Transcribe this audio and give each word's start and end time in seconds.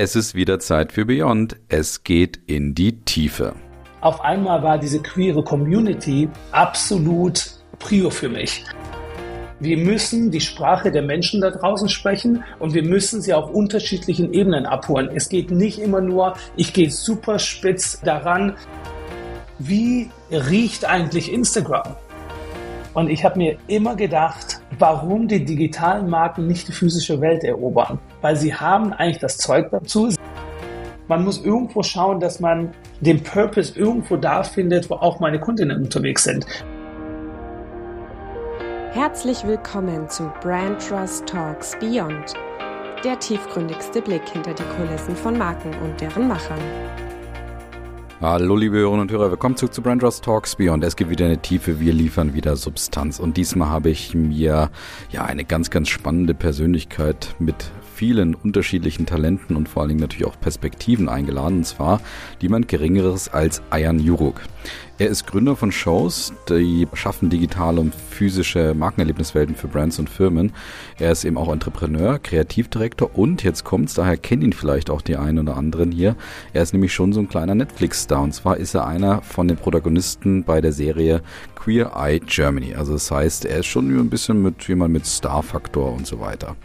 Es 0.00 0.14
ist 0.14 0.36
wieder 0.36 0.60
Zeit 0.60 0.92
für 0.92 1.06
Beyond. 1.06 1.56
Es 1.66 2.04
geht 2.04 2.38
in 2.46 2.72
die 2.72 3.00
Tiefe. 3.00 3.56
Auf 4.00 4.20
einmal 4.20 4.62
war 4.62 4.78
diese 4.78 5.02
queere 5.02 5.42
Community 5.42 6.28
absolut 6.52 7.50
prio 7.80 8.08
für 8.08 8.28
mich. 8.28 8.64
Wir 9.58 9.76
müssen 9.76 10.30
die 10.30 10.40
Sprache 10.40 10.92
der 10.92 11.02
Menschen 11.02 11.40
da 11.40 11.50
draußen 11.50 11.88
sprechen 11.88 12.44
und 12.60 12.74
wir 12.74 12.84
müssen 12.84 13.20
sie 13.20 13.34
auf 13.34 13.50
unterschiedlichen 13.50 14.32
Ebenen 14.32 14.66
abholen. 14.66 15.10
Es 15.12 15.28
geht 15.28 15.50
nicht 15.50 15.80
immer 15.80 16.00
nur, 16.00 16.34
ich 16.54 16.72
gehe 16.72 16.92
super 16.92 17.40
spitz 17.40 18.00
daran, 18.00 18.54
wie 19.58 20.10
riecht 20.30 20.84
eigentlich 20.84 21.32
Instagram? 21.32 21.96
Und 22.94 23.10
ich 23.10 23.24
habe 23.24 23.36
mir 23.36 23.58
immer 23.66 23.96
gedacht, 23.96 24.60
warum 24.78 25.28
die 25.28 25.44
digitalen 25.44 26.08
Marken 26.08 26.46
nicht 26.46 26.68
die 26.68 26.72
physische 26.72 27.20
Welt 27.20 27.44
erobern? 27.44 27.98
Weil 28.20 28.36
sie 28.36 28.54
haben 28.54 28.92
eigentlich 28.92 29.18
das 29.18 29.38
Zeug 29.38 29.70
dazu. 29.70 30.12
Man 31.08 31.24
muss 31.24 31.44
irgendwo 31.44 31.82
schauen, 31.82 32.20
dass 32.20 32.38
man 32.38 32.72
den 33.00 33.22
Purpose 33.22 33.78
irgendwo 33.78 34.16
da 34.16 34.42
findet, 34.42 34.90
wo 34.90 34.94
auch 34.94 35.20
meine 35.20 35.40
Kundinnen 35.40 35.82
unterwegs 35.82 36.24
sind. 36.24 36.46
Herzlich 38.92 39.46
willkommen 39.46 40.08
zu 40.08 40.30
Brand 40.40 40.86
Trust 40.86 41.26
Talks 41.26 41.76
Beyond, 41.78 42.34
der 43.04 43.18
tiefgründigste 43.18 44.02
Blick 44.02 44.28
hinter 44.28 44.54
die 44.54 44.64
Kulissen 44.76 45.14
von 45.14 45.36
Marken 45.38 45.72
und 45.82 46.00
deren 46.00 46.28
Machern. 46.28 46.58
Hallo 48.20 48.56
liebe 48.56 48.78
Hörerinnen 48.78 49.02
und 49.02 49.12
Hörer, 49.12 49.30
willkommen 49.30 49.56
zurück 49.56 49.72
zu 49.72 49.80
Brandrust 49.80 50.24
Talks 50.24 50.56
Beyond. 50.56 50.82
Es 50.82 50.96
gibt 50.96 51.08
wieder 51.08 51.26
eine 51.26 51.40
Tiefe, 51.40 51.78
wir 51.78 51.92
liefern 51.92 52.34
wieder 52.34 52.56
Substanz. 52.56 53.20
Und 53.20 53.36
diesmal 53.36 53.68
habe 53.68 53.90
ich 53.90 54.12
mir 54.12 54.70
ja 55.12 55.24
eine 55.24 55.44
ganz, 55.44 55.70
ganz 55.70 55.88
spannende 55.88 56.34
Persönlichkeit 56.34 57.36
mit 57.38 57.70
vielen 57.98 58.36
unterschiedlichen 58.36 59.06
Talenten 59.06 59.56
und 59.56 59.68
vor 59.68 59.82
allen 59.82 59.88
Dingen 59.88 60.00
natürlich 60.00 60.24
auch 60.24 60.38
Perspektiven 60.38 61.08
eingeladen, 61.08 61.58
und 61.58 61.66
zwar 61.66 62.00
niemand 62.40 62.68
Geringeres 62.68 63.28
als 63.28 63.60
Ayan 63.70 63.98
Juruk. 63.98 64.40
Er 65.00 65.08
ist 65.08 65.26
Gründer 65.26 65.56
von 65.56 65.72
Shows, 65.72 66.32
die 66.48 66.86
schaffen 66.92 67.28
digitale 67.28 67.80
und 67.80 67.94
physische 67.94 68.74
Markenerlebniswelten 68.74 69.56
für 69.56 69.66
Brands 69.66 69.98
und 69.98 70.08
Firmen. 70.10 70.52
Er 70.98 71.10
ist 71.10 71.24
eben 71.24 71.38
auch 71.38 71.52
Entrepreneur, 71.52 72.20
Kreativdirektor 72.20 73.16
und 73.16 73.42
jetzt 73.42 73.64
kommt's, 73.64 73.94
daher 73.94 74.16
kennen 74.16 74.42
ihn 74.42 74.52
vielleicht 74.52 74.90
auch 74.90 75.02
die 75.02 75.16
einen 75.16 75.40
oder 75.40 75.56
anderen 75.56 75.90
hier. 75.90 76.14
Er 76.52 76.62
ist 76.62 76.72
nämlich 76.72 76.92
schon 76.92 77.12
so 77.12 77.18
ein 77.18 77.28
kleiner 77.28 77.56
Netflix-Star 77.56 78.22
und 78.22 78.32
zwar 78.32 78.58
ist 78.58 78.74
er 78.74 78.86
einer 78.86 79.22
von 79.22 79.48
den 79.48 79.56
Protagonisten 79.56 80.44
bei 80.44 80.60
der 80.60 80.72
Serie 80.72 81.22
Queer 81.68 81.92
Eye 81.94 82.18
Germany. 82.18 82.74
Also 82.74 82.94
das 82.94 83.10
heißt, 83.10 83.44
er 83.44 83.58
ist 83.58 83.66
schon 83.66 83.90
ein 83.90 84.08
bisschen 84.08 84.42
mit 84.42 84.66
jemand 84.68 84.90
mit 84.94 85.04
Star-Faktor 85.04 85.92
und 85.92 86.06
so 86.06 86.18
weiter. 86.18 86.56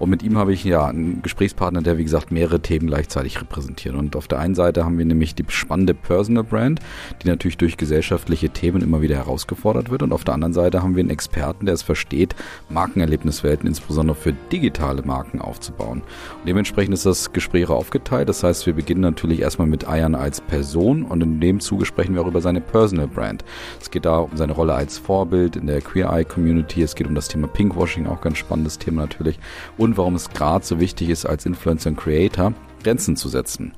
Und 0.00 0.10
mit 0.10 0.22
ihm 0.22 0.38
habe 0.38 0.52
ich 0.52 0.64
ja 0.64 0.86
einen 0.86 1.20
Gesprächspartner, 1.22 1.82
der 1.82 1.98
wie 1.98 2.04
gesagt 2.04 2.32
mehrere 2.32 2.58
Themen 2.58 2.86
gleichzeitig 2.86 3.40
repräsentiert. 3.40 3.94
Und 3.94 4.16
auf 4.16 4.26
der 4.26 4.40
einen 4.40 4.54
Seite 4.54 4.84
haben 4.84 4.98
wir 4.98 5.04
nämlich 5.04 5.34
die 5.34 5.44
spannende 5.48 5.94
Personal 5.94 6.42
Brand, 6.42 6.80
die 7.22 7.28
natürlich 7.28 7.58
durch 7.58 7.76
gesellschaftliche 7.76 8.48
Themen 8.48 8.82
immer 8.82 9.02
wieder 9.02 9.14
herausgefordert 9.14 9.90
wird. 9.90 10.02
Und 10.02 10.12
auf 10.12 10.24
der 10.24 10.34
anderen 10.34 10.54
Seite 10.54 10.82
haben 10.82 10.96
wir 10.96 11.02
einen 11.02 11.10
Experten, 11.10 11.66
der 11.66 11.74
es 11.74 11.82
versteht, 11.82 12.34
Markenerlebniswelten 12.70 13.68
insbesondere 13.68 14.16
für 14.16 14.32
digitale 14.50 15.02
Marken 15.02 15.40
aufzubauen. 15.40 16.00
Und 16.00 16.48
dementsprechend 16.48 16.94
ist 16.94 17.06
das 17.06 17.32
Gespräch 17.32 17.68
aufgeteilt. 17.68 18.30
Das 18.30 18.42
heißt, 18.42 18.66
wir 18.66 18.72
beginnen 18.72 19.02
natürlich 19.02 19.40
erstmal 19.40 19.68
mit 19.68 19.86
Ayan 19.86 20.16
als 20.16 20.40
Person 20.40 21.04
und 21.04 21.22
in 21.22 21.40
dem 21.40 21.60
Zuge 21.60 21.84
sprechen 21.84 22.14
wir 22.14 22.22
auch 22.22 22.26
über 22.26 22.40
seine 22.40 22.62
Personal 22.62 23.06
Brand. 23.06 23.44
Es 23.80 23.90
geht 23.90 24.06
da 24.06 24.16
um 24.16 24.36
seine 24.40 24.54
Rolle 24.54 24.74
als 24.74 24.96
Vorbild 24.96 25.56
in 25.56 25.66
der 25.66 25.82
Queer 25.82 26.10
Eye 26.10 26.24
Community. 26.24 26.82
Es 26.82 26.94
geht 26.94 27.06
um 27.06 27.14
das 27.14 27.28
Thema 27.28 27.48
Pinkwashing, 27.48 28.06
auch 28.06 28.22
ganz 28.22 28.38
spannendes 28.38 28.78
Thema 28.78 29.02
natürlich. 29.02 29.38
Und 29.76 29.90
und 29.90 29.96
warum 29.96 30.14
es 30.14 30.30
gerade 30.30 30.64
so 30.64 30.78
wichtig 30.78 31.08
ist, 31.08 31.26
als 31.26 31.44
Influencer 31.46 31.90
und 31.90 31.96
Creator 31.96 32.54
Grenzen 32.84 33.16
zu 33.16 33.28
setzen. 33.28 33.72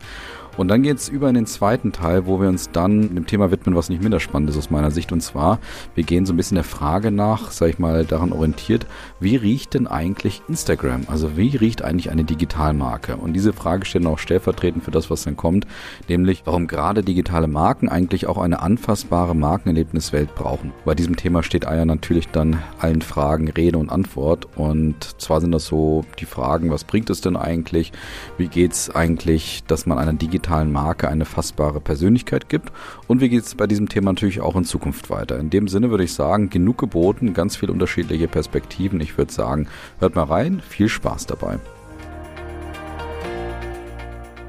Und 0.57 0.69
dann 0.69 0.83
geht 0.83 0.99
es 0.99 1.09
über 1.09 1.29
in 1.29 1.35
den 1.35 1.47
zweiten 1.47 1.93
Teil, 1.93 2.27
wo 2.27 2.41
wir 2.41 2.49
uns 2.49 2.71
dann 2.71 3.15
dem 3.15 3.27
Thema 3.27 3.51
widmen, 3.51 3.75
was 3.75 3.89
nicht 3.89 4.03
minder 4.03 4.21
spannend 4.21 4.51
ist 4.51 4.59
aus 4.59 4.71
meiner 4.71 4.91
Sicht. 4.91 5.11
Und 5.11 5.23
zwar, 5.23 5.59
wir 5.95 6.05
gehen 6.05 6.27
so 6.27 6.35
ein 6.35 6.37
bisschen 6.37 6.57
der 6.57 6.65
Frage 6.65 7.11
nach, 7.11 7.51
sag 7.51 7.71
ich 7.71 7.79
mal, 7.79 8.05
daran 8.05 8.33
orientiert, 8.33 8.87
wie 9.19 9.37
riecht 9.37 9.75
denn 9.75 9.87
eigentlich 9.87 10.43
Instagram? 10.49 11.05
Also 11.07 11.37
wie 11.39 11.57
riecht 11.57 11.83
eigentlich 11.83 12.11
eine 12.11 12.25
Digitalmarke? 12.25 13.17
Und 13.17 13.33
diese 13.33 13.55
Frage 13.55 13.87
stellen 13.87 14.07
auch 14.07 14.19
stellvertretend 14.19 14.85
für 14.85 14.91
das, 14.91 15.09
was 15.09 15.25
dann 15.25 15.37
kommt, 15.37 15.67
nämlich 16.09 16.43
warum 16.45 16.67
gerade 16.67 17.03
digitale 17.03 17.47
Marken 17.47 17.89
eigentlich 17.89 18.27
auch 18.27 18.39
eine 18.39 18.61
anfassbare 18.61 19.35
Markenerlebniswelt 19.35 20.35
brauchen. 20.35 20.73
Bei 20.85 20.95
diesem 20.95 21.17
Thema 21.17 21.43
steht 21.43 21.67
Eier 21.67 21.87
natürlich 21.87 22.29
dann 22.29 22.63
allen 22.79 23.01
Fragen 23.01 23.49
Rede 23.49 23.79
und 23.79 23.91
Antwort. 23.91 24.49
Und 24.55 25.21
zwar 25.21 25.41
sind 25.41 25.53
das 25.53 25.65
so 25.65 26.05
die 26.19 26.27
Fragen, 26.27 26.71
was 26.71 26.85
bringt 26.85 27.09
es 27.09 27.23
denn 27.23 27.37
eigentlich? 27.37 27.93
Wie 28.37 28.49
geht 28.49 28.73
es 28.73 28.91
eigentlich, 28.95 29.65
dass 29.67 29.87
man 29.87 29.99
einer 29.99 30.13
digitalen 30.13 30.42
digitalen 30.43 30.73
Marke 30.73 31.09
eine 31.09 31.25
fassbare 31.25 31.81
Persönlichkeit 31.81 32.49
gibt. 32.49 32.73
Und 33.07 33.21
wie 33.21 33.29
geht 33.29 33.45
es 33.45 33.55
bei 33.55 33.69
diesem 33.69 33.89
Thema 33.89 34.11
natürlich 34.11 34.41
auch 34.41 34.57
in 34.57 34.65
Zukunft 34.65 35.09
weiter? 35.09 35.39
In 35.39 35.51
dem 35.51 35.69
Sinne 35.69 35.91
würde 35.91 36.05
ich 36.05 36.15
sagen, 36.15 36.51
genug 36.51 36.79
geboten, 36.79 37.33
ganz 37.33 37.57
viele 37.57 37.73
unterschiedliche 37.73 38.27
Perspektiven. 38.27 39.01
Ich 39.01 39.17
würde 39.17 39.33
sagen, 39.33 39.69
hört 40.01 40.17
mal 40.17 40.25
rein, 40.25 40.61
viel 40.69 40.89
Spaß 40.89 41.27
dabei. 41.27 41.59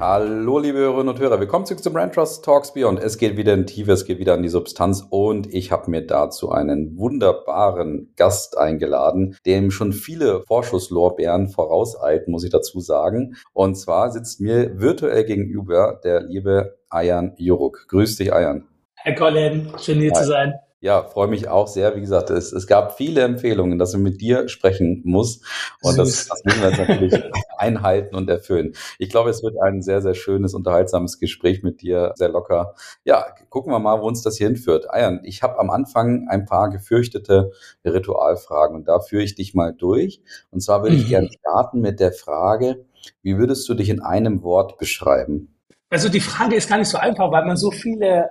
Hallo, 0.06 0.58
liebe 0.58 0.76
Hörerinnen 0.76 1.08
und 1.08 1.18
Hörer. 1.18 1.40
Willkommen 1.40 1.64
zurück 1.64 1.82
zum 1.82 1.94
Brand 1.94 2.14
Trust 2.14 2.44
Talks 2.44 2.74
Beyond. 2.74 3.00
Es 3.00 3.16
geht 3.16 3.38
wieder 3.38 3.54
in 3.54 3.64
Tiefe, 3.64 3.92
es 3.92 4.04
geht 4.04 4.18
wieder 4.18 4.34
an 4.34 4.42
die 4.42 4.50
Substanz 4.50 5.02
und 5.08 5.54
ich 5.54 5.72
habe 5.72 5.90
mir 5.90 6.06
dazu 6.06 6.52
einen 6.52 6.98
wunderbaren 6.98 8.12
Gast 8.14 8.58
eingeladen, 8.58 9.38
dem 9.46 9.70
schon 9.70 9.94
viele 9.94 10.42
Vorschusslorbeeren 10.42 11.48
vorauseilten, 11.48 12.32
muss 12.32 12.44
ich 12.44 12.50
dazu 12.50 12.80
sagen. 12.80 13.36
Und 13.54 13.76
zwar 13.76 14.10
sitzt 14.10 14.42
mir 14.42 14.78
virtuell 14.78 15.24
gegenüber 15.24 15.98
der 16.04 16.20
liebe 16.20 16.76
Ayan 16.90 17.32
Juruk. 17.38 17.86
Grüß 17.88 18.16
dich, 18.16 18.30
Ayan. 18.30 18.68
Herr 18.96 19.14
Colin, 19.14 19.72
schön 19.80 20.00
hier 20.00 20.12
Hi. 20.12 20.20
zu 20.20 20.26
sein. 20.26 20.52
Ja, 20.84 21.02
freue 21.02 21.28
mich 21.28 21.48
auch 21.48 21.66
sehr. 21.66 21.96
Wie 21.96 22.02
gesagt, 22.02 22.28
es, 22.28 22.52
es 22.52 22.66
gab 22.66 22.98
viele 22.98 23.22
Empfehlungen, 23.22 23.78
dass 23.78 23.94
ich 23.94 24.00
mit 24.00 24.20
dir 24.20 24.50
sprechen 24.50 25.00
muss. 25.06 25.40
Und 25.80 25.96
das, 25.96 26.28
das 26.28 26.44
müssen 26.44 26.60
wir 26.60 26.68
jetzt 26.68 26.78
natürlich 26.78 27.14
einhalten 27.56 28.14
und 28.14 28.28
erfüllen. 28.28 28.74
Ich 28.98 29.08
glaube, 29.08 29.30
es 29.30 29.42
wird 29.42 29.54
ein 29.62 29.80
sehr, 29.80 30.02
sehr 30.02 30.12
schönes, 30.12 30.52
unterhaltsames 30.52 31.18
Gespräch 31.18 31.62
mit 31.62 31.80
dir, 31.80 32.12
sehr 32.16 32.28
locker. 32.28 32.74
Ja, 33.02 33.24
gucken 33.48 33.72
wir 33.72 33.78
mal, 33.78 34.02
wo 34.02 34.06
uns 34.06 34.20
das 34.20 34.36
hier 34.36 34.46
hinführt. 34.46 34.90
Ayan, 34.90 35.22
ich 35.24 35.42
habe 35.42 35.58
am 35.58 35.70
Anfang 35.70 36.26
ein 36.28 36.44
paar 36.44 36.68
gefürchtete 36.68 37.52
Ritualfragen 37.82 38.76
und 38.76 38.86
da 38.86 39.00
führe 39.00 39.22
ich 39.22 39.34
dich 39.34 39.54
mal 39.54 39.72
durch. 39.72 40.20
Und 40.50 40.60
zwar 40.60 40.82
würde 40.82 40.96
ich 40.96 41.06
mhm. 41.06 41.08
gerne 41.08 41.30
starten 41.32 41.80
mit 41.80 41.98
der 41.98 42.12
Frage, 42.12 42.84
wie 43.22 43.38
würdest 43.38 43.66
du 43.70 43.72
dich 43.72 43.88
in 43.88 44.02
einem 44.02 44.42
Wort 44.42 44.76
beschreiben? 44.76 45.56
Also 45.88 46.10
die 46.10 46.20
Frage 46.20 46.56
ist 46.56 46.68
gar 46.68 46.76
nicht 46.76 46.90
so 46.90 46.98
einfach, 46.98 47.30
weil 47.30 47.46
man 47.46 47.56
so 47.56 47.70
viele 47.70 48.28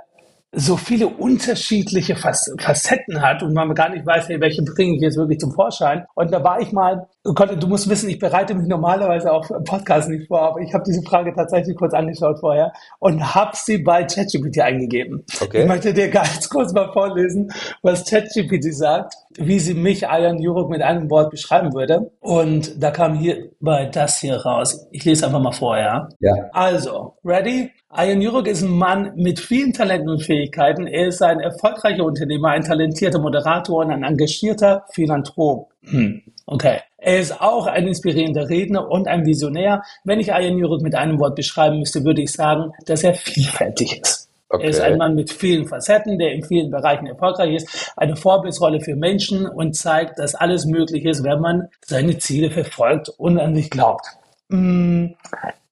so 0.55 0.77
viele 0.77 1.07
unterschiedliche 1.07 2.15
Facetten 2.15 3.21
hat 3.21 3.41
und 3.41 3.53
man 3.53 3.73
gar 3.73 3.89
nicht 3.89 4.05
weiß, 4.05 4.29
hey, 4.29 4.39
welche 4.39 4.61
bringe 4.61 4.95
ich 4.95 5.01
jetzt 5.01 5.17
wirklich 5.17 5.39
zum 5.39 5.51
Vorschein. 5.51 6.05
Und 6.13 6.31
da 6.31 6.43
war 6.43 6.61
ich 6.61 6.71
mal, 6.71 7.07
oh 7.25 7.33
Gott, 7.33 7.61
du 7.61 7.67
musst 7.67 7.89
wissen, 7.89 8.09
ich 8.09 8.19
bereite 8.19 8.53
mich 8.53 8.67
normalerweise 8.67 9.31
auf 9.31 9.47
Podcast 9.65 10.09
nicht 10.09 10.27
vor, 10.27 10.41
aber 10.41 10.61
ich 10.61 10.73
habe 10.73 10.83
diese 10.85 11.01
Frage 11.01 11.33
tatsächlich 11.33 11.75
kurz 11.75 11.93
angeschaut 11.93 12.39
vorher 12.39 12.71
und 12.99 13.33
habe 13.33 13.51
sie 13.55 13.79
bei 13.79 14.03
ChatGPT 14.03 14.59
eingegeben. 14.59 15.25
Okay. 15.41 15.63
Ich 15.63 15.67
möchte 15.67 15.93
dir 15.93 16.09
ganz 16.09 16.47
kurz 16.49 16.71
mal 16.71 16.91
vorlesen, 16.93 17.51
was 17.81 18.05
ChatGPT 18.05 18.73
sagt, 18.73 19.15
wie 19.37 19.59
sie 19.59 19.73
mich, 19.73 20.07
Ayan 20.07 20.39
Juruk, 20.39 20.69
mit 20.69 20.83
einem 20.83 21.09
Wort 21.09 21.31
beschreiben 21.31 21.73
würde. 21.73 22.11
Und 22.19 22.81
da 22.81 22.91
kam 22.91 23.15
hier 23.15 23.49
bei 23.59 23.85
das 23.85 24.19
hier 24.19 24.37
raus. 24.37 24.87
Ich 24.91 25.03
lese 25.03 25.25
einfach 25.25 25.41
mal 25.41 25.51
vor, 25.51 25.77
ja? 25.77 26.09
Ja. 26.19 26.33
Also, 26.51 27.15
ready? 27.25 27.71
Ayan 27.95 28.21
Juruk 28.21 28.47
ist 28.47 28.63
ein 28.63 28.71
Mann 28.71 29.11
mit 29.15 29.39
vielen 29.39 29.71
Talenten 29.71 30.09
und 30.09 30.23
Fähigkeiten. 30.23 30.87
Er 30.87 31.09
ist 31.09 31.21
ein 31.21 31.39
erfolgreicher 31.39 32.03
Unternehmer, 32.03 32.49
ein 32.49 32.63
talentierter 32.63 33.19
Moderator 33.19 33.85
und 33.85 33.91
ein 33.91 34.03
engagierter 34.03 34.83
Philanthrop. 34.93 35.69
Hm. 35.83 36.23
Okay. 36.47 36.79
Er 36.97 37.19
ist 37.19 37.39
auch 37.39 37.67
ein 37.67 37.87
inspirierender 37.87 38.49
Redner 38.49 38.89
und 38.89 39.07
ein 39.07 39.25
Visionär. 39.27 39.83
Wenn 40.05 40.19
ich 40.19 40.33
Ayan 40.33 40.57
Juruk 40.57 40.81
mit 40.81 40.95
einem 40.95 41.19
Wort 41.19 41.35
beschreiben 41.35 41.77
müsste, 41.77 42.03
würde 42.03 42.23
ich 42.23 42.31
sagen, 42.31 42.71
dass 42.87 43.03
er 43.03 43.13
vielfältig 43.13 44.01
ist. 44.01 44.27
Okay. 44.49 44.63
Er 44.63 44.69
ist 44.69 44.81
ein 44.81 44.97
Mann 44.97 45.13
mit 45.13 45.31
vielen 45.31 45.67
Facetten, 45.67 46.17
der 46.17 46.31
in 46.31 46.43
vielen 46.43 46.71
Bereichen 46.71 47.05
erfolgreich 47.05 47.55
ist, 47.55 47.93
eine 47.95 48.15
Vorbildsrolle 48.15 48.81
für 48.81 48.95
Menschen 48.95 49.47
und 49.47 49.75
zeigt, 49.75 50.17
dass 50.17 50.33
alles 50.33 50.65
möglich 50.65 51.05
ist, 51.05 51.23
wenn 51.23 51.39
man 51.39 51.69
seine 51.85 52.17
Ziele 52.17 52.49
verfolgt 52.49 53.09
und 53.17 53.39
an 53.39 53.55
sich 53.55 53.69
glaubt. 53.69 54.05
Hm 54.49 55.15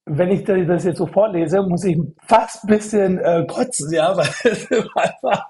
wenn 0.04 0.30
ich 0.30 0.44
das 0.44 0.84
jetzt 0.84 0.98
so 0.98 1.06
vorlese, 1.06 1.62
muss 1.62 1.84
ich 1.84 1.98
fast 2.26 2.64
ein 2.64 2.68
bisschen 2.68 3.18
äh, 3.18 3.46
kotzen, 3.46 3.92
ja, 3.92 4.16
weil, 4.16 4.28
einfach, 4.94 5.46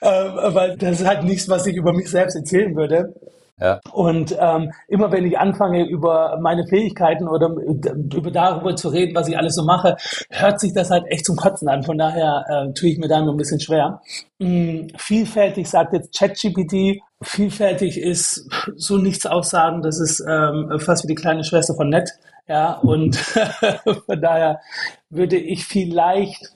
äh, 0.00 0.54
weil 0.54 0.76
das 0.76 1.00
ist 1.00 1.06
halt 1.06 1.24
nichts, 1.24 1.48
was 1.48 1.66
ich 1.66 1.76
über 1.76 1.92
mich 1.92 2.10
selbst 2.10 2.36
erzählen 2.36 2.74
würde. 2.76 3.14
Ja. 3.60 3.78
Und 3.92 4.34
ähm, 4.40 4.72
immer 4.88 5.12
wenn 5.12 5.26
ich 5.26 5.38
anfange, 5.38 5.86
über 5.86 6.38
meine 6.40 6.66
Fähigkeiten 6.66 7.28
oder 7.28 7.50
über 7.50 8.30
darüber 8.30 8.74
zu 8.74 8.88
reden, 8.88 9.14
was 9.14 9.28
ich 9.28 9.36
alles 9.36 9.54
so 9.54 9.64
mache, 9.64 9.96
hört 10.30 10.58
sich 10.58 10.72
das 10.72 10.90
halt 10.90 11.04
echt 11.08 11.26
zum 11.26 11.36
Kotzen 11.36 11.68
an. 11.68 11.82
Von 11.82 11.98
daher 11.98 12.44
äh, 12.48 12.72
tue 12.72 12.88
ich 12.88 12.98
mir 12.98 13.08
da 13.08 13.20
nur 13.20 13.34
ein 13.34 13.36
bisschen 13.36 13.60
schwer. 13.60 14.00
Hm, 14.40 14.88
vielfältig 14.96 15.68
sagt 15.68 15.92
jetzt 15.92 16.18
ChatGPT, 16.18 17.02
vielfältig 17.20 18.00
ist 18.00 18.48
so 18.76 18.96
nichts 18.96 19.26
aussagen, 19.26 19.82
das 19.82 20.00
ist 20.00 20.24
ähm, 20.26 20.78
fast 20.78 21.04
wie 21.04 21.08
die 21.08 21.14
kleine 21.14 21.44
Schwester 21.44 21.74
von 21.74 21.90
Net. 21.90 22.08
Ja, 22.50 22.72
und 22.80 23.14
von 24.06 24.20
daher 24.20 24.60
würde 25.08 25.36
ich 25.36 25.64
vielleicht 25.64 26.52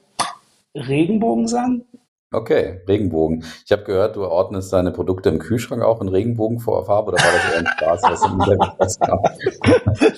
Regenbogen 0.74 1.46
sagen. 1.46 1.84
Okay, 2.32 2.80
Regenbogen. 2.88 3.44
Ich 3.64 3.70
habe 3.70 3.84
gehört, 3.84 4.16
du 4.16 4.24
ordnest 4.24 4.72
deine 4.72 4.90
Produkte 4.90 5.28
im 5.28 5.38
Kühlschrank 5.38 5.84
auch 5.84 6.00
in 6.00 6.08
Regenbogenfarbe 6.08 7.12
oder 7.12 7.22
war 7.22 7.32
das 7.32 7.52
eher 7.52 7.58
ein 7.60 7.66
Spaß, 7.66 8.02
was? 8.02 8.98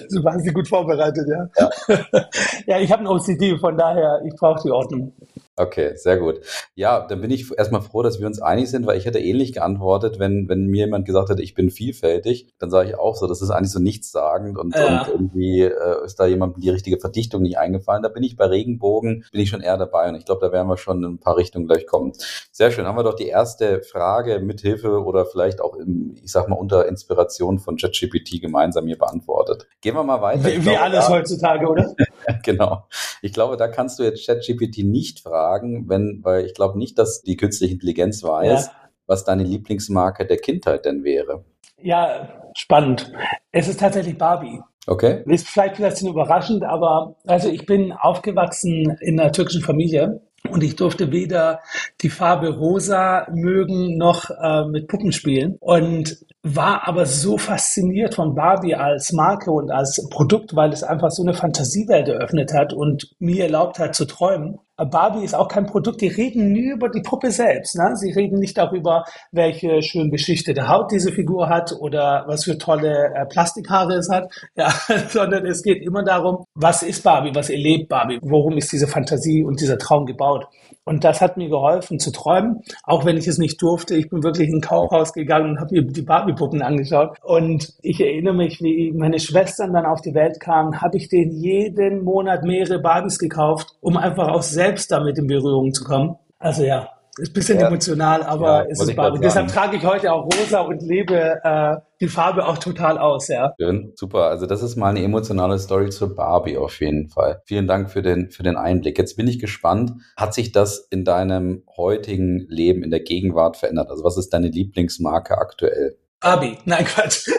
Du 0.09 0.25
warst 0.25 0.55
gut 0.55 0.67
vorbereitet, 0.67 1.29
ja. 1.29 1.47
Ja, 1.59 2.31
ja 2.67 2.79
ich 2.79 2.91
habe 2.91 3.03
ein 3.03 3.09
OCD, 3.09 3.59
von 3.59 3.77
daher, 3.77 4.23
ich 4.25 4.35
brauche 4.35 4.63
die 4.63 4.71
Ordnung. 4.71 5.13
Okay, 5.59 5.97
sehr 5.97 6.19
gut. 6.19 6.41
Ja, 6.75 7.07
dann 7.07 7.23
bin 7.23 7.31
ich 7.31 7.51
erstmal 7.57 7.81
froh, 7.81 8.03
dass 8.03 8.21
wir 8.21 8.27
uns 8.27 8.43
einig 8.43 8.69
sind, 8.69 8.87
weil 8.87 8.99
ich 8.99 9.07
hätte 9.07 9.21
ähnlich 9.21 9.55
geantwortet, 9.55 10.19
wenn, 10.19 10.51
wenn 10.51 10.67
mir 10.67 10.85
jemand 10.85 11.07
gesagt 11.07 11.31
hätte, 11.31 11.43
ich 11.43 11.55
bin 11.55 11.71
vielfältig, 11.71 12.53
dann 12.59 12.69
sage 12.69 12.91
ich 12.91 12.99
auch 12.99 13.17
so, 13.17 13.27
das 13.27 13.41
ist 13.41 13.49
eigentlich 13.49 13.73
so 13.73 13.81
nichtssagend 13.81 14.59
und, 14.59 14.75
ja. 14.75 15.05
und 15.05 15.09
irgendwie 15.09 15.63
äh, 15.63 16.05
ist 16.05 16.17
da 16.17 16.27
jemandem 16.27 16.61
die 16.61 16.69
richtige 16.69 16.99
Verdichtung 16.99 17.41
nicht 17.41 17.57
eingefallen. 17.57 18.03
Da 18.03 18.11
bin 18.11 18.23
ich 18.23 18.37
bei 18.37 18.45
Regenbogen, 18.45 19.25
bin 19.33 19.41
ich 19.41 19.49
schon 19.49 19.63
eher 19.63 19.79
dabei 19.79 20.11
und 20.11 20.17
ich 20.17 20.27
glaube, 20.27 20.45
da 20.45 20.53
werden 20.53 20.69
wir 20.69 20.77
schon 20.77 21.03
in 21.03 21.13
ein 21.13 21.21
paar 21.21 21.39
Richtungen 21.39 21.67
gleich 21.67 21.87
kommen. 21.87 22.13
Sehr 22.53 22.71
schön. 22.71 22.85
Haben 22.85 22.99
wir 22.99 23.05
doch 23.05 23.17
die 23.17 23.29
erste 23.29 23.81
Frage 23.81 24.41
mit 24.41 24.61
Hilfe 24.61 25.03
oder 25.05 25.25
vielleicht 25.25 25.63
auch, 25.63 25.75
im, 25.77 26.17
ich 26.23 26.33
sag 26.33 26.51
mal, 26.51 26.57
unter 26.57 26.87
Inspiration 26.87 27.61
von 27.61 27.79
ChatGPT 27.79 28.43
gemeinsam 28.43 28.87
hier 28.87 28.99
beantwortet. 28.99 29.67
Gehen 29.81 29.95
wir 29.95 30.05
mal 30.05 30.21
weiter. 30.21 30.45
Wie, 30.45 30.67
wie 30.67 30.77
alles 30.77 31.07
da, 31.07 31.13
heutzutage, 31.13 31.67
oder? 31.67 31.95
genau. 32.45 32.87
Ich 33.23 33.33
glaube, 33.33 33.57
da 33.57 33.69
kannst 33.69 33.99
du 33.99 34.03
jetzt 34.03 34.27
ChatGPT 34.27 34.85
nicht 34.85 35.21
fragen 35.21 35.46
fragen, 35.47 35.89
wenn, 35.89 36.21
weil 36.23 36.45
ich 36.45 36.55
glaube 36.55 36.79
nicht, 36.79 36.99
dass 36.99 37.23
die 37.23 37.37
künstliche 37.37 37.75
Intelligenz 37.75 38.23
weiß, 38.23 38.67
ja. 38.67 38.73
was 39.07 39.25
deine 39.25 39.45
Lieblingsmarke 39.45 40.27
der 40.27 40.39
Kindheit 40.39 40.85
denn 40.85 41.05
wäre. 41.05 41.45
Ja, 41.81 42.29
spannend. 42.57 43.13
Es 43.53 43.69
ist 43.69 43.81
tatsächlich 43.81 44.19
Barbie. 44.19 44.61
Okay. 44.87 45.23
Ist 45.27 45.49
vielleicht 45.49 45.77
vielleicht 45.77 46.01
überraschend, 46.03 46.65
aber 46.65 47.17
also 47.27 47.49
ich 47.49 47.67
bin 47.67 47.93
aufgewachsen 47.93 48.97
in 49.01 49.19
einer 49.19 49.33
türkischen 49.33 49.63
Familie 49.63 50.21
und 50.49 50.63
ich 50.63 50.77
durfte 50.77 51.11
weder 51.11 51.61
die 52.03 52.09
Farbe 52.09 52.57
rosa 52.57 53.27
mögen 53.33 53.97
noch 53.99 54.31
äh, 54.31 54.65
mit 54.65 54.87
Puppen 54.87 55.11
spielen 55.11 55.57
und 55.59 56.19
war 56.45 56.87
aber 56.87 57.07
so 57.07 57.37
fasziniert 57.37 58.15
von 58.15 58.37
Barbie 58.37 58.77
als 58.77 59.13
Marke 59.13 59.51
und 59.51 59.73
als 59.73 60.09
Produkt, 60.09 60.55
weil 60.55 60.73
es 60.73 60.85
einfach 60.85 61.11
so 61.11 61.23
eine 61.23 61.35
Fantasiewelt 61.35 62.07
eröffnet 62.07 62.53
hat 62.55 62.73
und 62.73 63.11
mir 63.19 63.45
erlaubt 63.45 63.81
hat 63.81 63.97
zu 63.97 64.05
träumen. 64.05 64.61
Barbie 64.85 65.25
ist 65.25 65.35
auch 65.35 65.49
kein 65.49 65.65
Produkt, 65.65 66.03
die 66.03 66.09
reden 66.09 66.53
nie 66.53 66.71
über 66.73 66.91
die 66.91 67.01
Puppe 67.01 67.31
selbst. 67.31 67.77
Ne? 67.77 67.97
Sie 67.97 68.13
reden 68.13 68.39
nicht 68.39 68.59
darüber, 68.59 69.05
welche 69.33 69.81
schön 69.83 70.11
beschichtete 70.11 70.69
Haut 70.69 70.93
diese 70.93 71.13
Figur 71.13 71.49
hat 71.49 71.73
oder 71.81 72.25
was 72.27 72.45
für 72.45 72.59
tolle 72.59 73.15
äh, 73.15 73.25
Plastikhaare 73.25 73.95
es 73.95 74.11
hat, 74.11 74.31
ja, 74.57 74.71
sondern 75.09 75.47
es 75.47 75.63
geht 75.63 75.83
immer 75.83 76.03
darum, 76.03 76.45
was 76.55 76.83
ist 76.83 77.03
Barbie, 77.03 77.35
was 77.35 77.49
erlebt 77.49 77.89
Barbie, 77.89 78.19
worum 78.23 78.59
ist 78.59 78.71
diese 78.71 78.87
Fantasie 78.87 79.45
und 79.45 79.61
dieser 79.61 79.79
Traum 79.79 80.05
gebaut. 80.05 80.47
Und 80.89 81.03
das 81.03 81.21
hat 81.21 81.37
mir 81.37 81.49
geholfen 81.49 81.99
zu 81.99 82.13
träumen, 82.13 82.63
auch 82.85 83.05
wenn 83.05 83.17
ich 83.17 83.27
es 83.27 83.39
nicht 83.39 83.61
durfte. 83.61 83.97
Ich 83.97 84.09
bin 84.09 84.23
wirklich 84.23 84.49
in 84.49 84.59
ein 84.59 84.61
Kaufhaus 84.61 85.13
gegangen 85.13 85.51
und 85.51 85.61
habe 85.61 85.75
mir 85.75 85.83
die 85.83 86.03
Barbie-Puppen 86.03 86.63
angeschaut. 86.63 87.19
Und 87.23 87.75
ich 87.83 88.01
erinnere 88.01 88.35
mich, 88.35 88.63
wie 88.63 88.93
meine 88.93 89.19
Schwestern 89.19 89.73
dann 89.73 89.85
auf 89.85 90.01
die 90.01 90.15
Welt 90.15 90.39
kamen, 90.39 90.81
habe 90.81 90.97
ich 90.97 91.09
denen 91.09 91.33
jeden 91.33 92.05
Monat 92.05 92.45
mehrere 92.45 92.79
Barbies 92.79 93.19
gekauft, 93.19 93.75
um 93.81 93.97
einfach 93.97 94.29
auch 94.29 94.43
selbst 94.43 94.93
damit 94.93 95.19
in 95.19 95.27
Berührung 95.27 95.73
zu 95.73 95.83
kommen. 95.83 96.15
Also 96.39 96.63
ja, 96.63 96.89
ist 97.19 97.31
ein 97.31 97.35
bisschen 97.35 97.59
ja. 97.59 97.67
emotional, 97.67 98.23
aber 98.23 98.65
ja, 98.65 98.71
es 98.71 98.81
ist 98.81 98.95
Barbie. 98.95 99.19
Deshalb 99.21 99.49
trage 99.49 99.79
ich 99.79 99.85
heute 99.85 100.13
auch 100.13 100.25
rosa 100.27 100.61
und 100.61 100.83
lebe 100.83 101.41
äh, 101.43 101.77
die 102.01 102.09
Farbe 102.09 102.47
auch 102.47 102.59
total 102.59 102.99
aus, 102.99 103.29
ja. 103.29 103.55
Schön, 103.61 103.93
super. 103.95 104.25
Also 104.25 104.47
das 104.47 104.63
ist 104.63 104.77
mal 104.77 104.91
eine 104.91 105.03
emotionale 105.03 105.59
Story 105.59 105.91
zur 105.91 106.15
Barbie 106.15 106.59
auf 106.59 106.81
jeden 106.81 107.09
Fall. 107.09 107.43
Vielen 107.47 107.67
Dank 107.67 107.91
für 107.91 108.03
den, 108.03 108.31
für 108.31 108.43
den 108.43 108.57
Einblick. 108.57 108.99
Jetzt 108.99 109.17
bin 109.17 109.29
ich 109.29 109.39
gespannt. 109.39 109.93
Hat 110.17 110.35
sich 110.35 110.53
das 110.53 110.87
in 110.91 111.05
deinem 111.05 111.63
heutigen 111.77 112.47
Leben, 112.49 112.83
in 112.83 112.91
der 112.91 113.01
Gegenwart 113.01 113.57
verändert? 113.57 113.91
Also 113.91 114.05
was 114.05 114.17
ist 114.17 114.31
deine 114.31 114.49
Lieblingsmarke 114.49 115.39
aktuell? 115.39 115.97
Barbie. 116.21 116.59
Nein, 116.65 116.85
Quatsch. 116.85 117.29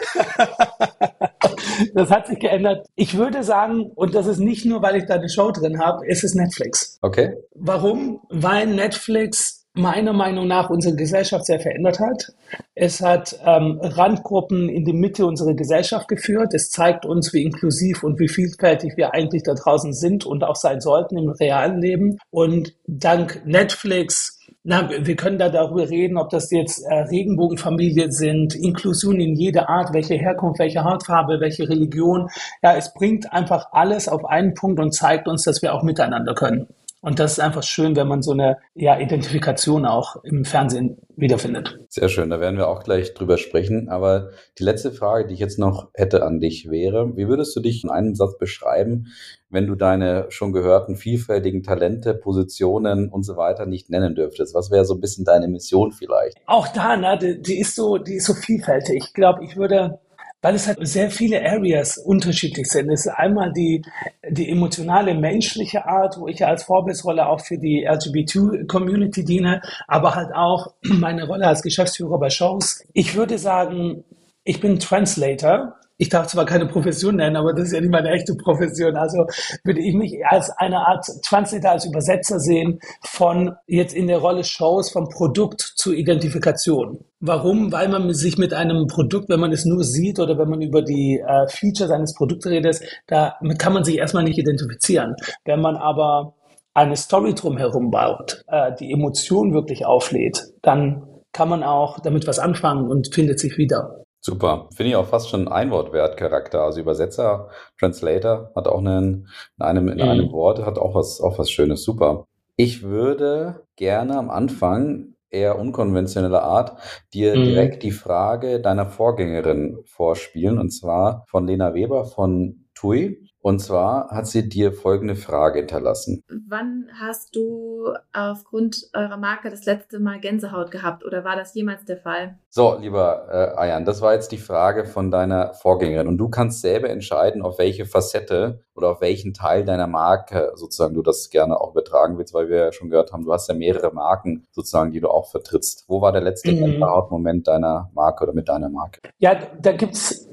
das 1.94 2.10
hat 2.10 2.26
sich 2.26 2.38
geändert. 2.38 2.86
Ich 2.94 3.16
würde 3.16 3.42
sagen, 3.42 3.90
und 3.94 4.14
das 4.14 4.26
ist 4.26 4.38
nicht 4.38 4.64
nur, 4.64 4.82
weil 4.82 4.96
ich 4.96 5.06
da 5.06 5.14
eine 5.14 5.28
Show 5.28 5.50
drin 5.50 5.80
habe, 5.80 6.06
es 6.08 6.24
ist 6.24 6.34
Netflix. 6.34 6.98
Okay. 7.02 7.36
Warum? 7.54 8.20
Weil 8.30 8.66
Netflix 8.66 9.57
meiner 9.78 10.12
Meinung 10.12 10.46
nach 10.46 10.70
unsere 10.70 10.96
Gesellschaft 10.96 11.46
sehr 11.46 11.60
verändert 11.60 12.00
hat. 12.00 12.32
Es 12.74 13.00
hat 13.00 13.38
ähm, 13.44 13.78
Randgruppen 13.82 14.68
in 14.68 14.84
die 14.84 14.92
Mitte 14.92 15.24
unserer 15.24 15.54
Gesellschaft 15.54 16.08
geführt. 16.08 16.52
Es 16.52 16.70
zeigt 16.70 17.06
uns, 17.06 17.32
wie 17.32 17.42
inklusiv 17.42 18.02
und 18.02 18.18
wie 18.18 18.28
vielfältig 18.28 18.96
wir 18.96 19.14
eigentlich 19.14 19.42
da 19.44 19.54
draußen 19.54 19.92
sind 19.92 20.26
und 20.26 20.44
auch 20.44 20.56
sein 20.56 20.80
sollten 20.80 21.16
im 21.16 21.30
realen 21.30 21.80
Leben. 21.80 22.18
Und 22.30 22.74
dank 22.86 23.42
Netflix 23.46 24.38
na, 24.64 24.90
wir 24.90 25.16
können 25.16 25.38
da 25.38 25.48
darüber 25.48 25.88
reden, 25.88 26.18
ob 26.18 26.28
das 26.28 26.50
jetzt 26.50 26.84
äh, 26.84 26.94
Regenbogenfamilien 26.94 28.12
sind, 28.12 28.54
Inklusion 28.54 29.18
in 29.18 29.34
jeder 29.34 29.70
Art, 29.70 29.94
welche 29.94 30.14
Herkunft, 30.16 30.58
welche 30.58 30.84
Hautfarbe, 30.84 31.40
welche 31.40 31.66
Religion. 31.68 32.28
Ja, 32.62 32.76
es 32.76 32.92
bringt 32.92 33.32
einfach 33.32 33.68
alles 33.72 34.08
auf 34.08 34.26
einen 34.26 34.52
Punkt 34.52 34.78
und 34.78 34.92
zeigt 34.92 35.26
uns, 35.26 35.44
dass 35.44 35.62
wir 35.62 35.72
auch 35.72 35.82
miteinander 35.82 36.34
können. 36.34 36.66
Und 37.00 37.20
das 37.20 37.32
ist 37.32 37.40
einfach 37.40 37.62
schön, 37.62 37.94
wenn 37.94 38.08
man 38.08 38.22
so 38.22 38.32
eine 38.32 38.58
ja, 38.74 38.98
Identifikation 38.98 39.86
auch 39.86 40.16
im 40.24 40.44
Fernsehen 40.44 40.98
wiederfindet. 41.16 41.78
Sehr 41.88 42.08
schön, 42.08 42.30
da 42.30 42.40
werden 42.40 42.56
wir 42.56 42.68
auch 42.68 42.82
gleich 42.82 43.14
drüber 43.14 43.38
sprechen. 43.38 43.88
Aber 43.88 44.30
die 44.58 44.64
letzte 44.64 44.90
Frage, 44.90 45.26
die 45.26 45.34
ich 45.34 45.40
jetzt 45.40 45.60
noch 45.60 45.90
hätte 45.94 46.24
an 46.24 46.40
dich 46.40 46.68
wäre, 46.70 47.16
wie 47.16 47.28
würdest 47.28 47.54
du 47.54 47.60
dich 47.60 47.84
in 47.84 47.90
einem 47.90 48.16
Satz 48.16 48.36
beschreiben, 48.36 49.06
wenn 49.48 49.68
du 49.68 49.76
deine 49.76 50.26
schon 50.30 50.52
gehörten 50.52 50.96
vielfältigen 50.96 51.62
Talente, 51.62 52.14
Positionen 52.14 53.08
und 53.08 53.22
so 53.22 53.36
weiter 53.36 53.64
nicht 53.66 53.90
nennen 53.90 54.16
dürftest? 54.16 54.54
Was 54.54 54.72
wäre 54.72 54.84
so 54.84 54.94
ein 54.94 55.00
bisschen 55.00 55.24
deine 55.24 55.46
Mission 55.46 55.92
vielleicht? 55.92 56.36
Auch 56.46 56.66
da, 56.66 56.96
ne, 56.96 57.16
die, 57.16 57.40
die 57.40 57.60
ist 57.60 57.76
so, 57.76 57.98
die 57.98 58.16
ist 58.16 58.26
so 58.26 58.34
vielfältig. 58.34 59.04
Ich 59.04 59.14
glaube, 59.14 59.44
ich 59.44 59.56
würde 59.56 60.00
weil 60.40 60.54
es 60.54 60.66
halt 60.66 60.78
sehr 60.86 61.10
viele 61.10 61.42
Areas 61.42 61.98
unterschiedlich 61.98 62.68
sind. 62.68 62.90
Es 62.90 63.06
ist 63.06 63.12
einmal 63.12 63.52
die, 63.52 63.82
die 64.28 64.48
emotionale, 64.48 65.14
menschliche 65.14 65.86
Art, 65.86 66.16
wo 66.18 66.28
ich 66.28 66.44
als 66.44 66.64
Vorbildsrolle 66.64 67.26
auch 67.26 67.40
für 67.40 67.58
die 67.58 67.84
LGBT-Community 67.84 69.24
diene, 69.24 69.60
aber 69.86 70.14
halt 70.14 70.32
auch 70.34 70.74
meine 70.82 71.26
Rolle 71.26 71.46
als 71.46 71.62
Geschäftsführer 71.62 72.18
bei 72.18 72.30
Shows. 72.30 72.84
Ich 72.92 73.16
würde 73.16 73.38
sagen, 73.38 74.04
ich 74.44 74.60
bin 74.60 74.78
Translator 74.78 75.77
ich 75.98 76.08
darf 76.08 76.28
zwar 76.28 76.46
keine 76.46 76.66
Profession 76.66 77.16
nennen, 77.16 77.36
aber 77.36 77.52
das 77.52 77.66
ist 77.66 77.72
ja 77.72 77.80
nicht 77.80 77.90
meine 77.90 78.10
echte 78.10 78.34
Profession. 78.34 78.96
Also 78.96 79.26
würde 79.64 79.80
ich 79.80 79.94
mich 79.94 80.14
als 80.26 80.48
eine 80.50 80.78
Art 80.78 81.04
Translator, 81.24 81.72
als 81.72 81.84
Übersetzer 81.84 82.38
sehen 82.38 82.78
von 83.02 83.56
jetzt 83.66 83.94
in 83.94 84.06
der 84.06 84.18
Rolle 84.18 84.44
Shows 84.44 84.90
vom 84.90 85.08
Produkt 85.08 85.60
zur 85.60 85.94
Identifikation. 85.94 87.00
Warum? 87.20 87.72
Weil 87.72 87.88
man 87.88 88.14
sich 88.14 88.38
mit 88.38 88.54
einem 88.54 88.86
Produkt, 88.86 89.28
wenn 89.28 89.40
man 89.40 89.52
es 89.52 89.64
nur 89.64 89.82
sieht 89.82 90.20
oder 90.20 90.38
wenn 90.38 90.48
man 90.48 90.62
über 90.62 90.82
die 90.82 91.18
äh, 91.18 91.48
Features 91.48 91.90
eines 91.90 92.14
Produkts 92.14 92.46
redet, 92.46 92.80
damit 93.08 93.58
kann 93.58 93.72
man 93.72 93.82
sich 93.82 93.98
erstmal 93.98 94.22
nicht 94.22 94.38
identifizieren. 94.38 95.16
Wenn 95.44 95.60
man 95.60 95.76
aber 95.76 96.34
eine 96.74 96.94
Story 96.94 97.34
drumherum 97.34 97.90
baut, 97.90 98.44
äh, 98.46 98.72
die 98.78 98.92
Emotion 98.92 99.52
wirklich 99.52 99.84
auflädt, 99.84 100.44
dann 100.62 101.02
kann 101.32 101.48
man 101.48 101.64
auch 101.64 101.98
damit 101.98 102.28
was 102.28 102.38
anfangen 102.38 102.88
und 102.88 103.12
findet 103.12 103.40
sich 103.40 103.58
wieder. 103.58 104.04
Super. 104.20 104.68
Finde 104.74 104.90
ich 104.90 104.96
auch 104.96 105.06
fast 105.06 105.28
schon 105.28 105.48
Einwortwert-Charakter. 105.48 106.62
Also 106.62 106.80
Übersetzer, 106.80 107.48
Translator 107.78 108.50
hat 108.54 108.66
auch 108.66 108.78
einen, 108.78 109.28
in 109.58 109.64
einem, 109.64 109.88
in 109.88 109.96
mhm. 109.96 110.02
einem 110.02 110.32
Wort, 110.32 110.64
hat 110.64 110.78
auch 110.78 110.94
was, 110.94 111.20
auch 111.20 111.38
was 111.38 111.50
Schönes. 111.50 111.84
Super. 111.84 112.26
Ich 112.56 112.82
würde 112.82 113.66
gerne 113.76 114.18
am 114.18 114.30
Anfang 114.30 115.14
eher 115.30 115.58
unkonventioneller 115.58 116.42
Art 116.42 116.78
dir 117.12 117.36
mhm. 117.36 117.44
direkt 117.44 117.82
die 117.82 117.90
Frage 117.90 118.60
deiner 118.60 118.86
Vorgängerin 118.86 119.78
vorspielen 119.84 120.58
und 120.58 120.70
zwar 120.70 121.24
von 121.28 121.46
Lena 121.46 121.74
Weber 121.74 122.04
von 122.04 122.64
TUI. 122.74 123.27
Und 123.48 123.60
zwar 123.60 124.10
hat 124.10 124.26
sie 124.26 124.46
dir 124.46 124.74
folgende 124.74 125.16
Frage 125.16 125.60
hinterlassen. 125.60 126.22
Wann 126.46 126.84
hast 127.00 127.34
du 127.34 127.94
aufgrund 128.12 128.90
eurer 128.92 129.16
Marke 129.16 129.48
das 129.48 129.64
letzte 129.64 130.00
Mal 130.00 130.20
Gänsehaut 130.20 130.70
gehabt 130.70 131.02
oder 131.02 131.24
war 131.24 131.34
das 131.34 131.54
jemals 131.54 131.86
der 131.86 131.96
Fall? 131.96 132.38
So, 132.50 132.76
lieber 132.78 133.26
äh, 133.30 133.58
Ayan, 133.58 133.86
das 133.86 134.02
war 134.02 134.12
jetzt 134.12 134.32
die 134.32 134.36
Frage 134.36 134.84
von 134.84 135.10
deiner 135.10 135.54
Vorgängerin. 135.54 136.08
Und 136.08 136.18
du 136.18 136.28
kannst 136.28 136.60
selber 136.60 136.90
entscheiden, 136.90 137.40
auf 137.40 137.58
welche 137.58 137.86
Facette 137.86 138.60
oder 138.74 138.90
auf 138.90 139.00
welchen 139.00 139.32
Teil 139.32 139.64
deiner 139.64 139.86
Marke 139.86 140.52
sozusagen 140.54 140.92
du 140.92 141.00
das 141.00 141.30
gerne 141.30 141.58
auch 141.58 141.70
übertragen 141.70 142.18
willst, 142.18 142.34
weil 142.34 142.50
wir 142.50 142.58
ja 142.58 142.72
schon 142.72 142.90
gehört 142.90 143.14
haben, 143.14 143.24
du 143.24 143.32
hast 143.32 143.48
ja 143.48 143.54
mehrere 143.54 143.94
Marken 143.94 144.46
sozusagen, 144.50 144.92
die 144.92 145.00
du 145.00 145.08
auch 145.08 145.30
vertrittst. 145.30 145.86
Wo 145.88 146.02
war 146.02 146.12
der 146.12 146.20
letzte 146.20 146.52
mhm. 146.52 146.58
Gänsehaut-Moment 146.58 147.48
deiner 147.48 147.90
Marke 147.94 148.24
oder 148.24 148.34
mit 148.34 148.50
deiner 148.50 148.68
Marke? 148.68 149.00
Ja, 149.16 149.36
da 149.58 149.72
gibt's 149.72 150.27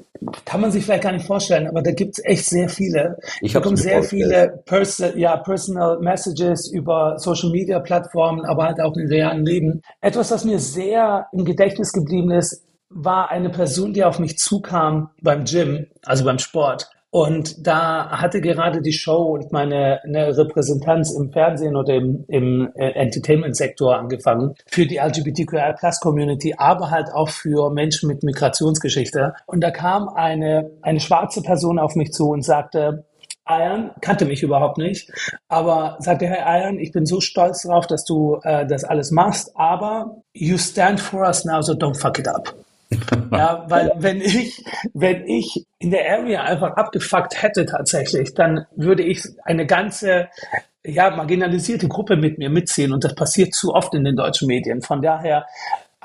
kann 0.46 0.62
man 0.62 0.72
sich 0.72 0.86
vielleicht 0.86 1.04
gar 1.04 1.12
nicht 1.12 1.26
vorstellen, 1.26 1.68
aber 1.68 1.82
da 1.82 1.92
gibt 1.92 2.18
es 2.18 2.26
echt 2.26 2.46
sehr 2.46 2.70
viele. 2.70 3.18
Ich 3.42 3.54
bekomme 3.54 3.78
sehr 3.78 4.04
viele 4.04 4.64
Pers 4.66 5.04
ja, 5.16 5.38
Personal 5.38 6.00
Messages 6.00 6.72
über 6.72 7.18
Social 7.18 7.50
Media 7.52 7.80
Plattformen, 7.80 8.46
aber 8.46 8.66
halt 8.66 8.82
auch 8.82 8.96
im 8.96 9.08
realen 9.08 9.46
Leben. 9.46 9.82
Etwas, 10.02 10.32
was 10.32 10.46
mir 10.46 10.60
sehr 10.60 11.28
im 11.32 11.46
Gedächtnis 11.46 11.92
geblieben 11.92 12.32
ist, 12.32 12.64
war 12.90 13.30
eine 13.30 13.50
Person, 13.50 13.94
die 13.94 14.04
auf 14.04 14.20
mich 14.20 14.38
zukam 14.38 15.10
beim 15.22 15.44
Gym, 15.44 15.88
also 16.04 16.24
beim 16.24 16.40
Sport 16.40 16.90
Und 17.16 17.66
da 17.66 18.10
hatte 18.10 18.42
gerade 18.42 18.82
die 18.82 18.92
Show 18.92 19.36
und 19.36 19.54
meine 19.54 20.04
eine 20.04 20.38
Repräsentanz 20.38 21.16
im 21.18 21.32
Fernsehen 21.32 21.78
oder 21.78 21.94
im, 21.94 22.26
im 22.28 22.70
äh, 22.76 22.90
Entertainment-Sektor 22.90 23.98
angefangen 23.98 24.54
für 24.68 24.86
die 24.86 24.98
LGBTQI-Plus-Community, 24.98 26.56
aber 26.58 26.92
halt 26.92 27.08
auch 27.14 27.30
für 27.30 27.72
Menschen 27.72 28.10
mit 28.10 28.24
Migrationsgeschichte. 28.24 29.34
Und 29.46 29.62
da 29.62 29.72
kam 29.72 30.10
eine, 30.10 30.72
eine 30.82 31.00
schwarze 31.00 31.42
Person 31.42 31.80
auf 31.80 31.96
mich 31.96 32.12
zu 32.12 32.32
und 32.32 32.44
sagte, 32.44 33.06
Iron 33.48 33.92
kannte 34.02 34.26
mich 34.26 34.44
überhaupt 34.44 34.78
nicht, 34.78 35.10
aber 35.48 35.96
sagte, 36.00 36.26
Herr 36.26 36.64
Iron, 36.64 36.80
ich 36.80 36.92
bin 36.92 37.06
so 37.06 37.22
stolz 37.22 37.62
darauf, 37.62 37.88
dass 37.88 38.04
du 38.04 38.42
äh, 38.44 38.68
das 38.68 38.84
alles 38.84 39.12
machst, 39.12 39.54
aber 39.56 40.18
you 40.34 40.58
stand 40.58 41.00
for 41.00 41.22
us 41.22 41.46
now, 41.46 41.62
so 41.62 41.72
don't 41.72 41.98
fuck 41.98 42.20
it 42.20 42.28
up. 42.28 42.54
Ja, 43.32 43.66
weil 43.70 43.92
wenn 43.98 44.22
ich, 44.22 44.64
wenn 44.94 45.26
ich 45.28 45.66
in 45.80 45.92
der 45.92 46.10
Area 46.10 46.44
einfach 46.44 46.76
abgefuckt 46.76 47.42
hätte 47.42 47.66
tatsächlich, 47.66 48.34
dann 48.34 48.66
würde 48.76 49.04
ich 49.04 49.24
eine 49.44 49.66
ganze 49.66 50.30
ja, 50.86 51.10
marginalisierte 51.16 51.88
Gruppe 51.88 52.16
mit 52.16 52.38
mir 52.38 52.50
mitziehen 52.50 52.94
und 52.94 53.04
das 53.04 53.16
passiert 53.16 53.54
zu 53.54 53.74
oft 53.74 53.94
in 53.94 54.04
den 54.04 54.16
deutschen 54.16 54.48
Medien. 54.48 54.82
Von 54.82 55.02
daher 55.02 55.46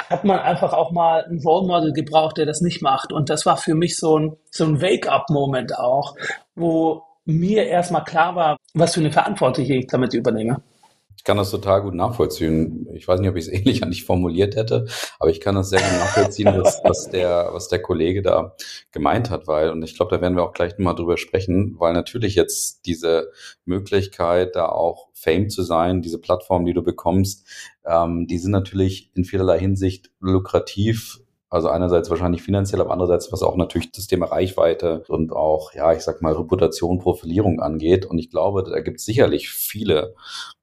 hat 0.09 0.25
man 0.25 0.39
einfach 0.39 0.73
auch 0.73 0.93
mal 0.93 1.25
ein 1.25 1.41
Role 1.45 1.67
Model 1.67 1.93
gebraucht, 1.93 2.39
der 2.39 2.47
das 2.47 2.61
nicht 2.61 2.81
macht. 2.81 3.13
Und 3.13 3.29
das 3.29 3.45
war 3.45 3.57
für 3.57 3.75
mich 3.75 3.97
so 3.97 4.19
ein, 4.19 4.37
so 4.51 4.65
ein 4.65 4.81
Wake-up-Moment 4.81 5.79
auch, 5.79 6.15
wo 6.55 7.03
mir 7.27 7.67
erstmal 7.67 8.05
klar 8.05 8.35
war, 8.35 8.57
was 8.75 8.95
für 8.95 9.01
eine 9.01 9.13
Verantwortung 9.13 9.65
ich 9.65 9.87
damit 9.87 10.15
übernehme. 10.15 10.63
Ich 11.21 11.25
kann 11.25 11.37
das 11.37 11.51
total 11.51 11.83
gut 11.83 11.93
nachvollziehen. 11.93 12.89
Ich 12.95 13.07
weiß 13.07 13.21
nicht, 13.21 13.29
ob 13.29 13.37
ich 13.37 13.47
es 13.47 13.53
ähnlich 13.53 13.83
an 13.83 13.91
dich 13.91 14.07
formuliert 14.07 14.57
hätte, 14.57 14.87
aber 15.19 15.29
ich 15.29 15.43
kann 15.43 15.55
das 15.55 15.69
sehr 15.69 15.81
gut 15.81 15.99
nachvollziehen, 15.99 16.47
was, 16.63 16.81
was, 16.83 17.11
der, 17.11 17.51
was 17.53 17.69
der 17.69 17.83
Kollege 17.83 18.23
da 18.23 18.57
gemeint 18.91 19.29
hat, 19.29 19.47
weil, 19.47 19.69
und 19.69 19.83
ich 19.83 19.95
glaube, 19.95 20.17
da 20.17 20.23
werden 20.23 20.35
wir 20.35 20.45
auch 20.45 20.55
gleich 20.55 20.79
nochmal 20.79 20.95
drüber 20.95 21.19
sprechen, 21.19 21.77
weil 21.79 21.93
natürlich 21.93 22.37
jetzt 22.37 22.87
diese 22.87 23.33
Möglichkeit, 23.67 24.57
da 24.57 24.71
auch 24.71 25.09
Fame 25.13 25.51
zu 25.51 25.63
sein, 25.63 26.01
diese 26.01 26.19
Plattform, 26.19 26.65
die 26.65 26.73
du 26.73 26.83
bekommst, 26.83 27.47
ähm, 27.85 28.27
die 28.27 28.39
sind 28.39 28.53
natürlich 28.53 29.11
in 29.15 29.27
vielerlei 29.27 29.59
Hinsicht 29.59 30.11
lukrativ 30.21 31.21
also 31.53 31.69
einerseits 31.69 32.09
wahrscheinlich 32.09 32.43
finanziell, 32.43 32.81
aber 32.81 32.93
andererseits 32.93 33.33
was 33.33 33.43
auch 33.43 33.57
natürlich 33.57 33.91
das 33.91 34.07
Thema 34.07 34.27
Reichweite 34.27 35.03
und 35.09 35.33
auch, 35.33 35.75
ja, 35.75 35.93
ich 35.93 36.03
sag 36.03 36.23
mal, 36.23 36.33
Reputation, 36.33 37.01
Profilierung 37.01 37.59
angeht. 37.59 38.07
Und 38.07 38.19
ich 38.21 38.31
glaube, 38.31 38.63
da 38.63 38.79
gibt 38.79 39.01
es 39.01 39.05
sicherlich 39.05 39.51
viele 39.51 40.15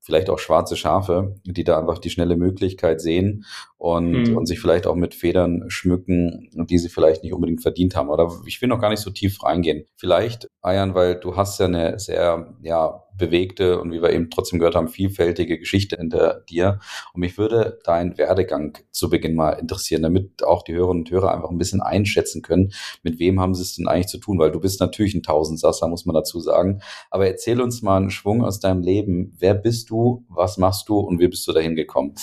vielleicht 0.07 0.29
auch 0.29 0.39
schwarze 0.39 0.77
Schafe, 0.77 1.35
die 1.43 1.65
da 1.65 1.77
einfach 1.77 1.99
die 1.99 2.09
schnelle 2.09 2.37
Möglichkeit 2.37 3.01
sehen 3.01 3.43
und, 3.75 4.29
mhm. 4.29 4.37
und 4.37 4.45
sich 4.45 4.57
vielleicht 4.57 4.87
auch 4.87 4.95
mit 4.95 5.13
Federn 5.13 5.65
schmücken, 5.67 6.49
die 6.53 6.77
sie 6.77 6.87
vielleicht 6.87 7.23
nicht 7.23 7.33
unbedingt 7.33 7.61
verdient 7.61 7.97
haben. 7.97 8.07
Oder 8.07 8.31
ich 8.45 8.61
will 8.61 8.69
noch 8.69 8.79
gar 8.79 8.89
nicht 8.89 9.01
so 9.01 9.09
tief 9.09 9.43
reingehen. 9.43 9.83
Vielleicht, 9.97 10.47
Ayan, 10.61 10.95
weil 10.95 11.19
du 11.19 11.35
hast 11.35 11.59
ja 11.59 11.65
eine 11.65 11.99
sehr, 11.99 12.55
ja, 12.61 13.03
bewegte 13.17 13.81
und 13.81 13.91
wie 13.91 14.01
wir 14.01 14.11
eben 14.11 14.29
trotzdem 14.29 14.59
gehört 14.59 14.75
haben, 14.75 14.87
vielfältige 14.87 15.57
Geschichte 15.57 15.97
hinter 15.97 16.43
dir. 16.49 16.79
Und 17.13 17.21
mich 17.21 17.37
würde 17.37 17.79
dein 17.83 18.17
Werdegang 18.17 18.77
zu 18.91 19.09
Beginn 19.09 19.35
mal 19.35 19.53
interessieren, 19.53 20.03
damit 20.03 20.43
auch 20.43 20.63
die 20.63 20.73
Hörerinnen 20.73 21.03
und 21.03 21.11
Hörer 21.11 21.33
einfach 21.33 21.49
ein 21.49 21.57
bisschen 21.57 21.81
einschätzen 21.81 22.41
können, 22.41 22.71
mit 23.03 23.19
wem 23.19 23.39
haben 23.39 23.55
sie 23.55 23.63
es 23.63 23.75
denn 23.75 23.87
eigentlich 23.87 24.07
zu 24.07 24.19
tun, 24.19 24.39
weil 24.39 24.51
du 24.51 24.59
bist 24.59 24.79
natürlich 24.79 25.15
ein 25.15 25.23
Tausendsasser, 25.23 25.87
muss 25.87 26.05
man 26.05 26.13
dazu 26.13 26.39
sagen. 26.39 26.81
Aber 27.09 27.27
erzähl 27.27 27.61
uns 27.61 27.81
mal 27.81 27.97
einen 27.97 28.11
Schwung 28.11 28.43
aus 28.43 28.59
deinem 28.59 28.81
Leben. 28.81 29.35
Wer 29.39 29.55
bist 29.55 29.89
du? 29.89 29.96
Was 30.29 30.57
machst 30.57 30.89
du? 30.89 30.99
Und 30.99 31.19
wie 31.19 31.27
bist 31.27 31.47
du 31.47 31.53
dahin 31.53 31.75
gekommen? 31.75 32.13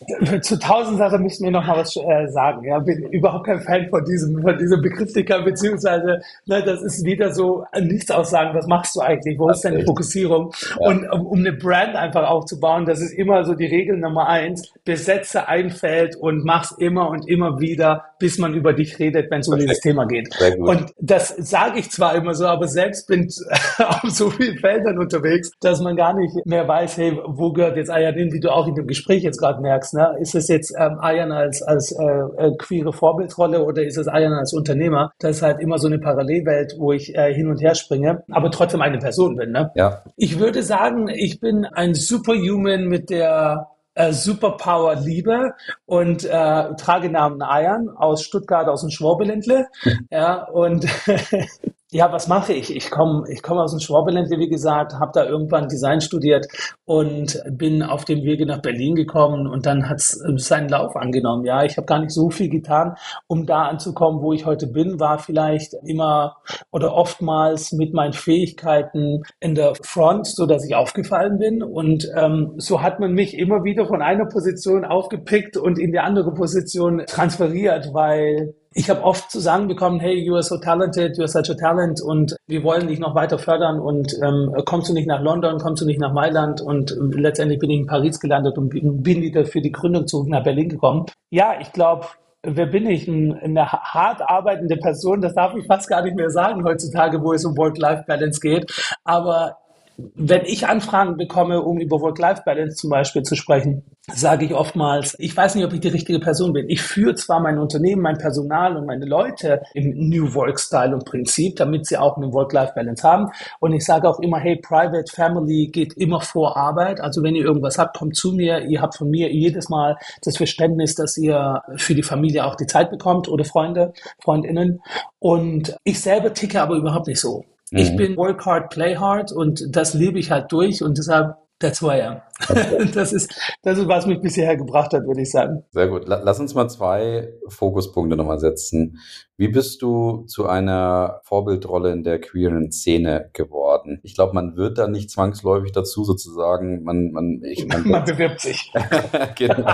Zu 0.42 0.58
tausend 0.58 0.98
Sachen 0.98 1.22
müssen 1.22 1.44
wir 1.44 1.50
noch 1.50 1.66
mal 1.66 1.78
was 1.78 1.96
äh, 1.96 2.28
sagen. 2.28 2.64
Ja, 2.66 2.78
bin 2.80 3.04
überhaupt 3.12 3.46
kein 3.46 3.60
Fan 3.60 3.88
von 3.88 4.04
diesem, 4.04 4.42
von 4.42 4.58
diesem 4.58 4.82
Begrifflichkeit, 4.82 5.42
beziehungsweise, 5.44 6.20
ne, 6.44 6.62
das 6.62 6.82
ist 6.82 7.04
wieder 7.04 7.32
so 7.32 7.64
nichts 7.80 8.10
aussagen. 8.10 8.54
Was 8.54 8.66
machst 8.66 8.94
du 8.94 9.00
eigentlich? 9.00 9.38
Wo 9.38 9.48
ist 9.48 9.64
deine 9.64 9.84
Fokussierung? 9.84 10.52
Ja. 10.80 10.88
Und 10.88 11.10
um, 11.10 11.26
um, 11.26 11.38
eine 11.38 11.54
Brand 11.54 11.96
einfach 11.96 12.28
aufzubauen, 12.28 12.84
das 12.84 13.00
ist 13.00 13.12
immer 13.12 13.44
so 13.44 13.54
die 13.54 13.64
Regel 13.64 13.96
Nummer 13.96 14.28
eins. 14.28 14.70
Besetze 14.84 15.48
ein 15.48 15.70
Feld 15.70 16.14
und 16.16 16.44
mach's 16.44 16.72
immer 16.72 17.08
und 17.08 17.26
immer 17.26 17.58
wieder, 17.58 18.04
bis 18.18 18.36
man 18.36 18.52
über 18.52 18.74
dich 18.74 18.98
redet, 18.98 19.30
wenn 19.30 19.40
es 19.40 19.48
um 19.48 19.58
dieses 19.58 19.80
Thema 19.80 20.04
geht. 20.04 20.28
Und 20.58 20.92
das 21.00 21.28
sage 21.38 21.78
ich 21.78 21.90
zwar 21.90 22.14
immer 22.16 22.34
so, 22.34 22.46
aber 22.46 22.68
selbst 22.68 23.08
bin 23.08 23.30
auf 23.78 24.10
so 24.10 24.28
vielen 24.28 24.58
Feldern 24.58 24.98
unterwegs, 24.98 25.52
dass 25.60 25.80
man 25.80 25.96
gar 25.96 26.12
nicht 26.12 26.34
mehr 26.44 26.68
weiß, 26.68 26.98
hey, 26.98 27.18
wo 27.26 27.52
gehört 27.52 27.78
jetzt 27.78 27.90
Ayadin, 27.90 28.32
wie 28.32 28.40
du 28.40 28.50
auch 28.50 28.66
in 28.66 28.74
dem 28.74 28.86
Gespräch 28.86 29.22
jetzt 29.22 29.38
gerade 29.38 29.62
merkst 29.62 29.85
sagst, 29.86 29.94
ne? 29.94 30.16
ist 30.20 30.34
es 30.34 30.48
jetzt 30.48 30.74
ähm, 30.78 30.98
Ayan 31.00 31.32
als, 31.32 31.62
als 31.62 31.92
äh, 31.92 32.04
äh, 32.04 32.56
queere 32.56 32.92
Vorbildrolle 32.92 33.64
oder 33.64 33.82
ist 33.82 33.96
es 33.96 34.08
Ayan 34.08 34.32
als 34.32 34.52
Unternehmer? 34.52 35.12
Das 35.18 35.36
ist 35.36 35.42
halt 35.42 35.60
immer 35.60 35.78
so 35.78 35.86
eine 35.86 35.98
Parallelwelt, 35.98 36.74
wo 36.78 36.92
ich 36.92 37.14
äh, 37.14 37.32
hin 37.34 37.48
und 37.48 37.60
her 37.60 37.74
springe, 37.74 38.24
aber 38.30 38.50
trotzdem 38.50 38.82
eine 38.82 38.98
Person 38.98 39.36
bin. 39.36 39.52
Ne? 39.52 39.70
Ja. 39.74 40.02
Ich 40.16 40.38
würde 40.38 40.62
sagen, 40.62 41.08
ich 41.08 41.40
bin 41.40 41.64
ein 41.64 41.94
Superhuman 41.94 42.86
mit 42.86 43.10
der 43.10 43.68
äh, 43.94 44.12
Superpower 44.12 44.96
Liebe 44.96 45.52
und 45.86 46.24
äh, 46.24 46.74
trage 46.76 47.10
Namen 47.10 47.42
Ayan 47.42 47.88
aus 47.88 48.22
Stuttgart, 48.22 48.68
aus 48.68 48.82
dem 48.82 48.90
Schwabeländle. 48.90 49.66
ja, 50.10 50.44
und 50.44 50.86
Ja, 51.92 52.12
was 52.12 52.26
mache 52.26 52.52
ich? 52.52 52.74
Ich 52.74 52.90
komme 52.90 53.26
ich 53.30 53.44
komm 53.44 53.58
aus 53.58 53.70
dem 53.70 53.78
Schwabeländle, 53.78 54.40
wie 54.40 54.48
gesagt, 54.48 54.94
habe 54.94 55.12
da 55.14 55.24
irgendwann 55.24 55.68
Design 55.68 56.00
studiert 56.00 56.48
und 56.84 57.40
bin 57.48 57.80
auf 57.84 58.04
dem 58.04 58.24
Wege 58.24 58.44
nach 58.44 58.60
Berlin 58.60 58.96
gekommen 58.96 59.46
und 59.46 59.66
dann 59.66 59.88
hat 59.88 59.98
es 59.98 60.20
äh, 60.20 60.36
seinen 60.36 60.68
Lauf 60.68 60.96
angenommen. 60.96 61.44
Ja, 61.44 61.62
ich 61.62 61.76
habe 61.76 61.86
gar 61.86 62.00
nicht 62.00 62.10
so 62.10 62.28
viel 62.28 62.48
getan, 62.48 62.96
um 63.28 63.46
da 63.46 63.66
anzukommen, 63.68 64.20
wo 64.20 64.32
ich 64.32 64.46
heute 64.46 64.66
bin, 64.66 64.98
war 64.98 65.20
vielleicht 65.20 65.74
immer 65.84 66.38
oder 66.72 66.92
oftmals 66.92 67.70
mit 67.70 67.94
meinen 67.94 68.14
Fähigkeiten 68.14 69.22
in 69.38 69.54
der 69.54 69.76
Front, 69.76 70.26
so 70.26 70.44
dass 70.46 70.66
ich 70.66 70.74
aufgefallen 70.74 71.38
bin 71.38 71.62
und 71.62 72.10
ähm, 72.16 72.54
so 72.56 72.82
hat 72.82 72.98
man 72.98 73.12
mich 73.12 73.38
immer 73.38 73.62
wieder 73.62 73.86
von 73.86 74.02
einer 74.02 74.26
Position 74.26 74.84
aufgepickt 74.84 75.56
und 75.56 75.78
in 75.78 75.92
die 75.92 76.00
andere 76.00 76.34
Position 76.34 77.04
transferiert, 77.06 77.90
weil 77.94 78.54
ich 78.76 78.90
habe 78.90 79.02
oft 79.02 79.30
zu 79.30 79.40
sagen 79.40 79.68
bekommen, 79.68 80.00
hey, 80.00 80.14
you 80.14 80.34
are 80.34 80.42
so 80.42 80.58
talented, 80.58 81.16
you 81.16 81.22
are 81.22 81.28
such 81.28 81.48
a 81.50 81.54
talent 81.54 82.02
und 82.02 82.36
wir 82.46 82.62
wollen 82.62 82.88
dich 82.88 82.98
noch 82.98 83.14
weiter 83.14 83.38
fördern 83.38 83.80
und 83.80 84.12
ähm, 84.22 84.54
kommst 84.66 84.90
du 84.90 84.92
nicht 84.92 85.08
nach 85.08 85.22
London, 85.22 85.58
kommst 85.58 85.80
du 85.80 85.86
nicht 85.86 85.98
nach 85.98 86.12
Mailand 86.12 86.60
und 86.60 86.92
äh, 86.92 87.18
letztendlich 87.18 87.58
bin 87.58 87.70
ich 87.70 87.80
in 87.80 87.86
Paris 87.86 88.20
gelandet 88.20 88.58
und 88.58 88.68
bin, 88.68 89.22
wieder 89.22 89.46
für 89.46 89.62
die 89.62 89.72
Gründung 89.72 90.06
zurück 90.06 90.28
nach 90.28 90.44
Berlin 90.44 90.68
gekommen. 90.68 91.06
Ja, 91.30 91.54
ich 91.58 91.72
glaube, 91.72 92.04
wer 92.42 92.66
bin 92.66 92.86
ich? 92.86 93.08
Ein, 93.08 93.32
eine 93.42 93.72
hart 93.72 94.20
arbeitende 94.20 94.76
Person, 94.76 95.22
das 95.22 95.34
darf 95.34 95.54
ich 95.54 95.66
fast 95.66 95.88
gar 95.88 96.02
nicht 96.02 96.16
mehr 96.16 96.30
sagen 96.30 96.62
heutzutage, 96.62 97.22
wo 97.22 97.32
es 97.32 97.46
um 97.46 97.56
Work-Life-Balance 97.56 98.40
geht. 98.40 98.70
Aber 99.04 99.56
wenn 99.98 100.44
ich 100.44 100.66
Anfragen 100.66 101.16
bekomme, 101.16 101.62
um 101.62 101.78
über 101.78 102.00
Work-Life-Balance 102.00 102.76
zum 102.76 102.90
Beispiel 102.90 103.22
zu 103.22 103.34
sprechen, 103.34 103.82
sage 104.12 104.44
ich 104.44 104.54
oftmals, 104.54 105.16
ich 105.18 105.36
weiß 105.36 105.54
nicht, 105.54 105.64
ob 105.64 105.72
ich 105.72 105.80
die 105.80 105.88
richtige 105.88 106.20
Person 106.20 106.52
bin. 106.52 106.68
Ich 106.68 106.82
führe 106.82 107.14
zwar 107.14 107.40
mein 107.40 107.58
Unternehmen, 107.58 108.02
mein 108.02 108.18
Personal 108.18 108.76
und 108.76 108.86
meine 108.86 109.06
Leute 109.06 109.62
im 109.74 110.08
New 110.08 110.34
Work-Style 110.34 110.94
und 110.94 111.04
Prinzip, 111.04 111.56
damit 111.56 111.86
sie 111.86 111.96
auch 111.96 112.16
eine 112.16 112.32
Work-Life-Balance 112.32 113.02
haben. 113.02 113.28
Und 113.58 113.72
ich 113.72 113.84
sage 113.84 114.08
auch 114.08 114.20
immer, 114.20 114.38
hey, 114.38 114.56
Private 114.56 115.10
Family 115.10 115.68
geht 115.68 115.94
immer 115.94 116.20
vor 116.20 116.56
Arbeit. 116.56 117.00
Also 117.00 117.22
wenn 117.22 117.34
ihr 117.34 117.44
irgendwas 117.44 117.78
habt, 117.78 117.96
kommt 117.96 118.16
zu 118.16 118.32
mir. 118.32 118.60
Ihr 118.66 118.82
habt 118.82 118.96
von 118.96 119.08
mir 119.10 119.32
jedes 119.32 119.68
Mal 119.68 119.96
das 120.22 120.36
Verständnis, 120.36 120.94
dass 120.94 121.16
ihr 121.16 121.62
für 121.76 121.94
die 121.94 122.02
Familie 122.02 122.44
auch 122.44 122.54
die 122.54 122.66
Zeit 122.66 122.90
bekommt 122.90 123.28
oder 123.28 123.44
Freunde, 123.44 123.92
Freundinnen. 124.22 124.82
Und 125.18 125.76
ich 125.84 126.00
selber 126.00 126.32
ticke 126.32 126.60
aber 126.60 126.76
überhaupt 126.76 127.06
nicht 127.06 127.20
so. 127.20 127.44
Mhm. 127.70 127.78
Ich 127.78 127.96
bin 127.96 128.16
work 128.16 128.44
hard, 128.46 128.70
play 128.70 128.96
hard 128.96 129.32
und 129.32 129.64
das 129.68 129.94
lebe 129.94 130.18
ich 130.18 130.30
halt 130.30 130.52
durch 130.52 130.82
und 130.82 130.98
deshalb 130.98 131.36
That's 131.58 131.80
who 131.80 131.90
I 131.90 132.02
am. 132.02 132.20
Das 132.94 133.12
ist, 133.12 133.34
das 133.62 133.78
ist, 133.78 133.88
was 133.88 134.06
mich 134.06 134.20
bisher 134.20 134.56
gebracht 134.56 134.92
hat, 134.92 135.06
würde 135.06 135.22
ich 135.22 135.30
sagen. 135.30 135.64
Sehr 135.70 135.88
gut. 135.88 136.04
Lass 136.06 136.40
uns 136.40 136.54
mal 136.54 136.68
zwei 136.68 137.32
Fokuspunkte 137.48 138.16
nochmal 138.16 138.38
setzen. 138.38 138.98
Wie 139.38 139.48
bist 139.48 139.82
du 139.82 140.24
zu 140.26 140.46
einer 140.46 141.20
Vorbildrolle 141.24 141.92
in 141.92 142.04
der 142.04 142.18
queeren 142.18 142.72
Szene 142.72 143.28
geworden? 143.34 144.00
Ich 144.02 144.14
glaube, 144.14 144.32
man 144.32 144.56
wird 144.56 144.78
da 144.78 144.88
nicht 144.88 145.10
zwangsläufig 145.10 145.72
dazu 145.72 146.04
sozusagen, 146.04 146.82
man, 146.84 147.10
man, 147.10 147.42
ich, 147.42 147.66
man, 147.66 147.86
man 147.88 148.04
bewirbt 148.04 148.40
sich. 148.40 148.72
genau, 149.36 149.70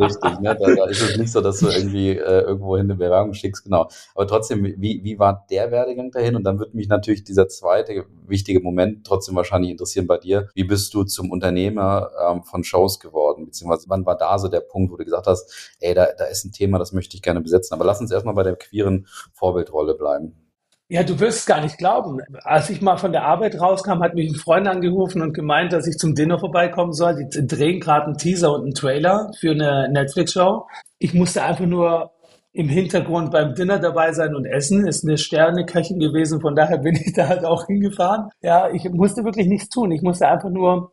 richtig. 0.00 0.40
Ne? 0.40 0.56
Da, 0.60 0.74
da, 0.74 0.86
ist 0.86 1.02
es 1.02 1.16
nicht 1.16 1.30
so, 1.30 1.40
dass 1.40 1.60
du 1.60 1.68
irgendwie 1.68 2.10
äh, 2.10 2.40
irgendwo 2.40 2.76
hin 2.76 2.86
eine 2.86 2.96
Bewerbung 2.96 3.34
schickst, 3.34 3.62
genau. 3.62 3.88
Aber 4.16 4.26
trotzdem, 4.26 4.64
wie, 4.64 5.00
wie 5.04 5.18
war 5.20 5.46
der 5.48 5.70
Werdegang 5.70 6.10
dahin? 6.10 6.34
Und 6.34 6.42
dann 6.42 6.58
würde 6.58 6.76
mich 6.76 6.88
natürlich 6.88 7.22
dieser 7.22 7.46
zweite 7.46 8.06
wichtige 8.26 8.58
Moment 8.58 9.06
trotzdem 9.06 9.36
wahrscheinlich 9.36 9.70
interessieren 9.70 10.08
bei 10.08 10.18
dir. 10.18 10.48
Wie 10.54 10.64
bist 10.64 10.92
du 10.92 11.04
zum 11.04 11.30
Unternehmer 11.30 12.03
ähm, 12.22 12.42
von 12.44 12.64
Shows 12.64 13.00
geworden? 13.00 13.46
Beziehungsweise 13.46 13.88
wann 13.88 14.06
war 14.06 14.16
da 14.16 14.38
so 14.38 14.48
der 14.48 14.60
Punkt, 14.60 14.92
wo 14.92 14.96
du 14.96 15.04
gesagt 15.04 15.26
hast, 15.26 15.76
ey, 15.80 15.94
da, 15.94 16.08
da 16.16 16.24
ist 16.24 16.44
ein 16.44 16.52
Thema, 16.52 16.78
das 16.78 16.92
möchte 16.92 17.16
ich 17.16 17.22
gerne 17.22 17.40
besetzen. 17.40 17.74
Aber 17.74 17.84
lass 17.84 18.00
uns 18.00 18.10
erstmal 18.10 18.34
bei 18.34 18.42
der 18.42 18.56
queeren 18.56 19.06
Vorbildrolle 19.32 19.94
bleiben. 19.94 20.44
Ja, 20.88 21.02
du 21.02 21.18
wirst 21.18 21.38
es 21.40 21.46
gar 21.46 21.62
nicht 21.62 21.78
glauben. 21.78 22.20
Als 22.42 22.68
ich 22.68 22.82
mal 22.82 22.98
von 22.98 23.12
der 23.12 23.24
Arbeit 23.24 23.58
rauskam, 23.58 24.02
hat 24.02 24.14
mich 24.14 24.30
ein 24.30 24.36
Freund 24.36 24.68
angerufen 24.68 25.22
und 25.22 25.32
gemeint, 25.32 25.72
dass 25.72 25.86
ich 25.86 25.96
zum 25.96 26.14
Dinner 26.14 26.38
vorbeikommen 26.38 26.92
soll. 26.92 27.16
Die 27.16 27.46
drehen 27.46 27.80
gerade 27.80 28.06
einen 28.06 28.18
Teaser 28.18 28.52
und 28.52 28.64
einen 28.64 28.74
Trailer 28.74 29.30
für 29.40 29.52
eine 29.52 29.88
Netflix-Show. 29.90 30.66
Ich 30.98 31.14
musste 31.14 31.42
einfach 31.42 31.64
nur 31.64 32.10
im 32.52 32.68
Hintergrund 32.68 33.32
beim 33.32 33.54
Dinner 33.54 33.78
dabei 33.78 34.12
sein 34.12 34.34
und 34.34 34.44
essen. 34.44 34.86
Ist 34.86 35.04
eine 35.04 35.16
Sterneköchin 35.16 35.98
gewesen, 35.98 36.40
von 36.42 36.54
daher 36.54 36.78
bin 36.78 36.96
ich 36.96 37.14
da 37.14 37.28
halt 37.28 37.44
auch 37.46 37.66
hingefahren. 37.66 38.30
Ja, 38.42 38.68
ich 38.70 38.84
musste 38.90 39.24
wirklich 39.24 39.46
nichts 39.46 39.70
tun. 39.70 39.90
Ich 39.90 40.02
musste 40.02 40.28
einfach 40.28 40.50
nur 40.50 40.92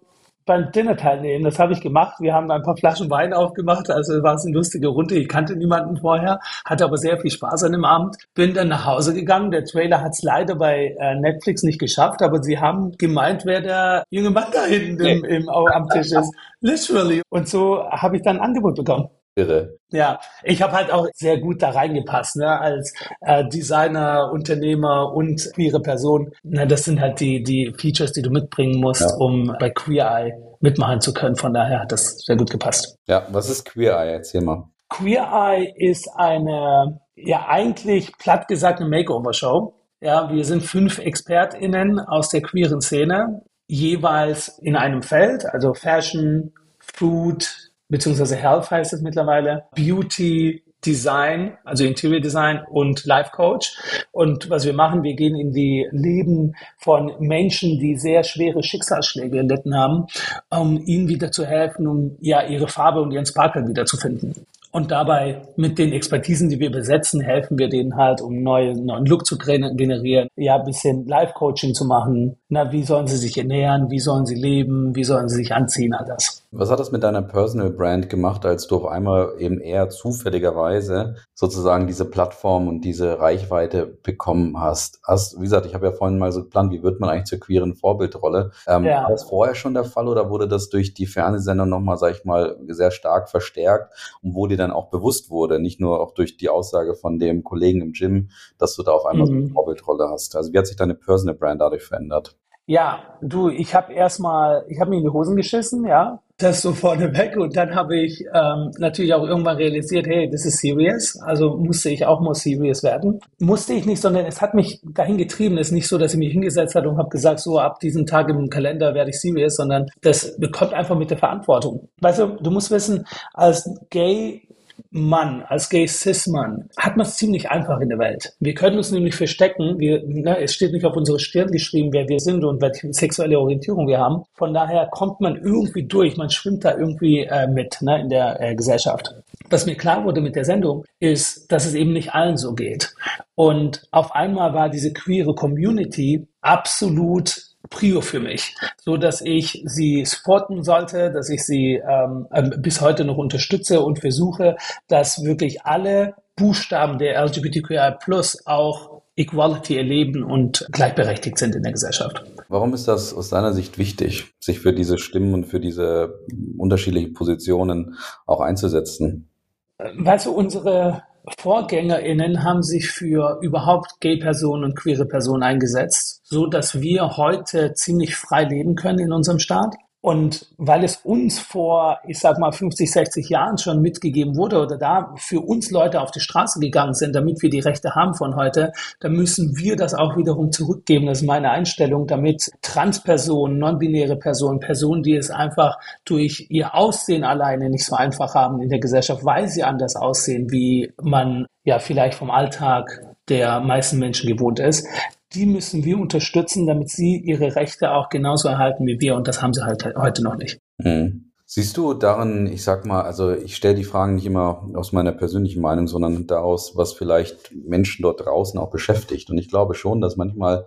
beim 0.51 0.69
Dinner 0.73 0.97
teilnehmen. 0.97 1.45
Das 1.45 1.59
habe 1.59 1.71
ich 1.71 1.79
gemacht. 1.79 2.15
Wir 2.19 2.33
haben 2.33 2.51
ein 2.51 2.61
paar 2.61 2.75
Flaschen 2.75 3.09
Wein 3.09 3.33
aufgemacht, 3.33 3.89
also 3.89 4.21
war 4.21 4.35
es 4.35 4.45
eine 4.45 4.53
lustige 4.53 4.89
Runde. 4.89 5.15
Ich 5.15 5.29
kannte 5.29 5.55
niemanden 5.55 5.95
vorher, 5.95 6.41
hatte 6.65 6.83
aber 6.83 6.97
sehr 6.97 7.17
viel 7.19 7.31
Spaß 7.31 7.63
an 7.63 7.71
dem 7.71 7.85
Abend. 7.85 8.17
Bin 8.33 8.53
dann 8.53 8.67
nach 8.67 8.85
Hause 8.85 9.13
gegangen. 9.13 9.51
Der 9.51 9.63
Trailer 9.63 10.01
hat 10.01 10.11
es 10.11 10.23
leider 10.23 10.55
bei 10.55 10.93
äh, 10.99 11.15
Netflix 11.15 11.63
nicht 11.63 11.79
geschafft, 11.79 12.21
aber 12.21 12.43
sie 12.43 12.59
haben 12.59 12.91
gemeint, 12.97 13.45
wer 13.45 13.61
der 13.61 14.03
junge 14.09 14.31
Mann 14.31 14.47
da 14.51 14.65
hinten 14.65 15.05
im, 15.05 15.23
im, 15.23 15.47
am 15.47 15.87
Tisch 15.87 16.11
ist. 16.11 16.33
Literally. 16.59 17.21
Und 17.29 17.47
so 17.47 17.89
habe 17.89 18.17
ich 18.17 18.21
dann 18.23 18.37
ein 18.37 18.43
Angebot 18.43 18.75
bekommen. 18.75 19.07
Irre. 19.35 19.77
Ja, 19.91 20.19
ich 20.43 20.61
habe 20.61 20.73
halt 20.73 20.91
auch 20.91 21.07
sehr 21.13 21.39
gut 21.39 21.61
da 21.61 21.69
reingepasst, 21.69 22.37
ne? 22.37 22.59
als 22.59 22.93
äh, 23.21 23.47
Designer, 23.47 24.29
Unternehmer 24.31 25.13
und 25.13 25.51
queere 25.53 25.79
Person. 25.79 26.31
Na, 26.43 26.65
das 26.65 26.83
sind 26.83 26.99
halt 26.99 27.19
die, 27.19 27.43
die 27.43 27.73
Features, 27.77 28.11
die 28.11 28.21
du 28.21 28.29
mitbringen 28.29 28.79
musst, 28.81 29.01
ja. 29.01 29.15
um 29.17 29.55
bei 29.59 29.69
Queer 29.69 30.11
Eye 30.11 30.33
mitmachen 30.59 31.01
zu 31.01 31.13
können. 31.13 31.35
Von 31.35 31.53
daher 31.53 31.79
hat 31.79 31.91
das 31.91 32.19
sehr 32.25 32.35
gut 32.35 32.49
gepasst. 32.49 32.97
Ja, 33.07 33.25
was 33.31 33.49
ist 33.49 33.65
Queer 33.65 33.97
Eye? 33.97 34.13
Erzähl 34.13 34.41
mal. 34.41 34.69
Queer 34.89 35.29
Eye 35.31 35.73
ist 35.77 36.09
eine, 36.15 36.99
ja 37.15 37.47
eigentlich 37.47 38.17
platt 38.17 38.47
gesagt 38.47 38.81
eine 38.81 38.89
Makeover-Show. 38.89 39.73
Ja, 40.01 40.31
wir 40.31 40.43
sind 40.43 40.63
fünf 40.63 40.99
ExpertInnen 40.99 41.99
aus 41.99 42.29
der 42.29 42.41
queeren 42.41 42.81
Szene, 42.81 43.43
jeweils 43.67 44.49
in 44.59 44.75
einem 44.75 45.03
Feld, 45.03 45.45
also 45.45 45.73
Fashion, 45.73 46.53
Food, 46.79 47.60
beziehungsweise 47.91 48.35
Health 48.35 48.71
heißt 48.71 48.93
es 48.93 49.01
mittlerweile, 49.01 49.65
Beauty, 49.75 50.63
Design, 50.85 51.57
also 51.63 51.83
Interior 51.83 52.21
Design 52.21 52.61
und 52.69 53.05
Life 53.05 53.31
Coach. 53.31 53.77
Und 54.11 54.49
was 54.49 54.65
wir 54.65 54.73
machen, 54.73 55.03
wir 55.03 55.13
gehen 55.13 55.35
in 55.35 55.53
die 55.53 55.87
Leben 55.91 56.55
von 56.77 57.11
Menschen, 57.19 57.79
die 57.79 57.97
sehr 57.97 58.23
schwere 58.23 58.63
Schicksalsschläge 58.63 59.37
erlitten 59.37 59.75
haben, 59.75 60.07
um 60.49 60.81
ihnen 60.85 61.07
wieder 61.07 61.31
zu 61.31 61.45
helfen, 61.45 61.87
um 61.87 62.17
ja 62.19 62.47
ihre 62.47 62.67
Farbe 62.67 63.01
und 63.01 63.11
ihren 63.11 63.25
Sparkle 63.25 63.67
wiederzufinden. 63.67 64.47
Und 64.71 64.89
dabei 64.89 65.41
mit 65.57 65.77
den 65.77 65.91
Expertisen, 65.91 66.49
die 66.49 66.59
wir 66.59 66.71
besetzen, 66.71 67.19
helfen 67.19 67.59
wir 67.59 67.67
denen 67.67 67.97
halt, 67.97 68.21
um 68.21 68.41
neue, 68.41 68.73
neuen 68.73 69.05
Look 69.05 69.25
zu 69.25 69.37
generieren, 69.37 70.29
ja, 70.37 70.55
ein 70.55 70.63
bisschen 70.63 71.05
Live-Coaching 71.05 71.73
zu 71.73 71.85
machen. 71.85 72.37
Na, 72.53 72.69
wie 72.73 72.83
sollen 72.83 73.07
sie 73.07 73.15
sich 73.15 73.37
ernähren? 73.37 73.89
Wie 73.89 74.01
sollen 74.01 74.25
sie 74.25 74.35
leben? 74.35 74.93
Wie 74.93 75.05
sollen 75.05 75.29
sie 75.29 75.37
sich 75.37 75.53
anziehen? 75.53 75.93
All 75.93 76.05
das. 76.05 76.43
Was 76.51 76.69
hat 76.69 76.81
das 76.81 76.91
mit 76.91 77.01
deiner 77.01 77.21
Personal 77.21 77.69
Brand 77.69 78.09
gemacht, 78.09 78.45
als 78.45 78.67
du 78.67 78.75
auf 78.75 78.87
einmal 78.87 79.35
eben 79.39 79.61
eher 79.61 79.87
zufälligerweise 79.87 81.15
sozusagen 81.33 81.87
diese 81.87 82.03
Plattform 82.03 82.67
und 82.67 82.81
diese 82.81 83.19
Reichweite 83.19 83.85
bekommen 83.85 84.59
hast? 84.59 84.99
hast 85.07 85.37
wie 85.37 85.43
gesagt, 85.43 85.65
ich 85.65 85.73
habe 85.73 85.85
ja 85.85 85.91
vorhin 85.93 86.19
mal 86.19 86.33
so 86.33 86.43
geplant, 86.43 86.73
wie 86.73 86.83
wird 86.83 86.99
man 86.99 87.09
eigentlich 87.09 87.27
zur 87.27 87.39
queeren 87.39 87.73
Vorbildrolle? 87.73 88.51
Ähm, 88.67 88.83
ja. 88.83 89.03
War 89.03 89.11
das 89.11 89.23
vorher 89.23 89.55
schon 89.55 89.73
der 89.73 89.85
Fall 89.85 90.09
oder 90.09 90.29
wurde 90.29 90.49
das 90.49 90.67
durch 90.67 90.93
die 90.93 91.05
Fernsehsender 91.05 91.65
nochmal, 91.65 91.97
sag 91.97 92.17
ich 92.17 92.25
mal, 92.25 92.57
sehr 92.67 92.91
stark 92.91 93.29
verstärkt 93.29 93.93
und 94.21 94.35
wo 94.35 94.47
dir 94.47 94.57
dann 94.57 94.71
auch 94.71 94.89
bewusst 94.89 95.29
wurde, 95.29 95.61
nicht 95.61 95.79
nur 95.79 96.01
auch 96.01 96.13
durch 96.13 96.35
die 96.35 96.49
Aussage 96.49 96.95
von 96.95 97.17
dem 97.17 97.45
Kollegen 97.45 97.79
im 97.79 97.93
Gym, 97.93 98.27
dass 98.57 98.75
du 98.75 98.83
da 98.83 98.91
auf 98.91 99.05
einmal 99.05 99.23
mhm. 99.23 99.27
so 99.27 99.33
eine 99.37 99.41
mhm. 99.43 99.53
Vorbildrolle 99.53 100.09
hast? 100.09 100.35
Also 100.35 100.51
wie 100.51 100.57
hat 100.57 100.67
sich 100.67 100.75
deine 100.75 100.95
Personal 100.95 101.35
Brand 101.35 101.61
dadurch 101.61 101.83
verändert? 101.83 102.35
Ja, 102.71 103.03
du, 103.21 103.49
ich 103.49 103.75
habe 103.75 103.91
erstmal, 103.91 104.63
ich 104.69 104.79
habe 104.79 104.91
mir 104.91 104.99
in 104.99 105.03
die 105.03 105.09
Hosen 105.09 105.35
geschissen, 105.35 105.85
ja, 105.85 106.21
das 106.37 106.61
so 106.61 106.71
vorneweg. 106.71 107.35
Und 107.35 107.57
dann 107.57 107.75
habe 107.75 107.99
ich 107.99 108.23
ähm, 108.33 108.71
natürlich 108.77 109.13
auch 109.13 109.27
irgendwann 109.27 109.57
realisiert, 109.57 110.07
hey, 110.07 110.29
das 110.31 110.45
ist 110.45 110.61
serious. 110.61 111.19
Also 111.19 111.57
musste 111.57 111.89
ich 111.89 112.05
auch 112.05 112.21
mal 112.21 112.33
serious 112.33 112.81
werden. 112.81 113.19
Musste 113.39 113.73
ich 113.73 113.85
nicht, 113.85 114.01
sondern 114.01 114.25
es 114.25 114.41
hat 114.41 114.53
mich 114.53 114.79
dahin 114.85 115.17
getrieben. 115.17 115.57
Es 115.57 115.67
ist 115.67 115.73
nicht 115.73 115.89
so, 115.89 115.97
dass 115.97 116.13
ich 116.13 116.19
mich 116.19 116.31
hingesetzt 116.31 116.73
habe 116.75 116.87
und 116.87 116.97
habe 116.97 117.09
gesagt, 117.09 117.41
so 117.41 117.59
ab 117.59 117.81
diesem 117.81 118.05
Tag 118.05 118.29
im 118.29 118.49
Kalender 118.49 118.93
werde 118.93 119.09
ich 119.09 119.19
serious, 119.19 119.57
sondern 119.57 119.87
das 120.01 120.37
bekommt 120.37 120.71
einfach 120.71 120.97
mit 120.97 121.09
der 121.09 121.17
Verantwortung. 121.17 121.89
Weißt 121.99 122.19
du, 122.19 122.37
du 122.41 122.51
musst 122.51 122.71
wissen, 122.71 123.05
als 123.33 123.69
Gay 123.89 124.47
Mann, 124.93 125.43
als 125.47 125.69
Gay 125.69 125.87
Cis-Mann, 125.87 126.69
hat 126.77 126.97
man 126.97 127.05
es 127.05 127.15
ziemlich 127.15 127.49
einfach 127.49 127.79
in 127.79 127.87
der 127.87 127.97
Welt. 127.97 128.33
Wir 128.41 128.53
können 128.53 128.75
uns 128.75 128.91
nämlich 128.91 129.15
verstecken. 129.15 129.79
Wir, 129.79 130.03
ne, 130.05 130.37
es 130.39 130.53
steht 130.53 130.73
nicht 130.73 130.85
auf 130.85 130.97
unsere 130.97 131.17
Stirn 131.17 131.49
geschrieben, 131.49 131.93
wer 131.93 132.09
wir 132.09 132.19
sind 132.19 132.43
und 132.43 132.61
welche 132.61 132.91
sexuelle 132.93 133.39
Orientierung 133.39 133.87
wir 133.87 133.99
haben. 133.99 134.23
Von 134.33 134.53
daher 134.53 134.89
kommt 134.91 135.21
man 135.21 135.37
irgendwie 135.37 135.83
durch, 135.83 136.17
man 136.17 136.29
schwimmt 136.29 136.65
da 136.65 136.77
irgendwie 136.77 137.21
äh, 137.21 137.47
mit 137.47 137.81
ne, 137.81 138.01
in 138.01 138.09
der 138.09 138.41
äh, 138.41 138.53
Gesellschaft. 138.53 139.15
Was 139.49 139.65
mir 139.65 139.75
klar 139.75 140.03
wurde 140.03 140.19
mit 140.19 140.35
der 140.35 140.45
Sendung, 140.45 140.83
ist, 140.99 141.51
dass 141.51 141.65
es 141.65 141.73
eben 141.73 141.93
nicht 141.93 142.13
allen 142.13 142.35
so 142.35 142.53
geht. 142.53 142.93
Und 143.35 143.87
auf 143.91 144.13
einmal 144.13 144.53
war 144.53 144.69
diese 144.69 144.91
queere 144.91 145.33
Community 145.33 146.27
absolut 146.41 147.50
Prio 147.71 148.01
für 148.01 148.19
mich, 148.19 148.55
so 148.77 148.97
dass 148.97 149.21
ich 149.21 149.63
sie 149.65 150.05
supporten 150.05 150.61
sollte, 150.63 151.11
dass 151.11 151.29
ich 151.29 151.43
sie 151.43 151.81
ähm, 151.83 152.27
ähm 152.31 152.53
bis 152.59 152.81
heute 152.81 153.05
noch 153.05 153.17
unterstütze 153.17 153.81
und 153.81 153.99
versuche, 153.99 154.57
dass 154.87 155.23
wirklich 155.23 155.63
alle 155.63 156.13
Buchstaben 156.35 156.99
der 156.99 157.19
LGBTQI 157.25 157.95
Plus 157.99 158.45
auch 158.45 159.01
Equality 159.15 159.77
erleben 159.77 160.23
und 160.23 160.67
gleichberechtigt 160.71 161.37
sind 161.37 161.55
in 161.55 161.63
der 161.63 161.71
Gesellschaft. 161.71 162.23
Warum 162.49 162.73
ist 162.73 162.87
das 162.87 163.13
aus 163.13 163.29
deiner 163.29 163.53
Sicht 163.53 163.77
wichtig, 163.77 164.33
sich 164.39 164.59
für 164.59 164.73
diese 164.73 164.97
Stimmen 164.97 165.33
und 165.33 165.45
für 165.45 165.59
diese 165.59 166.19
unterschiedlichen 166.57 167.13
Positionen 167.13 167.95
auch 168.25 168.41
einzusetzen? 168.41 169.29
Weißt 169.77 170.27
du, 170.27 170.31
unsere 170.31 171.03
VorgängerInnen 171.37 172.43
haben 172.43 172.63
sich 172.63 172.89
für 172.89 173.39
überhaupt 173.41 173.99
Gay-Personen 173.99 174.63
und 174.63 174.75
queere 174.75 175.05
Personen 175.05 175.43
eingesetzt, 175.43 176.21
so 176.23 176.47
dass 176.47 176.81
wir 176.81 177.17
heute 177.17 177.73
ziemlich 177.73 178.15
frei 178.15 178.43
leben 178.45 178.75
können 178.75 178.99
in 178.99 179.13
unserem 179.13 179.39
Staat. 179.39 179.75
Und 180.01 180.47
weil 180.57 180.83
es 180.83 180.97
uns 180.97 181.39
vor, 181.39 181.99
ich 182.07 182.19
sag 182.19 182.39
mal, 182.39 182.51
50, 182.51 182.91
60 182.91 183.29
Jahren 183.29 183.59
schon 183.59 183.81
mitgegeben 183.81 184.35
wurde 184.35 184.59
oder 184.59 184.77
da 184.77 185.13
für 185.17 185.39
uns 185.39 185.69
Leute 185.69 186.01
auf 186.01 186.09
die 186.09 186.19
Straße 186.19 186.59
gegangen 186.59 186.95
sind, 186.95 187.15
damit 187.15 187.43
wir 187.43 187.51
die 187.51 187.59
Rechte 187.59 187.93
haben 187.93 188.15
von 188.15 188.35
heute, 188.35 188.73
dann 188.99 189.13
müssen 189.13 189.55
wir 189.57 189.75
das 189.75 189.93
auch 189.93 190.17
wiederum 190.17 190.51
zurückgeben. 190.51 191.05
Das 191.05 191.21
ist 191.21 191.27
meine 191.27 191.51
Einstellung, 191.51 192.07
damit 192.07 192.49
Transpersonen, 192.63 193.59
non-binäre 193.59 194.15
Personen, 194.15 194.59
Personen, 194.59 195.03
die 195.03 195.15
es 195.15 195.29
einfach 195.29 195.77
durch 196.03 196.47
ihr 196.49 196.73
Aussehen 196.73 197.23
alleine 197.23 197.69
nicht 197.69 197.85
so 197.85 197.95
einfach 197.95 198.33
haben 198.33 198.59
in 198.59 198.69
der 198.69 198.79
Gesellschaft, 198.79 199.23
weil 199.23 199.49
sie 199.49 199.63
anders 199.63 199.95
aussehen, 199.95 200.49
wie 200.49 200.91
man 200.99 201.45
ja 201.63 201.77
vielleicht 201.77 202.15
vom 202.15 202.31
Alltag 202.31 203.05
der 203.29 203.59
meisten 203.59 203.99
Menschen 203.99 204.35
gewohnt 204.35 204.59
ist, 204.59 204.87
die 205.33 205.45
müssen 205.45 205.85
wir 205.85 205.97
unterstützen, 205.97 206.67
damit 206.67 206.89
sie 206.89 207.21
ihre 207.25 207.55
Rechte 207.55 207.91
auch 207.91 208.09
genauso 208.09 208.49
erhalten 208.49 208.85
wie 208.85 208.99
wir. 208.99 209.15
Und 209.15 209.27
das 209.27 209.41
haben 209.41 209.53
sie 209.53 209.63
halt 209.63 209.85
heute 209.95 210.23
noch 210.23 210.35
nicht. 210.35 210.59
Mhm. 210.77 211.31
Siehst 211.45 211.75
du 211.75 211.93
darin, 211.93 212.47
ich 212.47 212.63
sag 212.63 212.85
mal, 212.85 213.01
also 213.01 213.33
ich 213.33 213.57
stelle 213.57 213.75
die 213.75 213.83
Fragen 213.83 214.15
nicht 214.15 214.25
immer 214.25 214.69
aus 214.73 214.93
meiner 214.93 215.11
persönlichen 215.11 215.61
Meinung, 215.61 215.87
sondern 215.87 216.25
daraus, 216.25 216.77
was 216.77 216.93
vielleicht 216.93 217.53
Menschen 217.53 218.03
dort 218.03 218.25
draußen 218.25 218.57
auch 218.57 218.71
beschäftigt. 218.71 219.29
Und 219.29 219.37
ich 219.37 219.49
glaube 219.49 219.73
schon, 219.73 219.99
dass 219.99 220.15
manchmal 220.15 220.65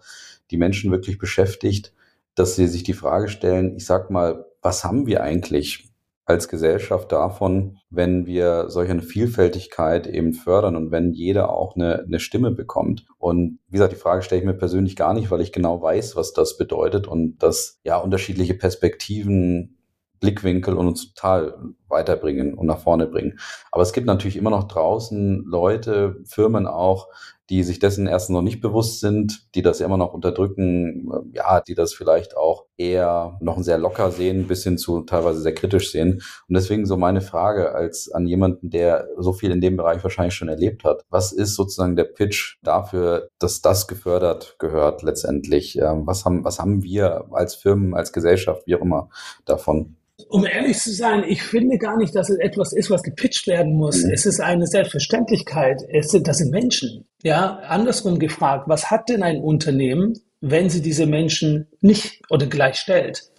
die 0.50 0.58
Menschen 0.58 0.90
wirklich 0.90 1.16
beschäftigt, 1.16 1.94
dass 2.34 2.56
sie 2.56 2.66
sich 2.66 2.82
die 2.82 2.92
Frage 2.92 3.28
stellen, 3.28 3.76
ich 3.76 3.86
sag 3.86 4.10
mal, 4.10 4.44
was 4.60 4.84
haben 4.84 5.06
wir 5.06 5.22
eigentlich 5.22 5.88
als 6.26 6.48
Gesellschaft 6.48 7.12
davon, 7.12 7.78
wenn 7.90 8.26
wir 8.26 8.70
solch 8.70 8.90
eine 8.90 9.02
Vielfältigkeit 9.02 10.06
eben 10.06 10.32
fördern 10.32 10.74
und 10.74 10.90
wenn 10.90 11.12
jeder 11.12 11.50
auch 11.50 11.76
eine, 11.76 12.00
eine 12.00 12.18
Stimme 12.18 12.50
bekommt. 12.50 13.06
Und 13.18 13.58
wie 13.68 13.72
gesagt, 13.72 13.92
die 13.92 13.98
Frage 13.98 14.22
stelle 14.22 14.40
ich 14.40 14.46
mir 14.46 14.54
persönlich 14.54 14.96
gar 14.96 15.12
nicht, 15.12 15.30
weil 15.30 15.42
ich 15.42 15.52
genau 15.52 15.82
weiß, 15.82 16.16
was 16.16 16.32
das 16.32 16.56
bedeutet 16.56 17.06
und 17.06 17.38
dass 17.38 17.78
ja 17.84 17.98
unterschiedliche 17.98 18.54
Perspektiven 18.54 19.76
Blickwinkel 20.20 20.74
und 20.74 20.86
uns 20.86 21.12
total 21.12 21.54
weiterbringen 21.88 22.54
und 22.54 22.66
nach 22.66 22.78
vorne 22.78 23.06
bringen. 23.06 23.38
Aber 23.70 23.82
es 23.82 23.92
gibt 23.92 24.06
natürlich 24.06 24.36
immer 24.36 24.48
noch 24.48 24.64
draußen 24.64 25.44
Leute, 25.44 26.16
Firmen 26.24 26.66
auch, 26.66 27.08
die 27.50 27.62
sich 27.62 27.78
dessen 27.78 28.06
erst 28.06 28.30
noch 28.30 28.42
nicht 28.42 28.60
bewusst 28.60 29.00
sind, 29.00 29.54
die 29.54 29.62
das 29.62 29.80
immer 29.80 29.96
noch 29.96 30.14
unterdrücken, 30.14 31.10
ja, 31.32 31.60
die 31.60 31.74
das 31.74 31.92
vielleicht 31.92 32.36
auch 32.36 32.64
eher 32.76 33.36
noch 33.40 33.62
sehr 33.62 33.78
locker 33.78 34.10
sehen, 34.10 34.46
bis 34.46 34.64
hin 34.64 34.78
zu 34.78 35.02
teilweise 35.02 35.40
sehr 35.40 35.54
kritisch 35.54 35.92
sehen. 35.92 36.22
Und 36.48 36.54
deswegen 36.54 36.86
so 36.86 36.96
meine 36.96 37.20
Frage 37.20 37.74
als 37.74 38.10
an 38.10 38.26
jemanden, 38.26 38.70
der 38.70 39.08
so 39.18 39.32
viel 39.32 39.50
in 39.50 39.60
dem 39.60 39.76
Bereich 39.76 40.02
wahrscheinlich 40.02 40.34
schon 40.34 40.48
erlebt 40.48 40.84
hat. 40.84 41.04
Was 41.10 41.32
ist 41.32 41.54
sozusagen 41.54 41.96
der 41.96 42.04
Pitch 42.04 42.56
dafür, 42.62 43.28
dass 43.38 43.60
das 43.60 43.86
gefördert 43.86 44.56
gehört 44.58 45.02
letztendlich? 45.02 45.76
Was 45.80 46.24
haben, 46.24 46.44
was 46.44 46.58
haben 46.58 46.82
wir 46.82 47.26
als 47.32 47.54
Firmen, 47.54 47.94
als 47.94 48.12
Gesellschaft, 48.12 48.66
wie 48.66 48.76
auch 48.76 48.82
immer 48.82 49.10
davon? 49.44 49.96
Um 50.28 50.46
ehrlich 50.46 50.78
zu 50.78 50.92
sein, 50.92 51.24
ich 51.26 51.42
finde 51.42 51.78
gar 51.78 51.96
nicht, 51.96 52.14
dass 52.14 52.30
es 52.30 52.38
etwas 52.38 52.72
ist, 52.72 52.90
was 52.90 53.02
gepitcht 53.02 53.46
werden 53.46 53.74
muss. 53.74 54.04
Mhm. 54.04 54.10
Es 54.10 54.26
ist 54.26 54.40
eine 54.40 54.66
Selbstverständlichkeit. 54.66 55.82
Es 55.88 56.10
sind, 56.10 56.26
das 56.28 56.38
sind 56.38 56.50
Menschen. 56.50 57.06
Ja, 57.22 57.60
andersrum 57.68 58.18
gefragt, 58.18 58.64
was 58.68 58.90
hat 58.90 59.08
denn 59.08 59.22
ein 59.22 59.40
Unternehmen, 59.40 60.18
wenn 60.40 60.70
sie 60.70 60.82
diese 60.82 61.06
Menschen 61.06 61.68
nicht 61.80 62.22
oder 62.30 62.46
gleichstellt? 62.46 63.30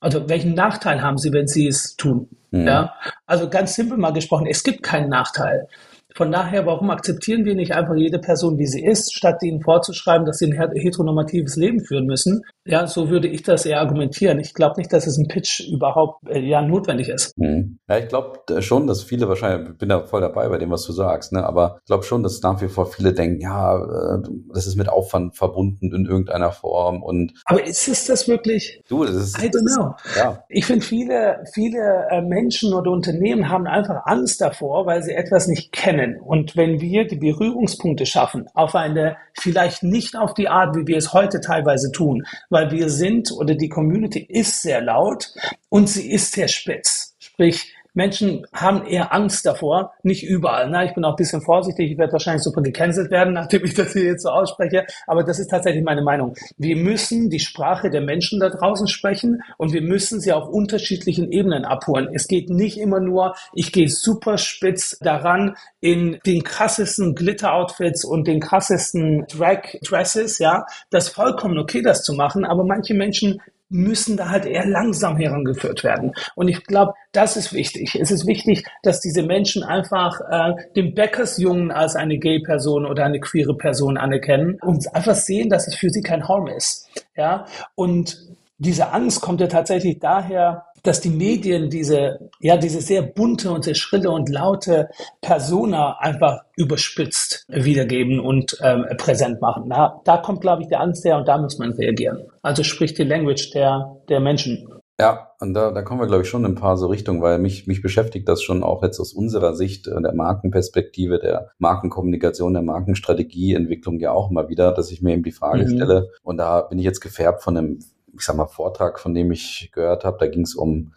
Also 0.00 0.28
welchen 0.28 0.54
Nachteil 0.54 1.00
haben 1.00 1.18
sie, 1.18 1.32
wenn 1.32 1.46
sie 1.46 1.66
es 1.66 1.96
tun? 1.96 2.28
Mhm. 2.50 2.66
Ja, 2.66 2.94
also 3.26 3.48
ganz 3.48 3.74
simpel 3.74 3.98
mal 3.98 4.12
gesprochen, 4.12 4.46
es 4.46 4.62
gibt 4.62 4.82
keinen 4.82 5.08
Nachteil. 5.08 5.68
Von 6.16 6.30
daher, 6.30 6.64
warum 6.64 6.90
akzeptieren 6.90 7.44
wir 7.44 7.56
nicht 7.56 7.74
einfach 7.74 7.96
jede 7.96 8.20
Person, 8.20 8.56
wie 8.56 8.66
sie 8.66 8.84
ist, 8.84 9.12
statt 9.12 9.42
ihnen 9.42 9.60
vorzuschreiben, 9.60 10.24
dass 10.24 10.38
sie 10.38 10.46
ein 10.46 10.72
heteronormatives 10.74 11.56
Leben 11.56 11.80
führen 11.80 12.06
müssen? 12.06 12.42
Ja, 12.64 12.86
so 12.86 13.10
würde 13.10 13.28
ich 13.28 13.42
das 13.42 13.66
eher 13.66 13.80
argumentieren. 13.80 14.38
Ich 14.38 14.54
glaube 14.54 14.76
nicht, 14.78 14.92
dass 14.92 15.06
es 15.06 15.18
ein 15.18 15.28
Pitch 15.28 15.68
überhaupt 15.68 16.26
äh, 16.28 16.38
ja 16.40 16.62
notwendig 16.62 17.08
ist. 17.08 17.34
Hm. 17.36 17.78
Ja, 17.88 17.98
ich 17.98 18.08
glaube 18.08 18.38
schon, 18.62 18.86
dass 18.86 19.02
viele 19.02 19.28
wahrscheinlich, 19.28 19.76
bin 19.76 19.88
da 19.88 20.06
voll 20.06 20.20
dabei 20.20 20.48
bei 20.48 20.56
dem, 20.56 20.70
was 20.70 20.86
du 20.86 20.92
sagst, 20.92 21.32
ne? 21.32 21.44
aber 21.44 21.78
ich 21.80 21.86
glaube 21.86 22.04
schon, 22.04 22.22
dass 22.22 22.40
nach 22.42 22.62
wie 22.62 22.68
vor 22.68 22.86
viele 22.86 23.12
denken, 23.12 23.40
ja, 23.40 23.76
äh, 23.76 24.22
das 24.52 24.66
ist 24.66 24.76
mit 24.76 24.88
Aufwand 24.88 25.36
verbunden 25.36 25.92
in 25.92 26.06
irgendeiner 26.06 26.52
Form 26.52 27.02
und. 27.02 27.32
Aber 27.44 27.62
ist 27.62 27.88
es 27.88 28.06
das 28.06 28.28
wirklich? 28.28 28.80
Du, 28.88 29.04
das 29.04 29.16
ist. 29.16 29.42
I 29.42 29.48
don't 29.48 29.74
know. 29.74 29.94
Ja. 30.16 30.44
Ich 30.48 30.64
finde, 30.64 30.84
viele, 30.84 31.44
viele 31.52 32.06
äh, 32.10 32.22
Menschen 32.22 32.72
oder 32.72 32.90
Unternehmen 32.90 33.48
haben 33.48 33.66
einfach 33.66 34.06
Angst 34.06 34.40
davor, 34.40 34.86
weil 34.86 35.02
sie 35.02 35.12
etwas 35.12 35.48
nicht 35.48 35.72
kennen. 35.72 36.03
Und 36.12 36.56
wenn 36.56 36.80
wir 36.80 37.06
die 37.06 37.16
Berührungspunkte 37.16 38.06
schaffen, 38.06 38.46
auf 38.54 38.74
eine, 38.74 39.16
vielleicht 39.38 39.82
nicht 39.82 40.16
auf 40.16 40.34
die 40.34 40.48
Art, 40.48 40.76
wie 40.76 40.86
wir 40.86 40.96
es 40.96 41.12
heute 41.12 41.40
teilweise 41.40 41.90
tun, 41.92 42.24
weil 42.50 42.70
wir 42.70 42.90
sind 42.90 43.32
oder 43.32 43.54
die 43.54 43.68
Community 43.68 44.20
ist 44.20 44.62
sehr 44.62 44.80
laut 44.80 45.32
und 45.68 45.88
sie 45.88 46.10
ist 46.10 46.32
sehr 46.32 46.48
spitz. 46.48 47.16
Sprich, 47.18 47.73
Menschen 47.94 48.46
haben 48.52 48.84
eher 48.86 49.14
Angst 49.14 49.46
davor, 49.46 49.92
nicht 50.02 50.24
überall. 50.24 50.68
Na, 50.68 50.84
ich 50.84 50.94
bin 50.94 51.04
auch 51.04 51.10
ein 51.10 51.16
bisschen 51.16 51.40
vorsichtig, 51.40 51.92
ich 51.92 51.98
werde 51.98 52.12
wahrscheinlich 52.12 52.42
super 52.42 52.60
gecancelt 52.60 53.10
werden, 53.10 53.34
nachdem 53.34 53.64
ich 53.64 53.74
das 53.74 53.92
hier 53.92 54.04
jetzt 54.04 54.22
so 54.22 54.30
ausspreche, 54.30 54.84
aber 55.06 55.22
das 55.22 55.38
ist 55.38 55.48
tatsächlich 55.48 55.84
meine 55.84 56.02
Meinung. 56.02 56.34
Wir 56.58 56.76
müssen 56.76 57.30
die 57.30 57.38
Sprache 57.38 57.90
der 57.90 58.00
Menschen 58.00 58.40
da 58.40 58.50
draußen 58.50 58.88
sprechen 58.88 59.42
und 59.58 59.72
wir 59.72 59.82
müssen 59.82 60.20
sie 60.20 60.32
auf 60.32 60.48
unterschiedlichen 60.48 61.30
Ebenen 61.30 61.64
abholen. 61.64 62.08
Es 62.12 62.26
geht 62.26 62.50
nicht 62.50 62.78
immer 62.78 63.00
nur, 63.00 63.34
ich 63.54 63.72
gehe 63.72 63.88
super 63.88 64.38
spitz 64.38 64.98
daran 65.00 65.54
in 65.80 66.18
den 66.26 66.42
krassesten 66.42 67.14
Glitter-Outfits 67.14 68.04
und 68.04 68.26
den 68.26 68.40
krassesten 68.40 69.26
Drag-Dresses, 69.28 70.38
ja. 70.38 70.66
Das 70.90 71.08
ist 71.08 71.14
vollkommen 71.14 71.58
okay, 71.58 71.82
das 71.82 72.02
zu 72.02 72.14
machen, 72.14 72.44
aber 72.44 72.64
manche 72.64 72.94
Menschen 72.94 73.40
müssen 73.68 74.16
da 74.16 74.28
halt 74.28 74.46
eher 74.46 74.66
langsam 74.66 75.16
herangeführt 75.16 75.84
werden. 75.84 76.12
Und 76.34 76.48
ich 76.48 76.64
glaube, 76.64 76.94
das 77.12 77.36
ist 77.36 77.52
wichtig. 77.52 77.96
Es 78.00 78.10
ist 78.10 78.26
wichtig, 78.26 78.64
dass 78.82 79.00
diese 79.00 79.22
Menschen 79.22 79.62
einfach 79.62 80.20
äh, 80.30 80.54
den 80.76 80.94
Bäckersjungen 80.94 81.70
als 81.70 81.96
eine 81.96 82.18
Gay-Person 82.18 82.86
oder 82.86 83.04
eine 83.04 83.20
queere 83.20 83.56
Person 83.56 83.96
anerkennen 83.96 84.58
und 84.60 84.94
einfach 84.94 85.16
sehen, 85.16 85.48
dass 85.48 85.66
es 85.66 85.74
für 85.74 85.90
sie 85.90 86.02
kein 86.02 86.28
Harm 86.28 86.46
ist. 86.46 86.88
Ja, 87.16 87.46
und 87.74 88.18
diese 88.58 88.92
Angst 88.92 89.20
kommt 89.20 89.40
ja 89.40 89.46
tatsächlich 89.46 89.98
daher, 89.98 90.66
dass 90.84 91.00
die 91.00 91.10
Medien 91.10 91.70
diese, 91.70 92.30
ja, 92.40 92.56
diese 92.56 92.80
sehr 92.80 93.02
bunte 93.02 93.50
und 93.50 93.64
sehr 93.64 93.74
schrille 93.74 94.10
und 94.10 94.28
laute 94.28 94.90
Persona 95.20 95.96
einfach 95.98 96.42
überspitzt 96.56 97.46
wiedergeben 97.48 98.20
und 98.20 98.58
ähm, 98.62 98.84
präsent 98.98 99.40
machen. 99.40 99.70
Da, 99.70 100.00
da 100.04 100.18
kommt, 100.18 100.42
glaube 100.42 100.62
ich, 100.62 100.68
der 100.68 100.80
Angst 100.80 101.04
her 101.04 101.16
und 101.16 101.26
da 101.26 101.38
muss 101.38 101.58
man 101.58 101.72
reagieren. 101.72 102.24
Also 102.42 102.62
spricht 102.62 102.98
die 102.98 103.04
Language 103.04 103.50
der, 103.52 103.96
der 104.08 104.20
Menschen. 104.20 104.68
Ja, 105.00 105.30
und 105.40 105.54
da, 105.54 105.72
da 105.72 105.82
kommen 105.82 106.00
wir, 106.00 106.06
glaube 106.06 106.22
ich, 106.22 106.28
schon 106.28 106.44
in 106.44 106.52
ein 106.52 106.54
paar 106.54 106.76
so 106.76 106.86
Richtungen, 106.86 107.20
weil 107.20 107.40
mich, 107.40 107.66
mich 107.66 107.82
beschäftigt 107.82 108.28
das 108.28 108.42
schon 108.42 108.62
auch 108.62 108.82
jetzt 108.84 109.00
aus 109.00 109.12
unserer 109.12 109.54
Sicht 109.54 109.88
äh, 109.88 110.00
der 110.00 110.14
Markenperspektive, 110.14 111.18
der 111.18 111.50
Markenkommunikation, 111.58 112.52
der 112.52 112.62
Markenstrategieentwicklung 112.62 113.98
ja 113.98 114.12
auch 114.12 114.30
immer 114.30 114.48
wieder, 114.48 114.70
dass 114.72 114.92
ich 114.92 115.02
mir 115.02 115.14
eben 115.14 115.24
die 115.24 115.32
Frage 115.32 115.64
mhm. 115.64 115.76
stelle. 115.76 116.10
Und 116.22 116.36
da 116.36 116.60
bin 116.60 116.78
ich 116.78 116.84
jetzt 116.84 117.00
gefärbt 117.00 117.42
von 117.42 117.56
einem 117.56 117.80
ich 118.16 118.24
sag 118.24 118.36
mal, 118.36 118.46
Vortrag, 118.46 119.00
von 119.00 119.14
dem 119.14 119.32
ich 119.32 119.70
gehört 119.72 120.04
habe. 120.04 120.18
Da 120.18 120.26
ging 120.26 120.42
es 120.42 120.54
um 120.54 120.92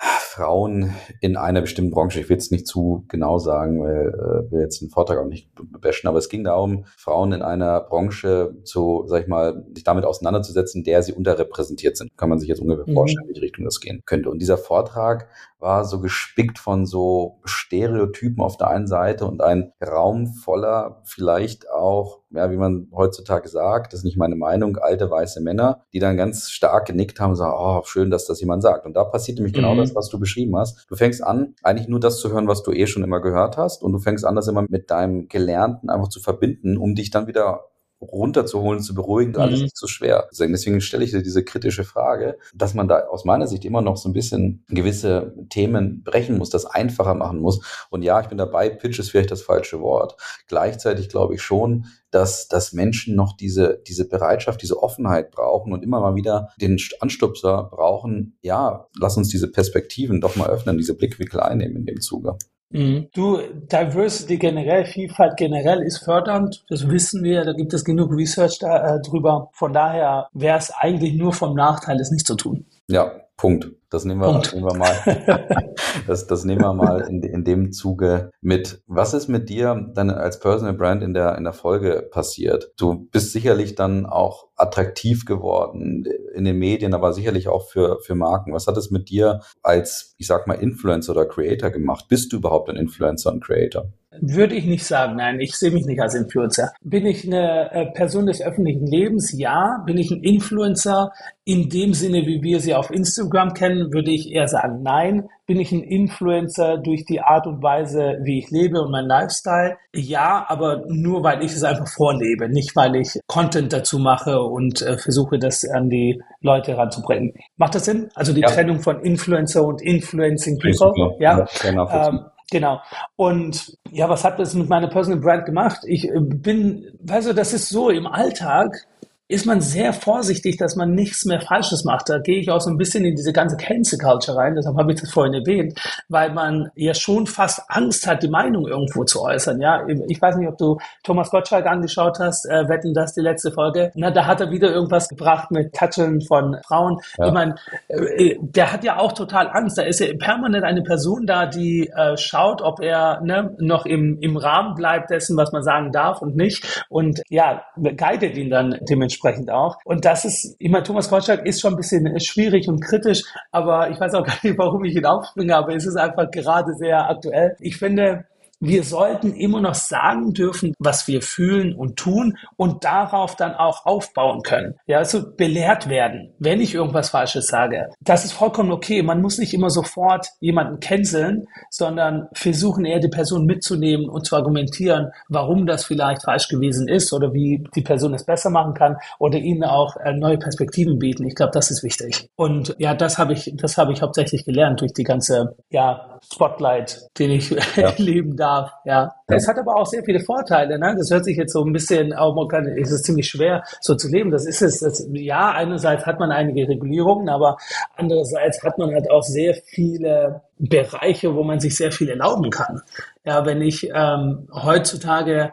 Frauen 0.00 0.94
in 1.20 1.36
einer 1.36 1.60
bestimmten 1.60 1.90
Branche. 1.90 2.20
Ich 2.20 2.28
will 2.28 2.36
es 2.36 2.52
nicht 2.52 2.68
zu 2.68 3.04
genau 3.08 3.38
sagen, 3.38 3.82
weil 3.82 4.08
äh, 4.08 4.52
wir 4.52 4.60
jetzt 4.60 4.80
den 4.80 4.90
Vortrag 4.90 5.18
auch 5.18 5.26
nicht 5.26 5.50
bashen, 5.80 6.06
aber 6.06 6.18
es 6.18 6.28
ging 6.28 6.44
darum, 6.44 6.84
Frauen 6.96 7.32
in 7.32 7.42
einer 7.42 7.80
Branche 7.80 8.54
zu, 8.62 9.02
sag 9.08 9.22
ich 9.22 9.28
mal, 9.28 9.66
sich 9.74 9.82
damit 9.82 10.04
auseinanderzusetzen, 10.04 10.84
der 10.84 11.02
sie 11.02 11.12
unterrepräsentiert 11.12 11.96
sind. 11.96 12.16
Kann 12.16 12.28
man 12.28 12.38
sich 12.38 12.48
jetzt 12.48 12.60
ungefähr 12.60 12.84
mhm. 12.86 12.94
vorstellen, 12.94 13.24
in 13.24 13.30
welche 13.30 13.42
Richtung 13.42 13.64
das 13.64 13.80
gehen 13.80 14.02
könnte. 14.06 14.30
Und 14.30 14.38
dieser 14.38 14.58
Vortrag 14.58 15.28
war 15.58 15.84
so 15.84 16.00
gespickt 16.00 16.60
von 16.60 16.86
so 16.86 17.40
Stereotypen 17.44 18.40
auf 18.40 18.56
der 18.56 18.68
einen 18.68 18.86
Seite 18.86 19.26
und 19.26 19.42
ein 19.42 19.72
Raum 19.84 20.28
voller 20.28 21.02
vielleicht 21.02 21.68
auch, 21.68 22.20
ja, 22.30 22.50
wie 22.50 22.56
man 22.56 22.88
heutzutage 22.92 23.48
sagt, 23.48 23.92
das 23.92 24.00
ist 24.00 24.04
nicht 24.04 24.18
meine 24.18 24.36
Meinung, 24.36 24.76
alte 24.76 25.10
weiße 25.10 25.40
Männer, 25.40 25.82
die 25.92 25.98
dann 25.98 26.16
ganz 26.16 26.50
stark 26.50 26.86
genickt 26.86 27.20
haben 27.20 27.30
und 27.30 27.36
sagen, 27.36 27.54
oh, 27.56 27.82
schön, 27.84 28.10
dass 28.10 28.26
das 28.26 28.40
jemand 28.40 28.62
sagt. 28.62 28.86
Und 28.86 28.94
da 28.94 29.04
passiert 29.04 29.38
nämlich 29.38 29.54
genau 29.54 29.74
mhm. 29.74 29.78
das, 29.78 29.94
was 29.94 30.08
du 30.08 30.18
beschrieben 30.18 30.56
hast. 30.56 30.86
Du 30.88 30.96
fängst 30.96 31.22
an, 31.22 31.54
eigentlich 31.62 31.88
nur 31.88 32.00
das 32.00 32.20
zu 32.20 32.30
hören, 32.30 32.48
was 32.48 32.62
du 32.62 32.72
eh 32.72 32.86
schon 32.86 33.02
immer 33.02 33.20
gehört 33.20 33.56
hast 33.56 33.82
und 33.82 33.92
du 33.92 33.98
fängst 33.98 34.24
an, 34.24 34.36
das 34.36 34.48
immer 34.48 34.66
mit 34.68 34.90
deinem 34.90 35.28
Gelernten 35.28 35.88
einfach 35.90 36.08
zu 36.08 36.20
verbinden, 36.20 36.76
um 36.76 36.94
dich 36.94 37.10
dann 37.10 37.26
wieder 37.26 37.64
runterzuholen, 38.00 38.80
zu 38.80 38.94
beruhigen, 38.94 39.32
mhm. 39.32 39.38
alles 39.38 39.60
nicht 39.60 39.76
so 39.76 39.86
schwer. 39.86 40.28
Deswegen 40.30 40.80
stelle 40.80 41.04
ich 41.04 41.10
dir 41.10 41.22
diese 41.22 41.44
kritische 41.44 41.84
Frage, 41.84 42.38
dass 42.54 42.74
man 42.74 42.88
da 42.88 43.06
aus 43.06 43.24
meiner 43.24 43.46
Sicht 43.46 43.64
immer 43.64 43.82
noch 43.82 43.96
so 43.96 44.08
ein 44.08 44.12
bisschen 44.12 44.64
gewisse 44.68 45.34
Themen 45.50 46.02
brechen 46.04 46.38
muss, 46.38 46.50
das 46.50 46.66
einfacher 46.66 47.14
machen 47.14 47.40
muss. 47.40 47.60
Und 47.90 48.02
ja, 48.02 48.20
ich 48.20 48.28
bin 48.28 48.38
dabei, 48.38 48.68
Pitch 48.70 48.98
ist 48.98 49.10
vielleicht 49.10 49.30
das 49.30 49.42
falsche 49.42 49.80
Wort. 49.80 50.16
Gleichzeitig 50.46 51.08
glaube 51.08 51.34
ich 51.34 51.42
schon, 51.42 51.86
dass, 52.10 52.48
dass 52.48 52.72
Menschen 52.72 53.14
noch 53.14 53.36
diese, 53.36 53.82
diese 53.86 54.08
Bereitschaft, 54.08 54.62
diese 54.62 54.82
Offenheit 54.82 55.30
brauchen 55.30 55.72
und 55.72 55.82
immer 55.82 56.00
mal 56.00 56.14
wieder 56.14 56.50
den 56.60 56.78
Anstupser 57.00 57.68
brauchen, 57.70 58.38
ja, 58.40 58.88
lass 58.98 59.16
uns 59.16 59.28
diese 59.28 59.50
Perspektiven 59.50 60.20
doch 60.20 60.36
mal 60.36 60.48
öffnen, 60.48 60.78
diese 60.78 60.94
Blickwinkel 60.94 61.40
einnehmen 61.40 61.76
in 61.76 61.86
dem 61.86 62.00
Zuge. 62.00 62.36
Mhm. 62.70 63.08
Du, 63.14 63.38
Diversity 63.38 64.36
generell, 64.36 64.84
Vielfalt 64.84 65.36
generell 65.36 65.82
ist 65.82 65.98
fördernd. 66.04 66.64
Das 66.68 66.88
wissen 66.88 67.22
wir. 67.24 67.44
Da 67.44 67.52
gibt 67.52 67.72
es 67.72 67.84
genug 67.84 68.12
Research 68.12 68.58
da, 68.58 68.96
äh, 68.96 69.00
drüber. 69.00 69.50
Von 69.52 69.72
daher 69.72 70.28
wäre 70.32 70.58
es 70.58 70.70
eigentlich 70.70 71.14
nur 71.14 71.32
vom 71.32 71.54
Nachteil, 71.54 71.98
es 72.00 72.10
nicht 72.10 72.26
zu 72.26 72.34
tun. 72.34 72.66
Ja, 72.88 73.10
Punkt. 73.38 73.70
Das 73.88 74.04
nehmen 74.04 74.20
wir, 74.20 74.42
nehmen 74.52 74.66
wir 74.66 74.76
mal. 74.76 75.64
das, 76.06 76.26
das 76.26 76.44
nehmen 76.44 76.60
wir 76.60 76.74
mal 76.74 77.00
in, 77.02 77.22
in 77.22 77.44
dem 77.44 77.72
Zuge 77.72 78.30
mit. 78.42 78.82
Was 78.86 79.14
ist 79.14 79.28
mit 79.28 79.48
dir 79.48 79.90
dann 79.94 80.10
als 80.10 80.40
Personal 80.40 80.74
Brand 80.74 81.02
in 81.02 81.14
der, 81.14 81.38
in 81.38 81.44
der 81.44 81.52
Folge 81.52 82.06
passiert? 82.10 82.72
Du 82.76 83.08
bist 83.10 83.32
sicherlich 83.32 83.76
dann 83.76 84.04
auch 84.04 84.48
attraktiv 84.56 85.24
geworden 85.24 86.04
in 86.34 86.44
den 86.44 86.58
Medien, 86.58 86.92
aber 86.92 87.12
sicherlich 87.12 87.48
auch 87.48 87.68
für, 87.68 88.00
für 88.00 88.16
Marken. 88.16 88.52
Was 88.52 88.66
hat 88.66 88.76
es 88.76 88.90
mit 88.90 89.08
dir 89.08 89.40
als, 89.62 90.16
ich 90.18 90.26
sag 90.26 90.48
mal, 90.48 90.54
Influencer 90.54 91.12
oder 91.12 91.24
Creator 91.24 91.70
gemacht? 91.70 92.06
Bist 92.08 92.32
du 92.32 92.38
überhaupt 92.38 92.68
ein 92.68 92.76
Influencer 92.76 93.32
und 93.32 93.42
Creator? 93.42 93.86
Würde 94.20 94.54
ich 94.54 94.66
nicht 94.66 94.84
sagen, 94.84 95.16
nein, 95.16 95.40
ich 95.40 95.54
sehe 95.56 95.70
mich 95.70 95.86
nicht 95.86 96.00
als 96.00 96.14
Influencer. 96.14 96.72
Bin 96.82 97.06
ich 97.06 97.26
eine 97.26 97.70
äh, 97.72 97.86
Person 97.92 98.26
des 98.26 98.40
öffentlichen 98.40 98.86
Lebens? 98.86 99.32
Ja. 99.36 99.82
Bin 99.86 99.98
ich 99.98 100.10
ein 100.10 100.22
Influencer 100.22 101.12
in 101.44 101.68
dem 101.68 101.94
Sinne, 101.94 102.26
wie 102.26 102.42
wir 102.42 102.60
sie 102.60 102.74
auf 102.74 102.90
Instagram 102.90 103.54
kennen? 103.54 103.92
Würde 103.92 104.10
ich 104.10 104.30
eher 104.30 104.48
sagen, 104.48 104.82
nein. 104.82 105.28
Bin 105.46 105.58
ich 105.58 105.72
ein 105.72 105.82
Influencer 105.82 106.76
durch 106.76 107.06
die 107.06 107.22
Art 107.22 107.46
und 107.46 107.62
Weise, 107.62 108.18
wie 108.22 108.38
ich 108.38 108.50
lebe 108.50 108.82
und 108.82 108.90
mein 108.90 109.06
Lifestyle? 109.06 109.78
Ja, 109.94 110.44
aber 110.46 110.84
nur 110.88 111.22
weil 111.22 111.42
ich 111.42 111.52
es 111.52 111.64
einfach 111.64 111.88
vorlebe, 111.88 112.50
nicht 112.50 112.76
weil 112.76 112.96
ich 112.96 113.18
Content 113.26 113.72
dazu 113.72 113.98
mache 113.98 114.42
und 114.42 114.82
äh, 114.82 114.98
versuche, 114.98 115.38
das 115.38 115.64
an 115.64 115.88
die 115.88 116.20
Leute 116.42 116.76
ranzubringen. 116.76 117.32
Macht 117.56 117.74
das 117.74 117.86
Sinn? 117.86 118.10
Also 118.14 118.34
die 118.34 118.42
ja. 118.42 118.48
Trennung 118.48 118.80
von 118.80 119.00
Influencer 119.00 119.64
und 119.64 119.80
Influencing 119.80 120.58
People? 120.58 121.16
Ja. 121.18 121.46
ja 121.64 122.08
ähm, 122.08 122.20
Genau. 122.50 122.80
Und 123.16 123.76
ja, 123.90 124.08
was 124.08 124.24
hat 124.24 124.38
das 124.38 124.54
mit 124.54 124.68
meiner 124.68 124.88
Personal 124.88 125.20
Brand 125.20 125.44
gemacht? 125.44 125.80
Ich 125.86 126.08
äh, 126.08 126.20
bin, 126.20 126.90
weißt 127.00 127.28
du, 127.28 127.34
das 127.34 127.52
ist 127.52 127.68
so 127.68 127.90
im 127.90 128.06
Alltag, 128.06 128.86
ist 129.28 129.44
man 129.44 129.60
sehr 129.60 129.92
vorsichtig, 129.92 130.56
dass 130.56 130.74
man 130.74 130.94
nichts 130.94 131.26
mehr 131.26 131.40
Falsches 131.42 131.84
macht. 131.84 132.08
Da 132.08 132.18
gehe 132.18 132.40
ich 132.40 132.50
auch 132.50 132.62
so 132.62 132.70
ein 132.70 132.78
bisschen 132.78 133.04
in 133.04 133.14
diese 133.14 133.34
ganze 133.34 133.58
Cancel 133.58 133.98
Culture 133.98 134.38
rein, 134.38 134.54
deshalb 134.54 134.76
habe 134.78 134.92
ich 134.92 135.00
das 135.00 135.10
vorhin 135.10 135.34
erwähnt, 135.34 135.78
weil 136.08 136.32
man 136.32 136.70
ja 136.74 136.94
schon 136.94 137.26
fast 137.26 137.62
Angst 137.68 138.06
hat, 138.06 138.22
die 138.22 138.28
Meinung 138.28 138.66
irgendwo 138.66 139.04
zu 139.04 139.22
äußern. 139.22 139.60
Ja, 139.60 139.86
ich 139.86 140.20
weiß 140.20 140.36
nicht, 140.36 140.48
ob 140.48 140.56
du 140.56 140.78
Thomas 141.02 141.30
Gottschalk 141.30 141.66
angeschaut 141.66 142.18
hast, 142.18 142.46
äh, 142.46 142.68
wetten 142.70 142.94
das 142.94 143.12
die 143.12 143.20
letzte 143.20 143.52
Folge. 143.52 143.92
Na, 143.94 144.10
da 144.10 144.24
hat 144.24 144.40
er 144.40 144.50
wieder 144.50 144.72
irgendwas 144.72 145.08
gebracht 145.08 145.50
mit 145.50 145.74
Touchen 145.74 146.22
von 146.22 146.56
Frauen. 146.66 146.98
Ja. 147.18 147.26
Ich 147.26 147.32
meine, 147.32 147.54
äh, 147.88 148.36
der 148.40 148.72
hat 148.72 148.82
ja 148.82 148.96
auch 148.96 149.12
total 149.12 149.50
Angst. 149.52 149.76
Da 149.76 149.82
ist 149.82 150.00
ja 150.00 150.06
permanent 150.18 150.64
eine 150.64 150.82
Person 150.82 151.26
da, 151.26 151.44
die 151.44 151.90
äh, 151.94 152.16
schaut, 152.16 152.62
ob 152.62 152.80
er 152.80 153.20
ne, 153.20 153.54
noch 153.58 153.84
im, 153.84 154.18
im 154.22 154.38
Rahmen 154.38 154.74
bleibt 154.74 155.10
dessen, 155.10 155.36
was 155.36 155.52
man 155.52 155.62
sagen 155.62 155.92
darf 155.92 156.22
und 156.22 156.34
nicht. 156.34 156.86
Und 156.88 157.20
ja, 157.28 157.62
guidet 157.76 158.38
ihn 158.38 158.48
dann 158.48 158.78
dementsprechend 158.88 159.17
dementsprechend 159.18 159.50
auch. 159.50 159.78
Und 159.84 160.04
das 160.04 160.24
ist, 160.24 160.56
ich 160.58 160.70
meine, 160.70 160.84
Thomas 160.84 161.10
Gottschalk 161.10 161.44
ist 161.46 161.60
schon 161.60 161.74
ein 161.74 161.76
bisschen 161.76 162.18
schwierig 162.20 162.68
und 162.68 162.80
kritisch, 162.80 163.22
aber 163.50 163.90
ich 163.90 164.00
weiß 164.00 164.14
auch 164.14 164.24
gar 164.24 164.36
nicht, 164.42 164.58
warum 164.58 164.84
ich 164.84 164.96
ihn 164.96 165.06
aufspringe, 165.06 165.56
aber 165.56 165.74
es 165.74 165.86
ist 165.86 165.96
einfach 165.96 166.30
gerade 166.30 166.74
sehr 166.74 167.08
aktuell. 167.08 167.56
Ich 167.60 167.76
finde, 167.76 168.24
wir 168.60 168.82
sollten 168.82 169.34
immer 169.34 169.60
noch 169.60 169.74
sagen 169.74 170.32
dürfen, 170.32 170.74
was 170.78 171.06
wir 171.06 171.22
fühlen 171.22 171.74
und 171.74 171.96
tun 171.96 172.36
und 172.56 172.84
darauf 172.84 173.36
dann 173.36 173.54
auch 173.54 173.86
aufbauen 173.86 174.42
können. 174.42 174.74
Ja, 174.86 174.98
also 174.98 175.34
belehrt 175.36 175.88
werden, 175.88 176.34
wenn 176.38 176.60
ich 176.60 176.74
irgendwas 176.74 177.10
Falsches 177.10 177.46
sage. 177.46 177.88
Das 178.00 178.24
ist 178.24 178.32
vollkommen 178.32 178.72
okay. 178.72 179.02
Man 179.02 179.22
muss 179.22 179.38
nicht 179.38 179.54
immer 179.54 179.70
sofort 179.70 180.26
jemanden 180.40 180.80
canceln, 180.80 181.46
sondern 181.70 182.28
versuchen 182.32 182.84
eher 182.84 183.00
die 183.00 183.08
Person 183.08 183.46
mitzunehmen 183.46 184.08
und 184.08 184.26
zu 184.26 184.36
argumentieren, 184.36 185.12
warum 185.28 185.66
das 185.66 185.84
vielleicht 185.84 186.22
falsch 186.22 186.48
gewesen 186.48 186.88
ist 186.88 187.12
oder 187.12 187.32
wie 187.32 187.64
die 187.74 187.82
Person 187.82 188.14
es 188.14 188.24
besser 188.24 188.50
machen 188.50 188.74
kann 188.74 188.96
oder 189.18 189.38
ihnen 189.38 189.64
auch 189.64 189.96
äh, 189.96 190.12
neue 190.12 190.38
Perspektiven 190.38 190.98
bieten. 190.98 191.26
Ich 191.26 191.34
glaube, 191.34 191.52
das 191.52 191.70
ist 191.70 191.82
wichtig. 191.82 192.28
Und 192.36 192.74
ja, 192.78 192.94
das 192.94 193.18
habe 193.18 193.32
ich, 193.32 193.52
das 193.56 193.78
habe 193.78 193.92
ich 193.92 194.02
hauptsächlich 194.02 194.44
gelernt 194.44 194.80
durch 194.80 194.92
die 194.92 195.04
ganze, 195.04 195.56
ja, 195.70 196.18
Spotlight, 196.32 197.08
den 197.18 197.30
ich 197.30 197.50
ja. 197.76 197.90
erleben 197.90 198.36
darf. 198.36 198.47
Ja. 198.84 199.14
Es 199.26 199.46
hat 199.46 199.58
aber 199.58 199.76
auch 199.76 199.86
sehr 199.86 200.02
viele 200.04 200.20
Vorteile. 200.20 200.78
Ne? 200.78 200.94
Das 200.96 201.10
hört 201.10 201.24
sich 201.24 201.36
jetzt 201.36 201.52
so 201.52 201.64
ein 201.64 201.72
bisschen, 201.72 202.12
auch 202.12 202.34
es 202.76 202.90
ist 202.90 203.04
ziemlich 203.04 203.28
schwer, 203.28 203.62
so 203.80 203.94
zu 203.94 204.08
leben. 204.08 204.30
Das 204.30 204.46
ist 204.46 204.62
es. 204.62 204.80
Das, 204.80 205.06
ja, 205.12 205.50
einerseits 205.50 206.06
hat 206.06 206.18
man 206.18 206.30
einige 206.30 206.68
Regulierungen, 206.68 207.28
aber 207.28 207.56
andererseits 207.96 208.62
hat 208.62 208.78
man 208.78 208.92
halt 208.92 209.10
auch 209.10 209.22
sehr 209.22 209.54
viele 209.54 210.42
Bereiche, 210.58 211.34
wo 211.34 211.44
man 211.44 211.60
sich 211.60 211.76
sehr 211.76 211.92
viel 211.92 212.08
erlauben 212.08 212.50
kann. 212.50 212.82
Ja, 213.24 213.44
wenn 213.44 213.62
ich 213.62 213.90
ähm, 213.94 214.48
heutzutage 214.52 215.52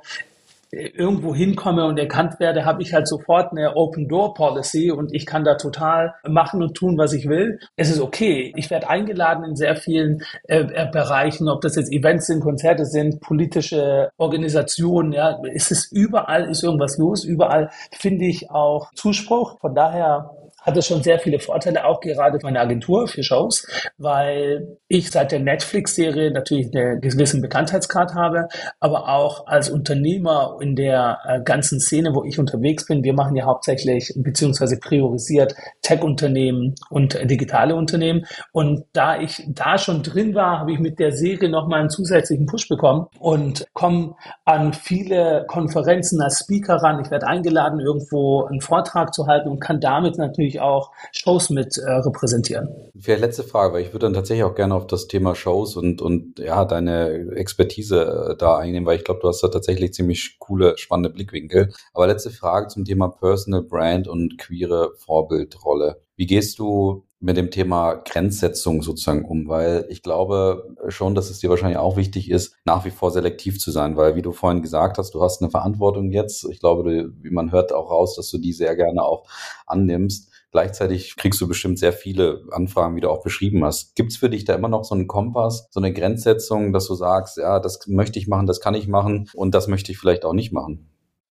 irgendwo 0.76 1.34
hinkomme 1.34 1.86
und 1.86 1.98
erkannt 1.98 2.40
werde, 2.40 2.66
habe 2.66 2.82
ich 2.82 2.94
halt 2.94 3.08
sofort 3.08 3.52
eine 3.52 3.76
Open 3.76 4.08
Door 4.08 4.34
Policy 4.34 4.92
und 4.92 5.14
ich 5.14 5.26
kann 5.26 5.44
da 5.44 5.56
total 5.56 6.14
machen 6.28 6.62
und 6.62 6.76
tun, 6.76 6.98
was 6.98 7.14
ich 7.14 7.28
will. 7.28 7.60
Es 7.76 7.90
ist 7.90 8.02
okay. 8.02 8.54
Ich 8.56 8.70
werde 8.70 8.90
eingeladen 8.90 9.44
in 9.44 9.56
sehr 9.56 9.76
vielen 9.76 10.22
äh, 10.48 10.60
äh, 10.60 10.90
Bereichen, 10.92 11.50
ob 11.50 11.62
das 11.62 11.76
jetzt 11.76 11.92
Events 11.92 12.28
sind, 12.28 12.42
Konzerte 12.42 12.86
sind, 12.86 13.22
politische 13.22 14.10
Organisationen, 14.18 15.14
ja, 15.14 15.40
es 15.54 15.72
ist 15.72 15.92
überall 15.92 16.50
ist 16.50 16.64
irgendwas 16.64 16.98
los, 16.98 17.24
überall 17.24 17.70
finde 17.92 18.26
ich 18.26 18.52
auch 18.52 18.92
Zuspruch. 18.96 19.60
Von 19.60 19.76
daher 19.76 20.32
hat 20.66 20.78
es 20.78 20.88
schon 20.88 21.04
sehr 21.04 21.20
viele 21.20 21.40
Vorteile, 21.40 21.86
auch 21.86 22.00
gerade 22.00 22.40
für 22.40 22.48
meine 22.48 22.60
Agentur 22.60 23.08
für 23.08 23.24
Shows, 23.24 23.68
weil 23.98 24.78
ich 24.88 25.12
seit 25.12 25.32
der 25.32 25.40
Netflix-Serie 25.40 26.32
natürlich 26.32 26.76
einen 26.76 27.02
gewissen 27.02 27.42
Bekanntheitsgrad 27.42 28.16
habe, 28.16 28.48
aber 28.80 29.10
auch 29.10 29.48
als 29.48 29.70
Unternehmer 29.70 30.58
in 30.60 30.76
der 30.76 31.20
äh, 31.26 31.42
ganzen 31.42 31.80
Szene, 31.80 32.14
wo 32.14 32.24
ich 32.24 32.40
unterwegs 32.40 32.86
bin, 32.88 33.04
wir 33.04 33.14
machen 33.14 33.36
ja 33.36 33.46
hauptsächlich 33.46 34.14
beziehungsweise 34.16 34.80
priorisiert 34.80 35.56
Tech-Unternehmen 35.82 36.76
und 36.90 37.18
digitale 37.30 37.76
Unternehmen. 37.76 38.26
Und 38.52 38.86
da 38.94 39.20
ich 39.20 39.44
da 39.48 39.78
schon 39.78 40.02
drin 40.02 40.34
war, 40.34 40.60
habe 40.60 40.74
ich 40.74 40.80
mit 40.80 41.00
der 41.00 41.12
Serie 41.12 41.50
nochmal 41.50 41.82
einen 41.82 41.90
zusätzlichen 41.90 42.46
Push 42.46 42.68
bekommen 42.68 43.08
und 43.20 43.66
komme 43.74 44.16
an 44.46 44.74
viele 44.74 45.46
Konferenzen 45.48 46.22
als 46.22 46.40
Speaker 46.40 46.76
ran. 46.76 47.02
Ich 47.04 47.12
werde 47.12 47.28
eingeladen, 47.28 47.80
irgendwo 47.80 48.46
einen 48.46 48.62
Vortrag 48.62 49.14
zu 49.14 49.28
halten 49.28 49.50
und 49.50 49.60
kann 49.60 49.80
damit 49.80 50.18
natürlich 50.18 50.55
natürlich 50.56 50.62
auch 50.62 50.92
Shows 51.12 51.50
mit 51.50 51.78
äh, 51.78 51.92
repräsentieren. 51.92 52.70
Vielleicht 53.00 53.22
letzte 53.22 53.44
Frage, 53.44 53.74
weil 53.74 53.82
ich 53.82 53.94
würde 53.94 54.06
dann 54.06 54.14
tatsächlich 54.14 54.44
auch 54.44 54.56
gerne 54.56 54.76
auf 54.76 54.88
das 54.88 55.08
Thema 55.08 55.36
Shows 55.36 55.76
und, 55.76 56.02
und 56.02 56.40
ja, 56.40 56.66
deine 56.66 57.32
Expertise 57.36 58.32
äh, 58.32 58.38
da 58.38 58.58
eingehen, 58.58 58.86
weil 58.86 58.98
ich 58.98 59.04
glaube, 59.04 59.20
du 59.22 59.28
hast 59.28 59.42
da 59.42 59.48
tatsächlich 59.48 59.94
ziemlich 59.94 60.38
coole, 60.40 60.78
spannende 60.78 61.10
Blickwinkel. 61.10 61.74
Aber 61.94 62.08
letzte 62.08 62.32
Frage 62.32 62.68
zum 62.68 62.86
Thema 62.86 63.10
Personal 63.10 63.64
Brand 63.64 64.08
und 64.08 64.38
queere 64.38 64.92
Vorbildrolle. 64.98 66.02
Wie 66.16 66.28
gehst 66.28 66.60
du 66.60 67.06
mit 67.26 67.38
dem 67.38 67.50
Thema 67.50 67.96
Grenzsetzung 67.96 68.84
sozusagen 68.84 69.26
um, 69.26 69.48
weil 69.48 69.86
ich 69.90 70.04
glaube 70.04 70.76
schon, 70.90 71.16
dass 71.16 71.32
es 71.32 71.40
dir 71.40 71.50
wahrscheinlich 71.50 71.80
auch 71.80 71.98
wichtig 71.98 72.30
ist, 72.30 72.56
nach 72.66 72.86
wie 72.86 72.92
vor 72.92 73.10
selektiv 73.10 73.60
zu 73.60 73.72
sein, 73.72 73.98
weil 73.98 74.16
wie 74.16 74.22
du 74.22 74.32
vorhin 74.32 74.62
gesagt 74.62 74.98
hast, 75.00 75.16
du 75.16 75.24
hast 75.24 75.42
eine 75.42 75.50
Verantwortung 75.50 76.12
jetzt. 76.12 76.46
Ich 76.52 76.60
glaube, 76.60 76.84
du, 76.84 77.14
wie 77.24 77.32
man 77.32 77.52
hört 77.52 77.74
auch 77.74 77.90
raus, 77.90 78.16
dass 78.16 78.30
du 78.30 78.38
die 78.38 78.54
sehr 78.54 78.76
gerne 78.76 79.02
auch 79.04 79.26
annimmst. 79.66 80.30
Gleichzeitig 80.56 81.18
kriegst 81.18 81.42
du 81.42 81.50
bestimmt 81.50 81.80
sehr 81.80 81.92
viele 81.92 82.44
Anfragen, 82.50 82.96
wie 82.96 83.02
du 83.02 83.10
auch 83.10 83.22
beschrieben 83.22 83.66
hast. 83.66 83.94
Gibt 83.94 84.14
es 84.14 84.18
für 84.18 84.30
dich 84.30 84.46
da 84.46 84.56
immer 84.56 84.70
noch 84.70 84.86
so 84.86 84.96
einen 84.96 85.06
Kompass, 85.06 85.68
so 85.70 85.82
eine 85.82 85.92
Grenzsetzung, 85.92 86.72
dass 86.72 86.88
du 86.88 86.96
sagst, 86.96 87.36
ja, 87.36 87.60
das 87.60 87.86
möchte 87.88 88.20
ich 88.20 88.30
machen, 88.30 88.48
das 88.48 88.62
kann 88.62 88.74
ich 88.74 88.88
machen 88.88 89.30
und 89.34 89.54
das 89.54 89.68
möchte 89.68 89.92
ich 89.92 89.98
vielleicht 89.98 90.24
auch 90.24 90.32
nicht 90.32 90.54
machen? 90.54 90.90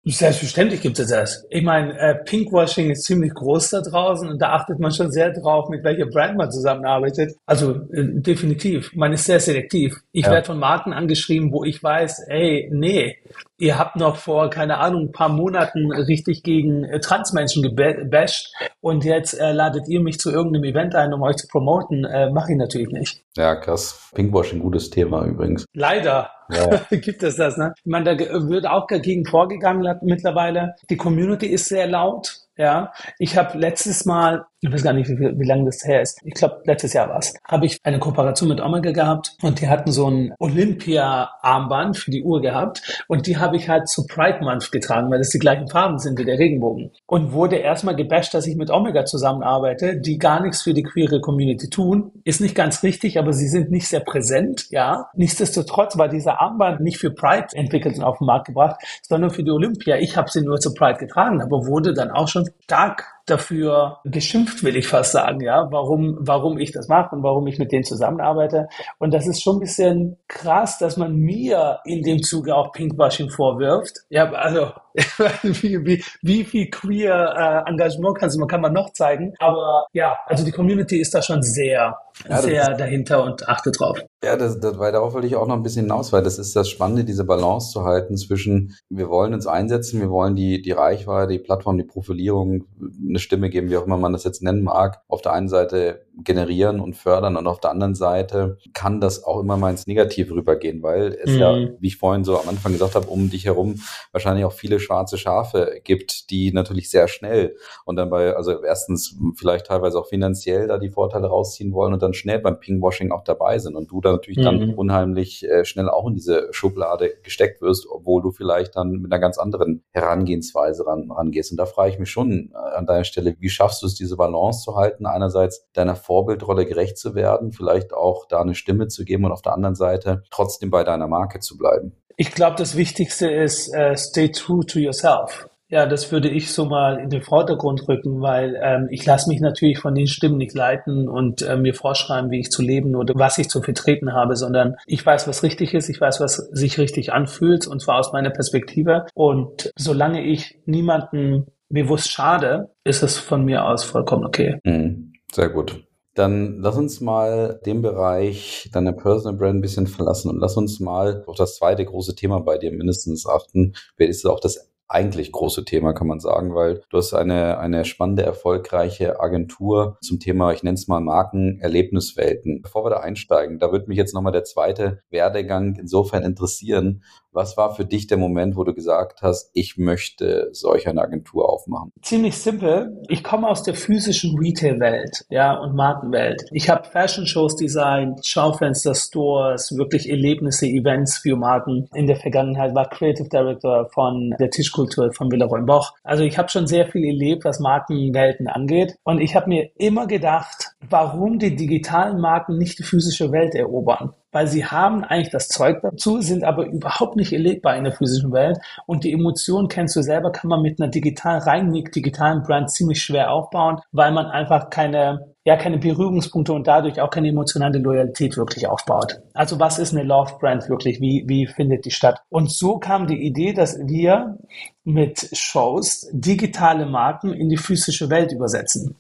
Selbstverständlich 0.07 0.81
gibt 0.81 0.99
es 0.99 1.09
das. 1.09 1.45
Ich 1.51 1.63
meine, 1.63 1.99
äh, 1.99 2.15
Pinkwashing 2.15 2.91
ist 2.91 3.05
ziemlich 3.05 3.35
groß 3.35 3.69
da 3.69 3.83
draußen 3.83 4.27
und 4.27 4.41
da 4.41 4.55
achtet 4.55 4.81
man 4.81 4.91
schon 4.91 5.13
sehr 5.13 5.31
drauf, 5.31 5.69
mit 5.69 5.85
welcher 5.85 6.07
Brand 6.07 6.39
man 6.39 6.51
zusammenarbeitet. 6.51 7.35
Also 7.45 7.73
äh, 7.93 8.07
definitiv. 8.23 8.95
Man 8.95 9.13
ist 9.13 9.27
sehr 9.27 9.41
selektiv. 9.41 10.01
Ich 10.13 10.25
ja. 10.25 10.33
werde 10.33 10.47
von 10.47 10.59
Marken 10.59 10.95
angeschrieben, 10.95 11.53
wo 11.53 11.65
ich 11.65 11.83
weiß, 11.83 12.29
ey, 12.29 12.71
nee, 12.73 13.19
ihr 13.61 13.79
habt 13.79 13.97
noch 13.97 14.17
vor, 14.17 14.51
keine 14.51 14.79
Ahnung, 14.79 15.09
ein 15.09 15.13
paar 15.13 15.29
Monaten 15.29 15.93
richtig 15.93 16.43
gegen 16.43 16.85
äh, 16.85 16.99
Transmenschen 16.99 17.63
gebasht 17.63 18.53
und 18.81 19.05
jetzt 19.05 19.39
äh, 19.39 19.53
ladet 19.53 19.87
ihr 19.87 20.01
mich 20.01 20.19
zu 20.19 20.31
irgendeinem 20.31 20.65
Event 20.65 20.95
ein, 20.95 21.13
um 21.13 21.23
euch 21.23 21.37
zu 21.37 21.47
promoten. 21.47 22.05
Äh, 22.05 22.31
Mache 22.31 22.53
ich 22.53 22.59
natürlich 22.59 22.89
nicht. 22.89 23.23
Ja, 23.37 23.55
krass. 23.55 24.11
Pinkwashing, 24.15 24.61
gutes 24.61 24.91
Thema 24.91 25.25
übrigens. 25.25 25.67
Leider. 25.75 26.31
Ja. 26.51 26.81
gibt 26.91 27.23
es 27.23 27.37
das, 27.37 27.57
ne? 27.57 27.75
Ich 27.77 27.91
meine, 27.91 28.17
da 28.17 28.49
wird 28.49 28.67
auch 28.67 28.87
dagegen 28.87 29.25
vorgegangen 29.25 29.99
mittlerweile. 30.03 30.75
Die 30.89 30.97
Community 30.97 31.47
ist 31.47 31.67
sehr 31.67 31.87
laut. 31.87 32.39
Ja, 32.61 32.93
ich 33.19 33.39
habe 33.39 33.57
letztes 33.57 34.05
Mal, 34.05 34.45
ich 34.61 34.71
weiß 34.71 34.83
gar 34.83 34.93
nicht, 34.93 35.09
wie, 35.09 35.19
wie 35.19 35.47
lange 35.47 35.65
das 35.65 35.83
her 35.83 36.03
ist, 36.03 36.21
ich 36.23 36.35
glaube, 36.35 36.61
letztes 36.67 36.93
Jahr 36.93 37.09
war 37.09 37.17
es, 37.17 37.33
habe 37.49 37.65
ich 37.65 37.79
eine 37.85 37.99
Kooperation 37.99 38.51
mit 38.51 38.61
Omega 38.61 38.91
gehabt 38.91 39.35
und 39.41 39.63
die 39.63 39.69
hatten 39.69 39.91
so 39.91 40.11
ein 40.11 40.35
Olympia-Armband 40.39 41.97
für 41.97 42.11
die 42.11 42.23
Uhr 42.23 42.43
gehabt 42.43 43.03
und 43.09 43.27
die 43.27 43.39
habe 43.39 43.57
ich 43.57 43.71
halt 43.71 43.89
zu 43.89 44.07
Pride 44.07 44.41
Month 44.43 44.71
getragen, 44.73 45.11
weil 45.11 45.21
das 45.21 45.31
die 45.31 45.39
gleichen 45.39 45.69
Farben 45.69 45.99
sind 45.99 46.19
wie 46.19 46.27
der 46.27 46.39
Regenbogen. 46.39 46.91
Und 47.07 47.33
wurde 47.33 47.57
erstmal 47.57 47.97
gebasht, 47.97 48.35
dass 48.35 48.47
ich 48.47 48.57
mit 48.57 48.71
Omega 48.71 49.07
zusammenarbeite, 49.07 49.99
die 49.99 50.19
gar 50.19 50.43
nichts 50.43 50.61
für 50.61 50.75
die 50.75 50.83
queere 50.83 51.23
Community 51.23 51.71
tun. 51.71 52.13
Ist 52.25 52.43
nicht 52.43 52.55
ganz 52.55 52.83
richtig, 52.83 53.19
aber 53.19 53.33
sie 53.33 53.49
sind 53.49 53.71
nicht 53.71 53.89
sehr 53.89 54.01
präsent, 54.01 54.67
ja. 54.69 55.07
Nichtsdestotrotz 55.15 55.97
war 55.97 56.09
dieser 56.09 56.43
Armband 56.43 56.81
nicht 56.81 56.99
für 56.99 57.11
Pride 57.11 57.47
entwickelt 57.55 57.97
und 57.97 58.05
auf 58.05 58.19
den 58.19 58.27
Markt 58.27 58.49
gebracht, 58.49 58.83
sondern 59.01 59.31
für 59.31 59.45
die 59.45 59.51
Olympia. 59.51 59.97
Ich 59.97 60.19
habe 60.19 60.31
sie 60.31 60.43
nur 60.43 60.61
zu 60.61 60.75
Pride 60.75 60.99
getragen, 60.99 61.41
aber 61.41 61.67
wurde 61.67 61.95
dann 61.95 62.11
auch 62.11 62.29
schon 62.29 62.50
stark 62.63 63.05
dafür 63.27 63.99
geschimpft, 64.05 64.63
will 64.63 64.77
ich 64.77 64.89
fast 64.89 65.13
sagen, 65.13 65.41
ja, 65.41 65.69
warum, 65.71 66.17
warum 66.21 66.59
ich 66.59 66.73
das 66.73 66.89
mache 66.89 67.15
und 67.15 67.23
warum 67.23 67.47
ich 67.47 67.59
mit 67.59 67.73
denen 67.73 67.85
zusammenarbeite. 67.85 68.69
Und 68.99 69.13
das 69.15 69.27
ist 69.27 69.43
schon 69.43 69.57
ein 69.57 69.61
bisschen 69.61 70.17
krass, 70.29 70.79
dass 70.79 70.97
man 70.97 71.17
mir 71.17 71.81
in 71.85 72.03
dem 72.03 72.23
Zuge 72.23 72.55
auch 72.55 72.73
Pinkwashing 72.73 73.31
vorwirft. 73.31 74.01
Ja, 74.09 74.31
also 74.33 74.73
wie, 75.43 75.85
wie, 75.85 76.05
wie 76.23 76.45
viel 76.45 76.71
queer 76.71 77.65
äh, 77.67 77.71
Engagement 77.71 78.19
kannst 78.19 78.37
du, 78.37 78.41
man 78.41 78.49
kann 78.49 78.61
man 78.61 78.73
noch 78.73 78.93
zeigen. 78.93 79.35
Aber 79.39 79.87
ja, 79.93 80.19
also 80.27 80.45
die 80.45 80.53
Community 80.53 81.01
ist 81.01 81.15
da 81.15 81.23
schon 81.23 81.43
sehr, 81.43 81.97
ja, 82.29 82.43
sehr 82.43 82.75
dahinter 82.77 83.23
und 83.23 83.49
achtet 83.49 83.79
drauf. 83.79 83.99
Ja, 84.23 84.37
das, 84.37 84.61
das, 84.61 84.79
weil 84.79 84.93
darauf 84.93 85.15
wollte 85.15 85.27
ich 85.27 85.37
auch 85.37 85.47
noch 85.47 85.55
ein 85.55 85.63
bisschen 85.63 85.85
hinaus, 85.85 86.13
weil 86.13 86.23
das 86.23 86.39
ist 86.39 86.55
das 86.57 86.69
Spannende, 86.69 87.05
diese 87.05 87.25
Balance 87.25 87.73
zu 87.73 87.85
halten 87.85 88.17
zwischen, 88.17 88.75
wir 88.89 89.09
wollen 89.09 89.33
uns 89.33 89.47
einsetzen, 89.47 90.01
wir 90.01 90.11
wollen 90.11 90.35
die, 90.35 90.61
die 90.61 90.73
Reichweite, 90.73 91.33
die 91.33 91.39
Plattform, 91.39 91.79
die 91.79 91.85
Profilierung, 91.85 92.65
eine 93.11 93.19
Stimme 93.19 93.51
geben, 93.51 93.71
wie 93.71 93.77
auch 93.77 93.87
immer 93.87 93.97
man 93.97 94.13
das 94.13 94.25
jetzt 94.25 94.43
nennen 94.43 94.63
mag, 94.63 95.03
auf 95.09 95.23
der 95.23 95.33
einen 95.33 95.49
Seite 95.49 96.07
generieren 96.23 96.81
und 96.81 96.95
fördern 96.95 97.37
und 97.37 97.47
auf 97.47 97.61
der 97.61 97.71
anderen 97.71 97.95
Seite 97.95 98.59
kann 98.73 99.01
das 99.01 99.25
auch 99.25 99.41
immer 99.41 99.57
mal 99.57 99.71
ins 99.71 99.87
Negative 99.87 100.35
rübergehen, 100.35 100.83
weil 100.83 101.17
es 101.23 101.33
mhm. 101.33 101.39
ja, 101.39 101.69
wie 101.79 101.87
ich 101.87 101.97
vorhin 101.97 102.25
so 102.25 102.39
am 102.39 102.49
Anfang 102.49 102.73
gesagt 102.73 102.95
habe, 102.95 103.07
um 103.07 103.31
dich 103.31 103.47
herum 103.47 103.81
wahrscheinlich 104.13 104.45
auch 104.45 104.53
viele 104.53 104.81
schwarze 104.81 105.19
Schafe 105.19 105.81
gibt, 105.85 106.31
die 106.31 106.53
natürlich 106.53 106.91
sehr 106.91 107.09
schnell 107.09 107.57
und 107.85 107.97
dann 107.97 108.11
bei, 108.11 108.35
also 108.35 108.63
erstens 108.63 109.17
vielleicht 109.37 109.67
teilweise 109.67 109.99
auch 109.99 110.09
finanziell 110.09 110.67
da 110.69 110.79
die 110.79 110.91
Vorteile 110.91 111.27
rausziehen 111.27 111.73
wollen 111.73 111.93
und 111.93 112.03
dann 112.03 112.15
schnell 112.15 112.39
beim 112.39 112.61
Pingwashing 112.61 113.13
auch 113.13 113.25
dabei 113.25 113.59
sind 113.59 113.77
und 113.77 113.91
du 113.91 114.01
da 114.01 114.13
natürlich 114.13 114.39
mhm. 114.39 114.45
dann 114.45 114.75
unheimlich 114.75 115.45
äh, 115.49 115.65
schnell 115.65 115.89
auch 115.89 116.07
in 116.07 116.15
diese 116.15 116.49
Schublade 116.51 117.15
gesteckt 117.23 117.63
wirst, 117.63 117.87
obwohl 117.89 118.23
du 118.23 118.31
vielleicht 118.31 118.77
dann 118.77 118.91
mit 118.91 119.13
einer 119.13 119.21
ganz 119.21 119.39
anderen 119.39 119.83
Herangehensweise 119.91 120.87
ran, 120.87 121.11
rangehst. 121.11 121.51
Und 121.51 121.57
da 121.57 121.67
frage 121.67 121.93
ich 121.93 121.99
mich 121.99 122.11
schon 122.11 122.53
äh, 122.53 122.77
an 122.77 122.87
deiner 123.01 123.05
Stelle, 123.05 123.37
wie 123.39 123.49
schaffst 123.49 123.83
du 123.83 123.87
es, 123.87 123.95
diese 123.95 124.17
Balance 124.17 124.63
zu 124.65 124.77
halten, 124.77 125.07
einerseits 125.07 125.67
deiner 125.73 125.97
Vorbildrolle 125.97 126.67
gerecht 126.67 126.99
zu 126.99 127.15
werden, 127.15 127.53
vielleicht 127.53 127.93
auch 127.93 128.27
da 128.29 128.41
eine 128.41 128.55
Stimme 128.55 128.89
zu 128.89 129.05
geben 129.05 129.25
und 129.25 129.33
auf 129.33 129.43
der 129.43 129.55
anderen 129.55 129.75
Seite 129.75 130.23
trotzdem 130.31 130.71
bei 130.71 130.85
deiner 130.85 131.09
Marke 131.09 131.41
zu 131.41 131.57
bleiben? 131.57 131.93
Ich 132.17 132.33
glaube, 132.33 132.57
das 132.57 132.77
Wichtigste 132.77 133.31
ist, 133.31 133.75
uh, 133.75 133.97
stay 133.97 134.31
true 134.31 134.65
to 134.67 134.79
yourself. 134.79 135.47
Ja, 135.71 135.87
das 135.87 136.11
würde 136.11 136.29
ich 136.29 136.53
so 136.53 136.65
mal 136.65 136.99
in 136.99 137.11
den 137.11 137.23
Vordergrund 137.23 137.87
rücken, 137.89 138.21
weil 138.21 138.61
ähm, 138.61 138.89
ich 138.91 139.07
lasse 139.07 139.29
mich 139.29 139.41
natürlich 139.41 139.79
von 139.79 139.95
den 139.95 140.09
Stimmen 140.09 140.37
nicht 140.37 140.53
leiten 140.53 141.09
und 141.09 141.43
äh, 141.43 141.57
mir 141.57 141.75
vorschreiben, 141.75 142.33
wie 142.33 142.41
ich 142.41 142.51
zu 142.51 142.61
leben 142.61 142.97
oder 142.97 143.15
was 143.15 143.39
ich 143.39 143.49
zu 143.49 143.63
vertreten 143.63 144.13
habe, 144.13 144.35
sondern 144.35 144.75
ich 144.87 145.07
weiß, 145.07 145.29
was 145.29 145.45
richtig 145.45 145.73
ist, 145.73 145.89
ich 145.89 146.01
weiß, 146.01 146.21
was 146.21 146.37
sich 146.51 146.77
richtig 146.79 147.13
anfühlt 147.13 147.69
und 147.69 147.81
zwar 147.81 148.01
aus 148.01 148.13
meiner 148.13 148.31
Perspektive. 148.31 149.07
Und 149.15 149.71
solange 149.77 150.25
ich 150.25 150.59
niemanden 150.67 151.47
bewusst 151.71 152.11
schade, 152.11 152.75
ist 152.85 153.03
es 153.03 153.19
von 153.19 153.45
mir 153.45 153.65
aus 153.65 153.85
vollkommen 153.85 154.25
okay. 154.25 154.59
Mhm. 154.65 155.13
Sehr 155.33 155.49
gut. 155.49 155.85
Dann 156.15 156.59
lass 156.59 156.77
uns 156.77 157.01
mal 157.01 157.61
den 157.65 157.83
Bereich 157.83 158.69
deiner 158.73 158.93
Personal 158.93 159.39
Brand 159.39 159.59
ein 159.59 159.61
bisschen 159.61 159.87
verlassen 159.87 160.29
und 160.29 160.41
lass 160.41 160.57
uns 160.57 160.81
mal 160.81 161.23
auf 161.27 161.37
das 161.37 161.57
zweite 161.57 161.85
große 161.85 162.17
Thema 162.17 162.41
bei 162.41 162.59
dir 162.59 162.73
mindestens 162.73 163.27
achten. 163.27 163.75
Wer 163.97 164.09
ist 164.09 164.27
auch 164.27 164.41
das 164.41 164.71
eigentlich 164.91 165.31
große 165.31 165.65
Thema, 165.65 165.93
kann 165.93 166.09
man 166.09 166.19
sagen, 166.19 166.53
weil 166.53 166.83
du 166.91 166.97
hast 166.97 167.15
eine, 167.15 167.59
eine 167.59 167.85
spannende, 167.85 168.25
erfolgreiche 168.25 169.21
Agentur 169.21 169.97
zum 170.03 170.19
Thema, 170.19 170.53
ich 170.53 170.65
nenne 170.65 170.75
es 170.75 170.89
mal 170.89 171.01
Marken, 171.01 171.61
Erlebniswelten. 171.61 172.61
Bevor 172.61 172.85
wir 172.85 172.91
da 172.91 172.97
einsteigen, 172.97 173.61
da 173.61 173.71
würde 173.71 173.87
mich 173.87 173.97
jetzt 173.97 174.15
nochmal 174.15 174.33
der 174.33 174.43
zweite 174.43 175.01
Werdegang 175.09 175.77
insofern 175.77 176.25
interessieren, 176.25 177.05
was 177.33 177.57
war 177.57 177.75
für 177.75 177.85
dich 177.85 178.07
der 178.07 178.19
Moment, 178.19 178.57
wo 178.57 178.65
du 178.65 178.75
gesagt 178.75 179.23
hast, 179.23 179.51
ich 179.55 179.77
möchte 179.79 180.49
solch 180.53 180.89
eine 180.89 181.03
Agentur 181.03 181.49
aufmachen? 181.49 181.93
Ziemlich 182.03 182.37
simpel. 182.37 183.03
Ich 183.09 183.23
komme 183.23 183.49
aus 183.49 183.63
der 183.63 183.75
physischen 183.75 184.39
Retail-Welt, 184.39 185.25
ja, 185.31 185.55
und 185.55 185.75
Markenwelt. 185.75 186.45
Ich 186.53 186.69
habe 186.69 186.89
Fashion-Shows 186.89 187.57
designt, 187.57 188.27
Schaufenster-Stores, 188.27 189.77
wirklich 189.77 190.09
Erlebnisse, 190.09 190.67
Events 190.67 191.19
für 191.19 191.37
Marken. 191.37 191.89
In 191.95 192.07
der 192.07 192.17
Vergangenheit 192.17 192.75
war 192.75 192.89
Creative 192.89 193.29
Director 193.29 193.89
von 193.93 194.35
der 194.39 194.51
Tischkultur 194.51 195.13
von 195.13 195.31
Villeroy 195.31 195.63
Boch. 195.63 195.95
Also 196.03 196.25
ich 196.25 196.39
habe 196.39 196.49
schon 196.49 196.67
sehr 196.67 196.87
viel 196.87 197.05
erlebt, 197.05 197.45
was 197.45 197.61
Markenwelten 197.61 198.49
angeht. 198.49 198.97
Und 199.05 199.21
ich 199.21 199.37
habe 199.37 199.49
mir 199.49 199.71
immer 199.77 200.07
gedacht, 200.07 200.75
warum 200.89 201.39
die 201.39 201.55
digitalen 201.55 202.21
Marken 202.21 202.59
nicht 202.59 202.79
die 202.79 202.85
physische 202.85 203.33
Welt 203.33 203.55
erobern 203.55 204.15
weil 204.33 204.47
sie 204.47 204.65
haben 204.65 205.05
eigentlich 205.05 205.31
das 205.31 205.49
Zeug 205.49 205.81
dazu, 205.83 206.21
sind 206.21 206.45
aber 206.45 206.67
überhaupt 206.67 207.17
nicht 207.17 207.33
erlebbar 207.33 207.77
in 207.77 207.85
der 207.85 207.93
physischen 207.93 208.33
Welt. 208.33 208.59
Und 208.87 209.05
die 209.05 209.13
Emotionen 209.13 209.69
kennst 209.69 209.97
du 209.97 210.03
selber, 210.03 210.33
kann 210.33 210.49
man 210.49 210.63
mit 210.63 210.81
einer 210.81 210.91
digitalen, 210.91 211.43
rein 211.43 211.73
digitalen 211.73 212.43
Brand 212.43 212.71
ziemlich 212.71 213.03
schwer 213.03 213.33
aufbauen, 213.33 213.81
weil 213.93 214.13
man 214.13 214.27
einfach 214.27 214.71
keine, 214.71 215.35
ja, 215.45 215.57
keine 215.57 215.79
Berührungspunkte 215.79 216.53
und 216.53 216.67
dadurch 216.67 217.01
auch 217.01 217.11
keine 217.11 217.29
emotionale 217.29 217.79
Loyalität 217.79 218.37
wirklich 218.37 218.67
aufbaut. 218.67 219.21
Also 219.35 219.59
was 219.59 219.79
ist 219.79 219.93
eine 219.93 220.05
Love 220.05 220.35
Brand 220.39 220.69
wirklich? 220.69 221.01
Wie, 221.01 221.25
wie 221.27 221.47
findet 221.47 221.85
die 221.85 221.91
statt? 221.91 222.21
Und 222.29 222.51
so 222.51 222.79
kam 222.79 223.07
die 223.07 223.27
Idee, 223.27 223.53
dass 223.53 223.79
wir 223.79 224.39
mit 224.85 225.31
Shows 225.33 226.09
digitale 226.13 226.87
Marken 226.87 227.33
in 227.33 227.49
die 227.49 227.57
physische 227.57 228.11
Welt 228.11 228.33
übersetzen 228.33 228.97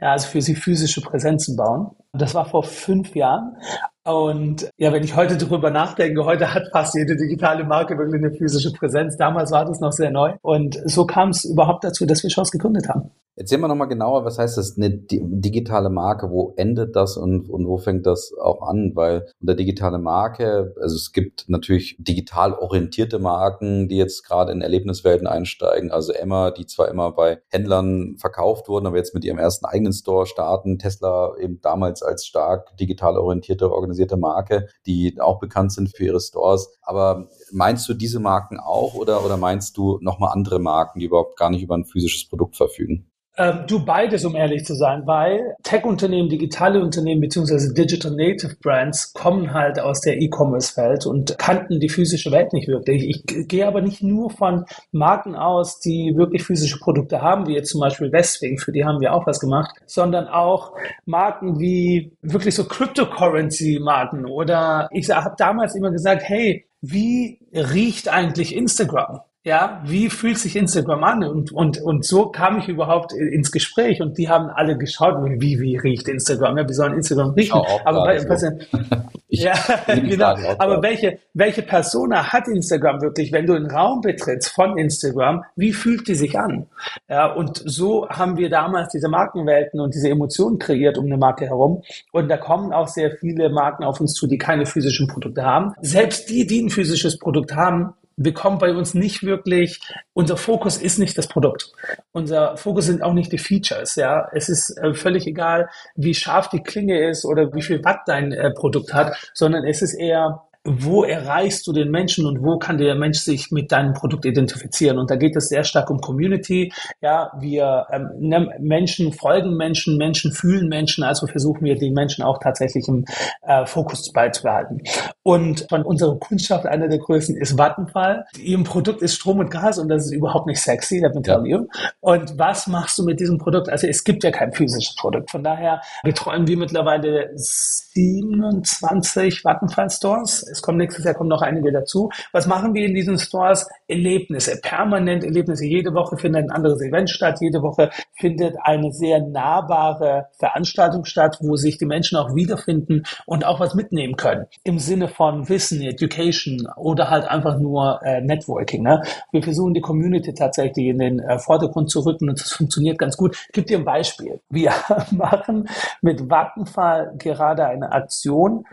ja, 0.00 0.12
also 0.12 0.28
für 0.28 0.42
sie 0.42 0.54
physische 0.54 1.00
Präsenzen 1.00 1.56
bauen. 1.56 1.90
Das 2.12 2.34
war 2.34 2.44
vor 2.44 2.62
fünf 2.62 3.14
Jahren. 3.14 3.56
Und 4.04 4.68
ja, 4.76 4.92
wenn 4.92 5.02
ich 5.02 5.16
heute 5.16 5.38
darüber 5.38 5.70
nachdenke, 5.70 6.24
heute 6.26 6.52
hat 6.52 6.68
fast 6.72 6.94
jede 6.94 7.16
digitale 7.16 7.64
Marke 7.64 7.96
wirklich 7.96 8.22
eine 8.22 8.32
physische 8.32 8.70
Präsenz. 8.72 9.16
Damals 9.16 9.50
war 9.50 9.64
das 9.64 9.80
noch 9.80 9.92
sehr 9.92 10.10
neu. 10.10 10.34
Und 10.42 10.78
so 10.84 11.06
kam 11.06 11.30
es 11.30 11.44
überhaupt 11.44 11.84
dazu, 11.84 12.04
dass 12.04 12.22
wir 12.22 12.28
Shows 12.28 12.50
gegründet 12.50 12.88
haben. 12.88 13.10
Erzähl 13.36 13.58
mal 13.58 13.66
nochmal 13.66 13.88
genauer, 13.88 14.24
was 14.24 14.38
heißt 14.38 14.58
das, 14.58 14.76
eine 14.76 14.90
digitale 14.90 15.90
Marke? 15.90 16.30
Wo 16.30 16.54
endet 16.56 16.94
das 16.94 17.16
und, 17.16 17.50
und 17.50 17.66
wo 17.66 17.78
fängt 17.78 18.06
das 18.06 18.32
auch 18.40 18.62
an? 18.62 18.92
Weil 18.94 19.26
unter 19.40 19.56
digitale 19.56 19.98
Marke, 19.98 20.72
also 20.80 20.94
es 20.94 21.12
gibt 21.12 21.48
natürlich 21.48 21.96
digital 21.98 22.52
orientierte 22.52 23.18
Marken, 23.18 23.88
die 23.88 23.96
jetzt 23.96 24.24
gerade 24.24 24.52
in 24.52 24.60
Erlebniswelten 24.60 25.26
einsteigen. 25.26 25.90
Also 25.90 26.12
Emma, 26.12 26.52
die 26.52 26.66
zwar 26.66 26.88
immer 26.88 27.10
bei 27.10 27.40
Händlern 27.50 28.16
verkauft 28.18 28.68
wurden, 28.68 28.86
aber 28.86 28.98
jetzt 28.98 29.14
mit 29.14 29.24
ihrem 29.24 29.38
ersten 29.38 29.66
eigenen 29.66 29.92
Store 29.92 30.26
starten. 30.26 30.78
Tesla 30.78 31.32
eben 31.40 31.60
damals 31.60 32.04
als 32.04 32.26
stark 32.26 32.76
digital 32.76 33.18
orientierte, 33.18 33.72
organisierte 33.94 34.16
Marke, 34.16 34.68
die 34.86 35.20
auch 35.20 35.38
bekannt 35.38 35.72
sind 35.72 35.94
für 35.94 36.04
ihre 36.04 36.20
Stores. 36.20 36.76
Aber 36.82 37.28
meinst 37.52 37.88
du 37.88 37.94
diese 37.94 38.20
Marken 38.20 38.58
auch 38.58 38.94
oder, 38.94 39.24
oder 39.24 39.36
meinst 39.36 39.76
du 39.76 39.98
nochmal 40.00 40.32
andere 40.32 40.58
Marken, 40.58 40.98
die 40.98 41.06
überhaupt 41.06 41.36
gar 41.36 41.50
nicht 41.50 41.62
über 41.62 41.76
ein 41.76 41.84
physisches 41.84 42.28
Produkt 42.28 42.56
verfügen? 42.56 43.10
Ähm, 43.36 43.64
du 43.66 43.84
beides, 43.84 44.24
um 44.24 44.36
ehrlich 44.36 44.64
zu 44.64 44.76
sein, 44.76 45.02
weil 45.06 45.56
Tech-Unternehmen, 45.64 46.28
digitale 46.28 46.80
Unternehmen 46.80 47.20
beziehungsweise 47.20 47.74
Digital 47.74 48.12
Native 48.12 48.54
Brands 48.62 49.12
kommen 49.12 49.52
halt 49.52 49.80
aus 49.80 50.00
der 50.02 50.20
E-Commerce-Welt 50.20 51.04
und 51.04 51.36
kannten 51.36 51.80
die 51.80 51.88
physische 51.88 52.30
Welt 52.30 52.52
nicht 52.52 52.68
wirklich. 52.68 53.08
Ich, 53.08 53.48
gehe 53.48 53.66
aber 53.66 53.80
nicht 53.80 54.04
nur 54.04 54.30
von 54.30 54.66
Marken 54.92 55.34
aus, 55.34 55.80
die 55.80 56.12
wirklich 56.14 56.44
physische 56.44 56.78
Produkte 56.78 57.22
haben, 57.22 57.48
wie 57.48 57.54
jetzt 57.54 57.70
zum 57.70 57.80
Beispiel 57.80 58.12
Westwing, 58.12 58.58
für 58.58 58.70
die 58.70 58.84
haben 58.84 59.00
wir 59.00 59.12
auch 59.12 59.26
was 59.26 59.40
gemacht, 59.40 59.74
sondern 59.86 60.28
auch 60.28 60.72
Marken 61.04 61.58
wie 61.58 62.16
wirklich 62.22 62.54
so 62.54 62.64
Cryptocurrency-Marken 62.64 64.26
oder 64.26 64.88
ich 64.92 65.10
habe 65.10 65.34
damals 65.36 65.74
immer 65.74 65.90
gesagt, 65.90 66.22
hey, 66.24 66.66
wie 66.80 67.40
riecht 67.52 68.08
eigentlich 68.08 68.54
Instagram? 68.54 69.20
Ja, 69.46 69.82
wie 69.84 70.08
fühlt 70.08 70.38
sich 70.38 70.56
Instagram 70.56 71.04
an? 71.04 71.22
Und, 71.22 71.52
und, 71.52 71.78
und 71.82 72.06
so 72.06 72.30
kam 72.30 72.58
ich 72.58 72.68
überhaupt 72.68 73.12
ins 73.12 73.52
Gespräch 73.52 74.00
und 74.00 74.16
die 74.16 74.30
haben 74.30 74.48
alle 74.48 74.78
geschaut, 74.78 75.16
wie, 75.38 75.60
wie 75.60 75.76
riecht 75.76 76.08
Instagram? 76.08 76.56
Ja, 76.56 76.66
wie 76.66 76.72
soll 76.72 76.94
Instagram 76.94 77.30
riechen? 77.34 77.60
Aber 77.84 78.04
bei, 78.04 78.18
so. 78.18 78.46
ja, 79.28 79.52
genau. 79.86 80.34
Aber 80.58 80.82
welche, 80.82 81.18
welche 81.34 81.60
Persona 81.60 82.32
hat 82.32 82.48
Instagram 82.48 83.02
wirklich, 83.02 83.32
wenn 83.32 83.44
du 83.44 83.52
einen 83.52 83.70
Raum 83.70 84.00
betrittst 84.00 84.48
von 84.48 84.78
Instagram, 84.78 85.44
wie 85.56 85.74
fühlt 85.74 86.08
die 86.08 86.14
sich 86.14 86.38
an? 86.38 86.64
Ja, 87.10 87.30
und 87.30 87.62
so 87.66 88.08
haben 88.08 88.38
wir 88.38 88.48
damals 88.48 88.92
diese 88.92 89.10
Markenwelten 89.10 89.78
und 89.78 89.94
diese 89.94 90.08
Emotionen 90.08 90.58
kreiert 90.58 90.96
um 90.96 91.04
eine 91.04 91.18
Marke 91.18 91.48
herum. 91.48 91.82
Und 92.12 92.30
da 92.30 92.38
kommen 92.38 92.72
auch 92.72 92.88
sehr 92.88 93.10
viele 93.10 93.50
Marken 93.50 93.84
auf 93.84 94.00
uns 94.00 94.14
zu, 94.14 94.26
die 94.26 94.38
keine 94.38 94.64
physischen 94.64 95.06
Produkte 95.06 95.44
haben. 95.44 95.74
Selbst 95.82 96.30
die, 96.30 96.46
die 96.46 96.62
ein 96.62 96.70
physisches 96.70 97.18
Produkt 97.18 97.54
haben, 97.54 97.92
bekommt 98.16 98.60
bei 98.60 98.72
uns 98.72 98.94
nicht 98.94 99.22
wirklich, 99.22 99.80
unser 100.12 100.36
Fokus 100.36 100.76
ist 100.76 100.98
nicht 100.98 101.18
das 101.18 101.26
Produkt. 101.26 101.72
Unser 102.12 102.56
Fokus 102.56 102.86
sind 102.86 103.02
auch 103.02 103.12
nicht 103.12 103.32
die 103.32 103.38
Features, 103.38 103.96
ja. 103.96 104.28
Es 104.32 104.48
ist 104.48 104.76
äh, 104.78 104.94
völlig 104.94 105.26
egal, 105.26 105.68
wie 105.96 106.14
scharf 106.14 106.48
die 106.48 106.62
Klinge 106.62 107.08
ist 107.08 107.24
oder 107.24 107.52
wie 107.54 107.62
viel 107.62 107.84
Watt 107.84 108.00
dein 108.06 108.32
äh, 108.32 108.50
Produkt 108.50 108.94
hat, 108.94 109.30
sondern 109.34 109.64
es 109.64 109.82
ist 109.82 109.94
eher, 109.94 110.42
wo 110.64 111.04
erreichst 111.04 111.66
du 111.66 111.72
den 111.72 111.90
Menschen 111.90 112.24
und 112.24 112.42
wo 112.42 112.58
kann 112.58 112.78
der 112.78 112.94
Mensch 112.94 113.18
sich 113.18 113.50
mit 113.50 113.70
deinem 113.70 113.92
Produkt 113.92 114.24
identifizieren? 114.24 114.98
Und 114.98 115.10
da 115.10 115.16
geht 115.16 115.36
es 115.36 115.48
sehr 115.48 115.62
stark 115.62 115.90
um 115.90 116.00
Community. 116.00 116.72
Ja, 117.02 117.32
wir 117.38 117.86
ähm, 117.92 118.48
Menschen 118.60 119.12
folgen 119.12 119.56
Menschen, 119.56 119.98
Menschen 119.98 120.32
fühlen 120.32 120.68
Menschen, 120.68 121.04
also 121.04 121.26
versuchen 121.26 121.64
wir 121.64 121.74
die 121.74 121.90
Menschen 121.90 122.24
auch 122.24 122.38
tatsächlich 122.38 122.88
im 122.88 123.04
äh, 123.42 123.66
Fokus 123.66 124.10
beizubehalten. 124.10 124.82
Und 125.22 125.66
von 125.68 125.82
unserer 125.82 126.18
Kundschaft 126.18 126.64
einer 126.64 126.88
der 126.88 126.98
größten 126.98 127.36
ist 127.36 127.58
Vattenfall. 127.58 128.24
Ihrem 128.38 128.64
Produkt 128.64 129.02
ist 129.02 129.16
Strom 129.16 129.40
und 129.40 129.50
Gas 129.50 129.78
und 129.78 129.88
das 129.88 130.06
ist 130.06 130.12
überhaupt 130.12 130.46
nicht 130.46 130.62
sexy, 130.62 130.98
let 130.98 131.14
me 131.14 131.20
tell 131.20 131.46
you. 131.46 131.66
Und 132.00 132.38
was 132.38 132.66
machst 132.68 132.98
du 132.98 133.04
mit 133.04 133.20
diesem 133.20 133.36
Produkt? 133.36 133.68
Also 133.68 133.86
es 133.86 134.02
gibt 134.02 134.24
ja 134.24 134.30
kein 134.30 134.52
physisches 134.52 134.96
Produkt. 134.96 135.30
Von 135.30 135.44
daher 135.44 135.82
betreuen 136.02 136.46
wir 136.46 136.56
mittlerweile 136.56 137.30
27 137.34 139.44
Vattenfall 139.44 139.90
Stores 139.90 140.53
es 140.54 140.62
kommt 140.62 140.78
nächstes 140.78 141.04
Jahr 141.04 141.14
kommen 141.14 141.28
noch 141.28 141.42
einige 141.42 141.72
dazu. 141.72 142.10
Was 142.32 142.46
machen 142.46 142.74
wir 142.74 142.86
in 142.86 142.94
diesen 142.94 143.18
Stores? 143.18 143.68
Erlebnisse, 143.86 144.60
permanent 144.62 145.24
Erlebnisse. 145.24 145.66
Jede 145.66 145.92
Woche 145.94 146.16
findet 146.16 146.44
ein 146.44 146.50
anderes 146.50 146.80
Event 146.80 147.10
statt. 147.10 147.38
Jede 147.40 147.62
Woche 147.62 147.90
findet 148.14 148.56
eine 148.62 148.92
sehr 148.92 149.20
nahbare 149.20 150.28
Veranstaltung 150.38 151.04
statt, 151.04 151.38
wo 151.40 151.56
sich 151.56 151.78
die 151.78 151.86
Menschen 151.86 152.16
auch 152.16 152.34
wiederfinden 152.34 153.02
und 153.26 153.44
auch 153.44 153.60
was 153.60 153.74
mitnehmen 153.74 154.16
können. 154.16 154.46
Im 154.62 154.78
Sinne 154.78 155.08
von 155.08 155.48
Wissen, 155.48 155.82
Education 155.82 156.68
oder 156.76 157.10
halt 157.10 157.26
einfach 157.26 157.58
nur 157.58 158.00
äh, 158.02 158.20
Networking. 158.20 158.82
Ne? 158.82 159.02
Wir 159.32 159.42
versuchen 159.42 159.74
die 159.74 159.80
Community 159.80 160.32
tatsächlich 160.32 160.86
in 160.86 160.98
den 160.98 161.18
äh, 161.18 161.38
Vordergrund 161.38 161.90
zu 161.90 162.00
rücken 162.00 162.28
und 162.28 162.40
das 162.40 162.52
funktioniert 162.52 162.98
ganz 162.98 163.16
gut. 163.16 163.36
Ich 163.48 163.52
gebe 163.52 163.66
dir 163.66 163.78
ein 163.78 163.84
Beispiel. 163.84 164.40
Wir 164.48 164.72
machen 165.10 165.68
mit 166.00 166.30
Vattenfall 166.30 167.14
gerade 167.18 167.66
eine 167.66 167.92
Aktion, 167.92 168.64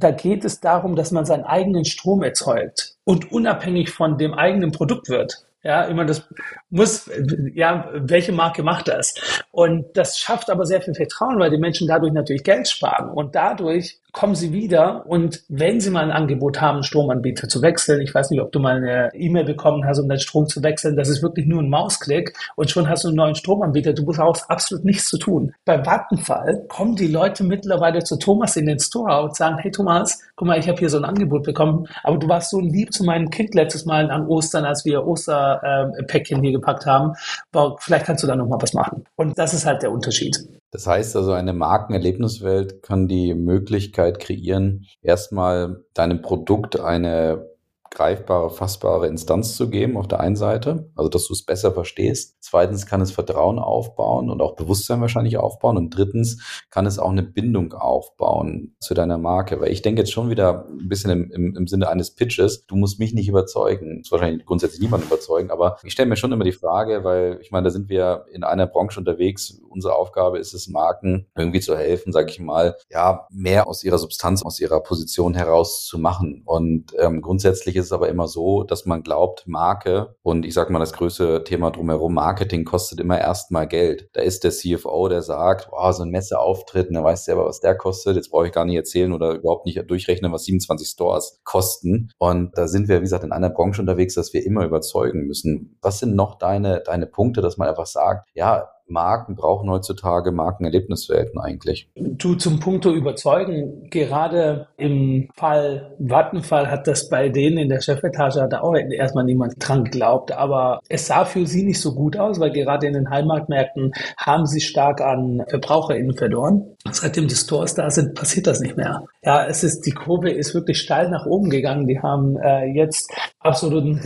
da 0.00 0.10
geht 0.10 0.44
es 0.44 0.60
darum, 0.60 0.96
dass 0.96 1.12
man 1.12 1.24
seinen 1.26 1.44
eigenen 1.44 1.84
Strom 1.84 2.22
erzeugt 2.22 2.96
und 3.04 3.30
unabhängig 3.30 3.90
von 3.90 4.18
dem 4.18 4.34
eigenen 4.34 4.72
Produkt 4.72 5.08
wird. 5.08 5.46
Ja, 5.62 5.82
immer 5.82 6.06
das 6.06 6.26
muss, 6.70 7.10
ja, 7.54 7.90
welche 7.92 8.32
Marke 8.32 8.62
macht 8.62 8.88
das? 8.88 9.14
Und 9.50 9.94
das 9.94 10.18
schafft 10.18 10.48
aber 10.48 10.64
sehr 10.64 10.80
viel 10.80 10.94
Vertrauen, 10.94 11.38
weil 11.38 11.50
die 11.50 11.58
Menschen 11.58 11.86
dadurch 11.86 12.12
natürlich 12.12 12.44
Geld 12.44 12.66
sparen. 12.66 13.10
Und 13.10 13.34
dadurch 13.34 14.00
kommen 14.12 14.34
sie 14.34 14.52
wieder 14.52 15.04
und 15.06 15.42
wenn 15.48 15.80
sie 15.80 15.90
mal 15.90 16.04
ein 16.04 16.10
Angebot 16.10 16.60
haben, 16.60 16.82
Stromanbieter 16.82 17.48
zu 17.48 17.62
wechseln, 17.62 18.00
ich 18.00 18.14
weiß 18.14 18.30
nicht, 18.30 18.40
ob 18.40 18.52
du 18.52 18.58
mal 18.58 18.76
eine 18.76 19.10
E-Mail 19.14 19.44
bekommen 19.44 19.84
hast, 19.86 20.00
um 20.00 20.08
deinen 20.08 20.18
Strom 20.18 20.46
zu 20.46 20.62
wechseln, 20.62 20.96
das 20.96 21.08
ist 21.08 21.22
wirklich 21.22 21.46
nur 21.46 21.62
ein 21.62 21.68
Mausklick 21.68 22.36
und 22.56 22.70
schon 22.70 22.88
hast 22.88 23.04
du 23.04 23.08
einen 23.08 23.16
neuen 23.16 23.34
Stromanbieter. 23.34 23.92
Du 23.92 24.10
auch 24.10 24.36
absolut 24.48 24.84
nichts 24.84 25.06
zu 25.06 25.18
tun. 25.18 25.52
Bei 25.64 25.84
Vattenfall 25.84 26.64
kommen 26.68 26.96
die 26.96 27.06
Leute 27.06 27.44
mittlerweile 27.44 28.02
zu 28.02 28.18
Thomas 28.18 28.56
in 28.56 28.66
den 28.66 28.80
Store 28.80 29.22
und 29.22 29.36
sagen, 29.36 29.58
hey 29.58 29.70
Thomas, 29.70 30.20
guck 30.34 30.48
mal, 30.48 30.58
ich 30.58 30.68
habe 30.68 30.78
hier 30.78 30.90
so 30.90 30.98
ein 30.98 31.04
Angebot 31.04 31.44
bekommen, 31.44 31.86
aber 32.02 32.18
du 32.18 32.28
warst 32.28 32.50
so 32.50 32.60
lieb 32.60 32.92
zu 32.92 33.04
meinem 33.04 33.30
Kind 33.30 33.54
letztes 33.54 33.86
Mal 33.86 34.10
an 34.10 34.26
Ostern, 34.26 34.64
als 34.64 34.84
wir 34.84 35.06
Äh, 35.54 36.20
hier 36.40 36.52
gepackt 36.52 36.86
haben. 36.86 37.14
Aber 37.52 37.76
vielleicht 37.80 38.06
kannst 38.06 38.22
du 38.22 38.26
da 38.26 38.36
nochmal 38.36 38.60
was 38.60 38.74
machen. 38.74 39.04
Und 39.16 39.38
das 39.38 39.54
ist 39.54 39.66
halt 39.66 39.82
der 39.82 39.92
Unterschied. 39.92 40.36
Das 40.70 40.86
heißt 40.86 41.16
also, 41.16 41.32
eine 41.32 41.52
Markenerlebniswelt 41.52 42.82
kann 42.82 43.08
die 43.08 43.34
Möglichkeit 43.34 44.20
kreieren, 44.20 44.86
erstmal 45.02 45.82
deinem 45.94 46.22
Produkt 46.22 46.78
eine 46.78 47.49
greifbare, 47.90 48.50
fassbare 48.50 49.08
Instanz 49.08 49.56
zu 49.56 49.68
geben 49.68 49.96
auf 49.96 50.06
der 50.06 50.20
einen 50.20 50.36
Seite, 50.36 50.90
also 50.94 51.08
dass 51.08 51.26
du 51.26 51.32
es 51.32 51.44
besser 51.44 51.72
verstehst. 51.72 52.36
Zweitens 52.40 52.86
kann 52.86 53.00
es 53.00 53.10
Vertrauen 53.10 53.58
aufbauen 53.58 54.30
und 54.30 54.40
auch 54.40 54.54
Bewusstsein 54.54 55.00
wahrscheinlich 55.00 55.38
aufbauen. 55.38 55.76
Und 55.76 55.90
drittens 55.90 56.64
kann 56.70 56.86
es 56.86 56.98
auch 56.98 57.10
eine 57.10 57.22
Bindung 57.22 57.72
aufbauen 57.72 58.74
zu 58.80 58.94
deiner 58.94 59.18
Marke. 59.18 59.60
Weil 59.60 59.72
ich 59.72 59.82
denke 59.82 60.02
jetzt 60.02 60.12
schon 60.12 60.30
wieder 60.30 60.66
ein 60.68 60.88
bisschen 60.88 61.10
im, 61.10 61.30
im, 61.30 61.56
im 61.56 61.66
Sinne 61.66 61.88
eines 61.88 62.14
Pitches, 62.14 62.66
du 62.66 62.76
musst 62.76 62.98
mich 62.98 63.12
nicht 63.12 63.28
überzeugen. 63.28 63.98
Das 63.98 64.06
ist 64.06 64.12
wahrscheinlich 64.12 64.46
grundsätzlich 64.46 64.80
niemand 64.80 65.04
überzeugen, 65.04 65.50
aber 65.50 65.78
ich 65.82 65.92
stelle 65.92 66.08
mir 66.08 66.16
schon 66.16 66.32
immer 66.32 66.44
die 66.44 66.52
Frage, 66.52 67.04
weil 67.04 67.38
ich 67.42 67.50
meine, 67.50 67.64
da 67.64 67.70
sind 67.70 67.88
wir 67.88 68.26
in 68.32 68.44
einer 68.44 68.66
Branche 68.66 69.00
unterwegs. 69.00 69.60
Unsere 69.68 69.94
Aufgabe 69.94 70.38
ist 70.38 70.54
es, 70.54 70.68
Marken 70.68 71.26
irgendwie 71.36 71.60
zu 71.60 71.76
helfen, 71.76 72.12
sage 72.12 72.30
ich 72.30 72.38
mal, 72.38 72.76
ja, 72.90 73.26
mehr 73.30 73.66
aus 73.66 73.82
ihrer 73.84 73.98
Substanz, 73.98 74.42
aus 74.44 74.60
ihrer 74.60 74.80
Position 74.80 75.34
heraus 75.34 75.84
zu 75.86 75.98
machen. 75.98 76.42
Und 76.44 76.94
ähm, 76.98 77.20
grundsätzlich 77.20 77.76
ist 77.80 77.86
es 77.86 77.92
aber 77.92 78.08
immer 78.08 78.28
so, 78.28 78.62
dass 78.62 78.86
man 78.86 79.02
glaubt, 79.02 79.44
Marke 79.46 80.14
und 80.22 80.46
ich 80.46 80.54
sage 80.54 80.72
mal 80.72 80.78
das 80.78 80.92
größte 80.92 81.44
Thema 81.44 81.70
drumherum, 81.70 82.14
Marketing 82.14 82.64
kostet 82.64 83.00
immer 83.00 83.18
erstmal 83.18 83.66
Geld. 83.66 84.08
Da 84.12 84.22
ist 84.22 84.44
der 84.44 84.52
CFO, 84.52 85.08
der 85.08 85.22
sagt, 85.22 85.68
oh, 85.72 85.92
so 85.92 86.02
ein 86.02 86.10
Messeauftritt, 86.10 86.88
und 86.88 86.94
der 86.94 87.04
weiß 87.04 87.24
selber, 87.24 87.44
was 87.44 87.60
der 87.60 87.76
kostet. 87.76 88.16
Jetzt 88.16 88.30
brauche 88.30 88.46
ich 88.46 88.52
gar 88.52 88.64
nicht 88.64 88.76
erzählen 88.76 89.12
oder 89.12 89.34
überhaupt 89.34 89.66
nicht 89.66 89.82
durchrechnen, 89.88 90.32
was 90.32 90.44
27 90.44 90.88
Stores 90.88 91.40
kosten. 91.44 92.10
Und 92.18 92.56
da 92.56 92.68
sind 92.68 92.88
wir, 92.88 92.98
wie 92.98 93.04
gesagt, 93.04 93.24
in 93.24 93.32
einer 93.32 93.50
Branche 93.50 93.80
unterwegs, 93.80 94.14
dass 94.14 94.32
wir 94.32 94.44
immer 94.44 94.64
überzeugen 94.64 95.26
müssen. 95.26 95.78
Was 95.82 95.98
sind 95.98 96.14
noch 96.14 96.38
deine, 96.38 96.80
deine 96.80 97.06
Punkte, 97.06 97.40
dass 97.40 97.56
man 97.56 97.68
einfach 97.68 97.86
sagt, 97.86 98.28
ja, 98.34 98.68
Marken 98.90 99.36
brauchen 99.36 99.70
heutzutage 99.70 100.32
Markenerlebniswelten 100.32 101.40
eigentlich? 101.40 101.88
Du 101.94 102.34
zum 102.34 102.60
Punkto 102.60 102.92
überzeugen, 102.92 103.88
gerade 103.90 104.68
im 104.76 105.28
Fall 105.34 105.94
Vattenfall 105.98 106.70
hat 106.70 106.86
das 106.86 107.08
bei 107.08 107.28
denen 107.28 107.58
in 107.58 107.68
der 107.68 107.80
Chefetage 107.80 108.40
hat 108.40 108.54
auch 108.54 108.74
erstmal 108.74 109.24
niemand 109.24 109.54
dran 109.58 109.84
geglaubt, 109.84 110.32
aber 110.32 110.80
es 110.88 111.06
sah 111.06 111.24
für 111.24 111.46
sie 111.46 111.62
nicht 111.62 111.80
so 111.80 111.94
gut 111.94 112.16
aus, 112.16 112.40
weil 112.40 112.50
gerade 112.50 112.86
in 112.86 112.94
den 112.94 113.10
Heimatmärkten 113.10 113.92
haben 114.16 114.46
sie 114.46 114.60
stark 114.60 115.00
an 115.00 115.42
VerbraucherInnen 115.48 116.16
verloren. 116.16 116.76
Seitdem 116.90 117.28
die 117.28 117.34
Stores 117.34 117.74
da 117.74 117.90
sind, 117.90 118.14
passiert 118.14 118.46
das 118.46 118.60
nicht 118.60 118.76
mehr. 118.76 119.04
Ja, 119.22 119.46
es 119.46 119.62
ist, 119.62 119.86
die 119.86 119.92
Kurve 119.92 120.30
ist 120.30 120.54
wirklich 120.54 120.80
steil 120.80 121.10
nach 121.10 121.26
oben 121.26 121.50
gegangen. 121.50 121.86
Die 121.86 122.00
haben 122.00 122.36
äh, 122.38 122.66
jetzt 122.66 123.12
absoluten 123.38 123.96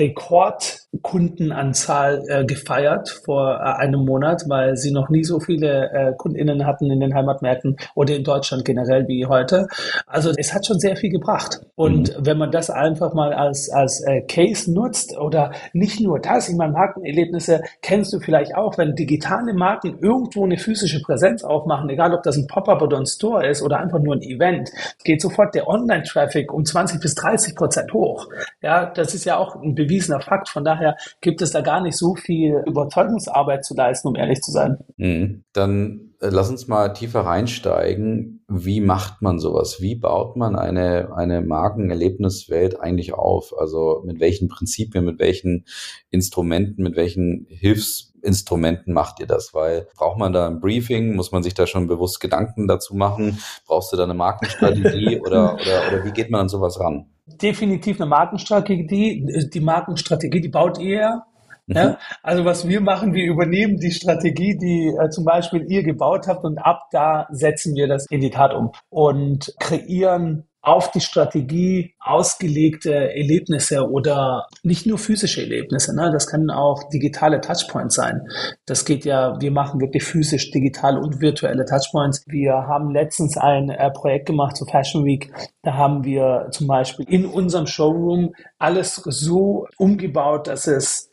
Rekordkundenanzahl 0.95 2.25
äh, 2.29 2.45
gefeiert 2.45 3.09
vor 3.25 3.55
äh, 3.55 3.83
einem 3.83 4.05
Monat, 4.05 4.45
weil 4.49 4.77
sie 4.77 4.93
noch 4.93 5.09
nie 5.09 5.25
so 5.25 5.41
viele 5.41 5.91
äh, 5.93 6.13
KundInnen 6.17 6.67
hatten 6.67 6.91
in 6.91 7.01
den 7.01 7.15
Heimatmärkten 7.15 7.77
oder 7.95 8.15
in 8.15 8.25
Deutschland 8.25 8.65
generell 8.65 9.07
wie 9.09 9.27
heute. 9.27 9.69
Also 10.07 10.33
es 10.37 10.55
hat 10.55 10.67
schon 10.67 10.79
sehr 10.79 10.97
viel 10.97 11.11
gebracht. 11.11 11.61
Und 11.77 12.17
mhm. 12.17 12.27
wenn 12.27 12.39
man 12.39 12.51
das 12.51 12.71
einfach 12.71 13.15
mal 13.15 13.33
als, 13.33 13.71
als 13.71 14.01
äh, 14.03 14.23
Case 14.23 14.73
nutzt 14.73 15.17
oder 15.19 15.53
nicht 15.73 16.01
nur 16.01 16.19
das, 16.19 16.49
ich 16.49 16.57
meine, 16.57 16.73
Markenerlebnisse 16.73 17.63
kennst 17.83 18.13
du 18.13 18.21
vielleicht 18.21 18.55
auch, 18.55 18.79
wenn 18.79 18.95
digitale 18.95 19.55
Marken 19.55 19.99
irgendwo 20.01 20.45
eine 20.45 20.59
physische 20.59 21.01
Präsenz 21.03 21.45
aufmachen, 21.45 21.89
egal 21.91 22.15
ob 22.15 22.23
das 22.23 22.37
ein 22.37 22.47
Pop-up 22.47 22.83
oder 22.83 22.99
ein 22.99 23.07
Store 23.07 23.47
ist 23.47 23.63
oder 23.63 23.79
einfach 23.81 23.99
nur 24.01 24.15
ein 24.15 24.23
Event, 24.23 24.71
geht 25.05 25.21
sofort 25.21 25.55
der 25.55 25.69
Online-Traffic 25.69 26.53
um 26.53 26.65
20 26.65 27.01
bis 27.01 27.15
30 27.15 27.55
Prozent 27.55 27.93
hoch. 27.93 28.29
Ja, 28.63 28.87
das 28.87 29.15
ist 29.15 29.25
ja 29.25 29.37
auch 29.37 29.57
ein 29.57 29.75
bewiesener 29.75 30.21
Fakt. 30.21 30.49
Von 30.49 30.65
daher 30.65 30.84
gibt 31.21 31.43
es 31.43 31.53
da 31.53 31.61
gar 31.61 31.81
nicht 31.81 31.97
so 31.97 32.15
viel 32.15 32.63
Überzeugungsarbeit 32.67 33.65
zu 33.65 33.75
leisten, 33.75 34.09
um 34.09 34.17
ehrlich 34.17 34.41
zu 34.41 34.51
sein. 34.51 34.79
Mhm. 34.97 35.45
Dann 35.53 36.15
äh, 36.21 36.29
lass 36.31 36.51
uns 36.51 36.69
mal 36.69 36.89
tiefer 36.91 37.21
reinsteigen. 37.21 38.45
Wie 38.49 38.81
macht 38.81 39.23
man 39.23 39.39
sowas? 39.39 39.81
Wie 39.81 39.95
baut 39.95 40.37
man 40.37 40.57
eine, 40.57 41.15
eine 41.15 41.41
Markenerlebniswelt 41.43 42.81
eigentlich 42.81 43.15
auf? 43.15 43.55
Also 43.59 44.03
mit 44.05 44.21
welchen 44.21 44.49
Prinzipien, 44.49 45.05
mit 45.05 45.19
welchen 45.19 45.67
Instrumenten, 46.11 46.83
mit 46.83 46.97
welchen 46.97 47.47
Hilfs 47.49 48.13
Instrumenten 48.23 48.95
macht 48.95 49.21
ihr 49.21 49.27
das? 49.27 49.53
Weil 49.53 49.87
braucht 49.95 50.19
man 50.19 50.33
da 50.33 50.47
ein 50.49 50.61
Briefing? 50.61 51.15
Muss 51.15 51.31
man 51.31 51.43
sich 51.43 51.55
da 51.55 51.67
schon 51.67 51.87
bewusst 51.87 52.21
Gedanken 52.21 52.67
dazu 52.67 52.95
machen? 52.95 53.39
Brauchst 53.67 53.93
du 53.93 53.97
da 53.97 54.05
eine 54.05 54.15
Markenstrategie 54.15 55.21
oder, 55.27 55.55
oder, 55.55 55.89
oder 55.89 56.05
wie 56.05 56.13
geht 56.13 56.31
man 56.31 56.43
an 56.43 56.49
sowas 56.49 56.81
ran? 56.81 57.14
Definitiv 57.27 58.01
eine 58.01 58.09
Markenstrategie. 58.09 59.49
Die 59.53 59.61
Markenstrategie, 59.61 60.41
die 60.41 60.49
baut 60.49 60.79
ihr 60.79 61.25
ja, 61.67 61.89
mhm. 61.89 61.97
also 62.23 62.45
was 62.45 62.69
wir 62.69 62.81
machen, 62.81 63.15
wir 63.15 63.25
übernehmen 63.25 63.79
die 63.79 63.91
Strategie, 63.91 64.57
die 64.59 64.89
äh, 64.89 65.09
zum 65.09 65.25
Beispiel 65.25 65.65
ihr 65.71 65.83
gebaut 65.83 66.27
habt 66.29 66.45
und 66.45 66.59
ab 66.59 66.89
da 66.91 67.27
setzen 67.31 67.75
wir 67.75 67.89
das 67.89 68.07
in 68.11 68.21
die 68.21 68.31
Tat 68.31 68.53
um 68.53 68.73
und 68.91 69.55
kreieren 69.59 70.47
auf 70.65 70.91
die 70.91 71.01
Strategie 71.01 71.95
ausgelegte 72.01 72.93
Erlebnisse 72.93 73.89
oder 73.91 74.47
nicht 74.63 74.87
nur 74.87 74.99
physische 74.99 75.43
Erlebnisse, 75.43 75.95
ne? 75.95 76.11
das 76.11 76.27
können 76.27 76.51
auch 76.51 76.89
digitale 76.89 77.41
Touchpoints 77.41 77.95
sein. 77.95 78.23
Das 78.65 78.85
geht 78.85 79.05
ja, 79.05 79.39
wir 79.41 79.51
machen 79.51 79.81
wirklich 79.81 80.05
physisch, 80.05 80.51
digital 80.51 80.99
und 80.99 81.21
virtuelle 81.21 81.67
Touchpoints. 81.67 82.25
Wir 82.27 82.53
haben 82.53 82.91
letztens 82.91 83.37
ein 83.37 83.69
äh, 83.69 83.91
Projekt 83.91 84.27
gemacht 84.27 84.57
zur 84.57 84.67
Fashion 84.67 85.05
Week. 85.05 85.31
Da 85.63 85.75
haben 85.75 86.05
wir 86.05 86.49
zum 86.51 86.67
Beispiel 86.67 87.07
in 87.09 87.27
unserem 87.27 87.67
Showroom 87.67 88.33
alles 88.59 88.95
so 88.95 89.67
umgebaut, 89.77 90.47
dass 90.47 90.67
es 90.67 91.11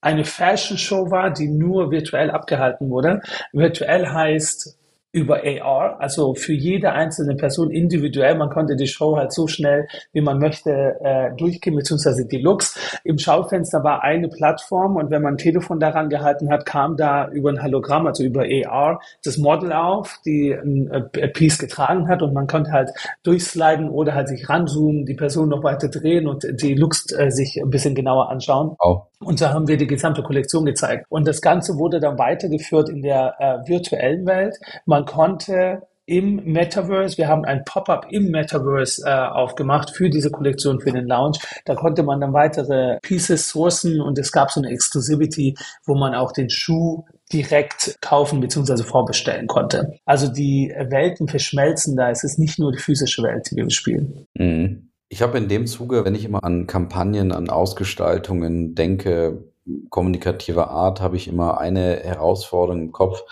eine 0.00 0.24
Fashion 0.24 0.78
Show 0.78 1.10
war, 1.10 1.32
die 1.32 1.48
nur 1.48 1.90
virtuell 1.90 2.30
abgehalten 2.30 2.90
wurde. 2.90 3.20
Virtuell 3.52 4.06
heißt, 4.06 4.78
über 5.12 5.42
AR, 5.44 6.00
also 6.00 6.34
für 6.34 6.54
jede 6.54 6.92
einzelne 6.92 7.36
Person 7.36 7.70
individuell. 7.70 8.34
Man 8.34 8.48
konnte 8.48 8.76
die 8.76 8.86
Show 8.86 9.16
halt 9.16 9.32
so 9.32 9.46
schnell, 9.46 9.86
wie 10.12 10.22
man 10.22 10.38
möchte, 10.38 10.96
äh, 11.02 11.36
durchgehen, 11.36 11.76
beziehungsweise 11.76 12.26
die 12.26 12.38
Looks. 12.38 13.00
Im 13.04 13.18
Schaufenster 13.18 13.84
war 13.84 14.02
eine 14.02 14.28
Plattform 14.28 14.96
und 14.96 15.10
wenn 15.10 15.22
man 15.22 15.34
ein 15.34 15.38
Telefon 15.38 15.78
daran 15.80 16.08
gehalten 16.08 16.50
hat, 16.50 16.64
kam 16.64 16.96
da 16.96 17.28
über 17.28 17.50
ein 17.50 17.62
Hologramm, 17.62 18.06
also 18.06 18.24
über 18.24 18.44
AR, 18.44 19.00
das 19.22 19.36
Model 19.36 19.72
auf, 19.72 20.18
die 20.24 20.52
ein 20.52 20.90
äh, 20.90 21.28
Piece 21.28 21.58
getragen 21.58 22.08
hat 22.08 22.22
und 22.22 22.32
man 22.32 22.46
konnte 22.46 22.72
halt 22.72 22.90
durchsliden 23.22 23.90
oder 23.90 24.14
halt 24.14 24.28
sich 24.28 24.48
ranzoomen, 24.48 25.04
die 25.04 25.14
Person 25.14 25.50
noch 25.50 25.62
weiter 25.62 25.88
drehen 25.88 26.26
und 26.26 26.46
die 26.62 26.74
Looks 26.74 27.12
äh, 27.12 27.30
sich 27.30 27.60
ein 27.62 27.70
bisschen 27.70 27.94
genauer 27.94 28.30
anschauen. 28.30 28.76
Oh. 28.80 29.02
Und 29.22 29.38
so 29.38 29.48
haben 29.48 29.68
wir 29.68 29.76
die 29.76 29.86
gesamte 29.86 30.22
Kollektion 30.22 30.64
gezeigt. 30.64 31.06
Und 31.08 31.26
das 31.26 31.40
Ganze 31.40 31.76
wurde 31.78 32.00
dann 32.00 32.18
weitergeführt 32.18 32.88
in 32.88 33.02
der 33.02 33.34
äh, 33.38 33.68
virtuellen 33.68 34.26
Welt. 34.26 34.56
Man 34.86 35.04
konnte 35.04 35.82
im 36.06 36.42
Metaverse. 36.44 37.16
Wir 37.16 37.28
haben 37.28 37.44
ein 37.44 37.64
Pop-up 37.64 38.06
im 38.10 38.30
Metaverse 38.30 39.02
äh, 39.06 39.10
aufgemacht 39.10 39.90
für 39.90 40.10
diese 40.10 40.30
Kollektion, 40.30 40.80
für 40.80 40.90
den 40.90 41.06
Lounge. 41.06 41.38
Da 41.64 41.74
konnte 41.74 42.02
man 42.02 42.20
dann 42.20 42.32
weitere 42.32 42.98
Pieces 43.02 43.48
sourcen 43.48 44.00
und 44.00 44.18
es 44.18 44.32
gab 44.32 44.50
so 44.50 44.60
eine 44.60 44.70
Exclusivity, 44.70 45.56
wo 45.86 45.94
man 45.94 46.14
auch 46.14 46.32
den 46.32 46.50
Schuh 46.50 47.04
direkt 47.32 47.96
kaufen 48.00 48.40
bzw. 48.40 48.82
vorbestellen 48.82 49.46
konnte. 49.46 49.98
Also 50.04 50.28
die 50.28 50.74
Welten 50.76 51.28
verschmelzen 51.28 51.96
da. 51.96 52.10
Es 52.10 52.24
ist 52.24 52.38
nicht 52.38 52.58
nur 52.58 52.72
die 52.72 52.78
physische 52.78 53.22
Welt, 53.22 53.50
die 53.50 53.56
wir 53.56 53.64
bespielen. 53.64 54.26
Mhm. 54.34 54.91
Ich 55.12 55.20
habe 55.20 55.36
in 55.36 55.46
dem 55.46 55.66
Zuge, 55.66 56.06
wenn 56.06 56.14
ich 56.14 56.24
immer 56.24 56.42
an 56.42 56.66
Kampagnen, 56.66 57.32
an 57.32 57.50
Ausgestaltungen 57.50 58.74
denke, 58.74 59.44
kommunikativer 59.90 60.70
Art, 60.70 61.02
habe 61.02 61.16
ich 61.16 61.28
immer 61.28 61.60
eine 61.60 61.96
Herausforderung 61.96 62.80
im 62.80 62.92
Kopf, 62.92 63.22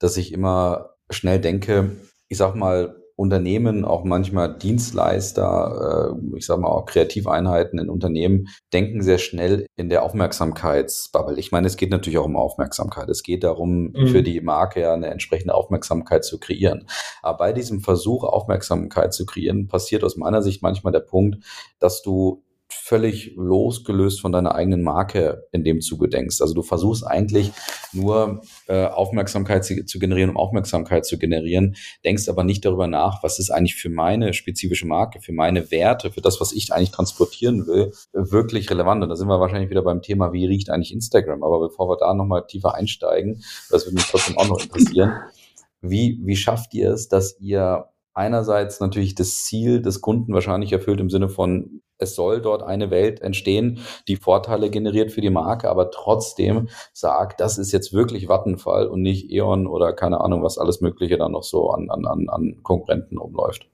dass 0.00 0.16
ich 0.16 0.32
immer 0.32 0.96
schnell 1.08 1.40
denke, 1.40 1.92
ich 2.26 2.36
sag 2.36 2.56
mal, 2.56 2.99
Unternehmen, 3.20 3.84
auch 3.84 4.02
manchmal 4.02 4.56
Dienstleister, 4.56 6.16
äh, 6.16 6.36
ich 6.38 6.46
sage 6.46 6.62
mal 6.62 6.68
auch 6.68 6.86
Kreativeinheiten 6.86 7.78
in 7.78 7.90
Unternehmen, 7.90 8.48
denken 8.72 9.02
sehr 9.02 9.18
schnell 9.18 9.66
in 9.76 9.90
der 9.90 10.02
Aufmerksamkeitsbubble. 10.04 11.38
Ich 11.38 11.52
meine, 11.52 11.66
es 11.66 11.76
geht 11.76 11.90
natürlich 11.90 12.18
auch 12.18 12.24
um 12.24 12.36
Aufmerksamkeit. 12.36 13.10
Es 13.10 13.22
geht 13.22 13.44
darum, 13.44 13.92
mhm. 13.92 14.06
für 14.06 14.22
die 14.22 14.40
Marke 14.40 14.80
ja 14.80 14.94
eine 14.94 15.08
entsprechende 15.08 15.54
Aufmerksamkeit 15.54 16.24
zu 16.24 16.40
kreieren. 16.40 16.86
Aber 17.20 17.36
bei 17.36 17.52
diesem 17.52 17.80
Versuch, 17.80 18.24
Aufmerksamkeit 18.24 19.12
zu 19.12 19.26
kreieren, 19.26 19.68
passiert 19.68 20.02
aus 20.02 20.16
meiner 20.16 20.40
Sicht 20.40 20.62
manchmal 20.62 20.94
der 20.94 21.00
Punkt, 21.00 21.44
dass 21.78 22.00
du 22.00 22.42
völlig 22.72 23.34
losgelöst 23.36 24.20
von 24.20 24.32
deiner 24.32 24.54
eigenen 24.54 24.82
Marke 24.82 25.44
in 25.52 25.64
dem 25.64 25.80
Zuge 25.80 26.08
denkst. 26.08 26.40
Also 26.40 26.54
du 26.54 26.62
versuchst 26.62 27.06
eigentlich 27.06 27.52
nur 27.92 28.42
äh, 28.68 28.86
Aufmerksamkeit 28.86 29.64
zu, 29.64 29.84
zu, 29.84 29.98
generieren, 29.98 30.30
um 30.30 30.36
Aufmerksamkeit 30.36 31.04
zu 31.04 31.18
generieren, 31.18 31.76
denkst 32.04 32.28
aber 32.28 32.44
nicht 32.44 32.64
darüber 32.64 32.86
nach, 32.86 33.22
was 33.22 33.38
ist 33.38 33.50
eigentlich 33.50 33.74
für 33.74 33.90
meine 33.90 34.32
spezifische 34.32 34.86
Marke, 34.86 35.20
für 35.20 35.32
meine 35.32 35.70
Werte, 35.70 36.10
für 36.10 36.20
das, 36.20 36.40
was 36.40 36.52
ich 36.52 36.72
eigentlich 36.72 36.92
transportieren 36.92 37.66
will, 37.66 37.92
wirklich 38.12 38.70
relevant. 38.70 39.02
Und 39.02 39.08
da 39.08 39.16
sind 39.16 39.28
wir 39.28 39.40
wahrscheinlich 39.40 39.70
wieder 39.70 39.82
beim 39.82 40.02
Thema, 40.02 40.32
wie 40.32 40.46
riecht 40.46 40.70
eigentlich 40.70 40.92
Instagram. 40.92 41.42
Aber 41.42 41.60
bevor 41.60 41.88
wir 41.88 41.96
da 41.96 42.14
nochmal 42.14 42.46
tiefer 42.46 42.74
einsteigen, 42.74 43.42
das 43.70 43.86
würde 43.86 43.96
mich 43.96 44.06
trotzdem 44.06 44.38
auch 44.38 44.48
noch 44.48 44.62
interessieren, 44.62 45.12
wie, 45.82 46.20
wie 46.22 46.36
schafft 46.36 46.74
ihr 46.74 46.92
es, 46.92 47.08
dass 47.08 47.38
ihr 47.40 47.86
einerseits 48.14 48.80
natürlich 48.80 49.14
das 49.14 49.44
Ziel 49.44 49.82
des 49.82 50.00
Kunden 50.00 50.32
wahrscheinlich 50.32 50.72
erfüllt 50.72 51.00
im 51.00 51.10
Sinne 51.10 51.28
von, 51.28 51.82
es 51.98 52.14
soll 52.14 52.40
dort 52.40 52.62
eine 52.62 52.90
Welt 52.90 53.20
entstehen, 53.20 53.80
die 54.08 54.16
Vorteile 54.16 54.70
generiert 54.70 55.12
für 55.12 55.20
die 55.20 55.30
Marke, 55.30 55.68
aber 55.68 55.90
trotzdem 55.90 56.68
sagt, 56.92 57.40
das 57.40 57.58
ist 57.58 57.72
jetzt 57.72 57.92
wirklich 57.92 58.28
Vattenfall 58.28 58.86
und 58.86 59.02
nicht 59.02 59.30
E.ON 59.30 59.66
oder 59.66 59.92
keine 59.92 60.20
Ahnung, 60.20 60.42
was 60.42 60.58
alles 60.58 60.80
Mögliche 60.80 61.18
da 61.18 61.28
noch 61.28 61.42
so 61.42 61.70
an, 61.70 61.90
an, 61.90 62.28
an 62.28 62.60
Konkurrenten 62.62 63.18
umläuft. 63.18 63.68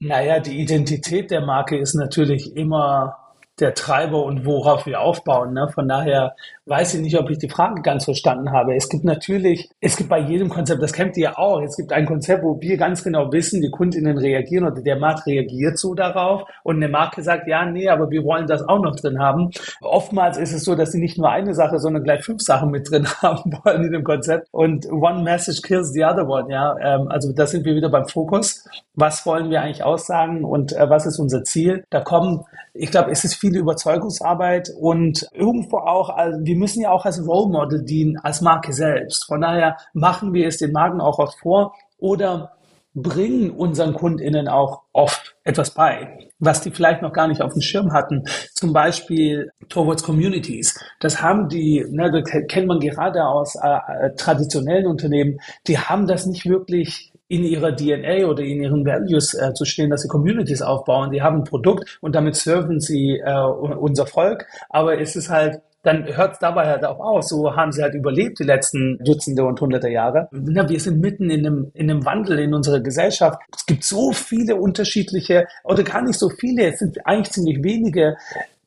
Naja, 0.00 0.40
die 0.40 0.60
Identität 0.60 1.30
der 1.30 1.42
Marke 1.42 1.78
ist 1.78 1.94
natürlich 1.94 2.56
immer 2.56 3.16
der 3.60 3.74
Treiber 3.74 4.24
und 4.24 4.44
worauf 4.44 4.86
wir 4.86 5.00
aufbauen. 5.00 5.52
Ne? 5.52 5.68
Von 5.72 5.86
daher 5.86 6.34
weiß 6.66 6.94
ich 6.94 7.00
nicht, 7.00 7.18
ob 7.18 7.28
ich 7.28 7.38
die 7.38 7.48
Frage 7.48 7.82
ganz 7.82 8.04
verstanden 8.04 8.52
habe. 8.52 8.76
Es 8.76 8.88
gibt 8.88 9.04
natürlich, 9.04 9.68
es 9.80 9.96
gibt 9.96 10.08
bei 10.08 10.20
jedem 10.20 10.48
Konzept, 10.48 10.80
das 10.80 10.92
kennt 10.92 11.16
ihr 11.16 11.24
ja 11.24 11.38
auch, 11.38 11.60
es 11.60 11.76
gibt 11.76 11.92
ein 11.92 12.06
Konzept, 12.06 12.44
wo 12.44 12.60
wir 12.60 12.76
ganz 12.76 13.02
genau 13.02 13.32
wissen, 13.32 13.60
die 13.60 13.70
Kundinnen 13.70 14.16
reagieren 14.16 14.64
oder 14.64 14.80
der 14.80 14.96
Markt 14.96 15.26
reagiert 15.26 15.78
so 15.78 15.94
darauf 15.94 16.42
und 16.62 16.76
eine 16.76 16.88
Marke 16.88 17.22
sagt, 17.22 17.48
ja, 17.48 17.64
nee, 17.64 17.88
aber 17.88 18.10
wir 18.10 18.22
wollen 18.22 18.46
das 18.46 18.62
auch 18.68 18.80
noch 18.80 18.94
drin 18.94 19.18
haben. 19.18 19.50
Oftmals 19.80 20.38
ist 20.38 20.52
es 20.52 20.64
so, 20.64 20.76
dass 20.76 20.92
sie 20.92 21.00
nicht 21.00 21.18
nur 21.18 21.30
eine 21.30 21.54
Sache, 21.54 21.78
sondern 21.80 22.04
gleich 22.04 22.24
fünf 22.24 22.42
Sachen 22.42 22.70
mit 22.70 22.88
drin 22.90 23.08
haben 23.22 23.58
wollen 23.64 23.84
in 23.84 23.92
dem 23.92 24.04
Konzept 24.04 24.46
und 24.52 24.86
one 24.90 25.22
message 25.22 25.62
kills 25.62 25.92
the 25.92 26.04
other 26.04 26.28
one, 26.28 26.52
ja. 26.52 26.76
Ähm, 26.80 27.08
also 27.08 27.32
da 27.32 27.46
sind 27.46 27.64
wir 27.64 27.74
wieder 27.74 27.88
beim 27.88 28.06
Fokus. 28.06 28.68
Was 28.94 29.26
wollen 29.26 29.50
wir 29.50 29.62
eigentlich 29.62 29.82
aussagen 29.82 30.44
und 30.44 30.72
äh, 30.72 30.88
was 30.88 31.06
ist 31.06 31.18
unser 31.18 31.42
Ziel? 31.42 31.84
Da 31.90 32.00
kommen, 32.00 32.44
ich 32.72 32.90
glaube, 32.90 33.10
es 33.10 33.24
ist 33.24 33.34
viele 33.34 33.58
Überzeugungsarbeit 33.58 34.70
und 34.78 35.26
irgendwo 35.32 35.78
auch, 35.78 36.10
also 36.10 36.38
wir 36.52 36.58
müssen 36.58 36.82
ja 36.82 36.90
auch 36.90 37.06
als 37.06 37.26
Role 37.26 37.50
Model 37.50 37.82
dienen, 37.82 38.18
als 38.18 38.42
Marke 38.42 38.74
selbst. 38.74 39.24
Von 39.24 39.40
daher 39.40 39.78
machen 39.94 40.34
wir 40.34 40.46
es 40.46 40.58
den 40.58 40.70
Marken 40.70 41.00
auch 41.00 41.18
oft 41.18 41.38
vor 41.38 41.74
oder 41.96 42.52
bringen 42.92 43.52
unseren 43.52 43.94
KundInnen 43.94 44.48
auch 44.48 44.82
oft 44.92 45.34
etwas 45.44 45.70
bei, 45.70 46.28
was 46.38 46.60
die 46.60 46.70
vielleicht 46.70 47.00
noch 47.00 47.14
gar 47.14 47.26
nicht 47.26 47.40
auf 47.40 47.54
dem 47.54 47.62
Schirm 47.62 47.94
hatten. 47.94 48.24
Zum 48.52 48.74
Beispiel 48.74 49.50
Towards 49.70 50.02
Communities. 50.02 50.78
Das 51.00 51.22
haben 51.22 51.48
die, 51.48 51.86
ne, 51.88 52.10
das 52.10 52.30
kennt 52.48 52.66
man 52.66 52.80
gerade 52.80 53.24
aus 53.24 53.54
äh, 53.54 54.08
äh 54.08 54.14
traditionellen 54.14 54.86
Unternehmen, 54.86 55.40
die 55.66 55.78
haben 55.78 56.06
das 56.06 56.26
nicht 56.26 56.44
wirklich 56.44 57.14
in 57.28 57.44
ihrer 57.44 57.74
DNA 57.74 58.26
oder 58.26 58.42
in 58.42 58.60
ihren 58.60 58.84
Values 58.84 59.32
äh, 59.32 59.54
zu 59.54 59.64
stehen, 59.64 59.88
dass 59.88 60.02
sie 60.02 60.08
Communities 60.08 60.60
aufbauen. 60.60 61.12
Die 61.12 61.22
haben 61.22 61.38
ein 61.38 61.44
Produkt 61.44 61.96
und 62.02 62.14
damit 62.14 62.36
serven 62.36 62.78
sie 62.78 63.22
äh, 63.24 63.42
unser 63.42 64.06
Volk. 64.06 64.44
Aber 64.68 65.00
es 65.00 65.16
ist 65.16 65.30
halt 65.30 65.62
dann 65.82 66.06
hört 66.06 66.34
es 66.34 66.38
dabei 66.38 66.66
halt 66.66 66.84
auch 66.84 67.00
auf. 67.00 67.24
So 67.24 67.54
haben 67.56 67.72
sie 67.72 67.82
halt 67.82 67.94
überlebt 67.94 68.38
die 68.38 68.44
letzten 68.44 68.98
Dutzende 69.04 69.44
und 69.44 69.60
Hunderte 69.60 69.88
Jahre. 69.88 70.28
Ja, 70.32 70.68
wir 70.68 70.80
sind 70.80 71.00
mitten 71.00 71.30
in 71.30 71.46
einem, 71.46 71.70
in 71.74 71.90
einem 71.90 72.04
Wandel 72.04 72.38
in 72.38 72.54
unserer 72.54 72.80
Gesellschaft. 72.80 73.40
Es 73.54 73.66
gibt 73.66 73.84
so 73.84 74.12
viele 74.12 74.56
unterschiedliche, 74.56 75.46
oder 75.64 75.82
gar 75.82 76.02
nicht 76.02 76.18
so 76.18 76.28
viele, 76.28 76.66
es 76.66 76.78
sind 76.78 77.04
eigentlich 77.04 77.32
ziemlich 77.32 77.62
wenige 77.62 78.16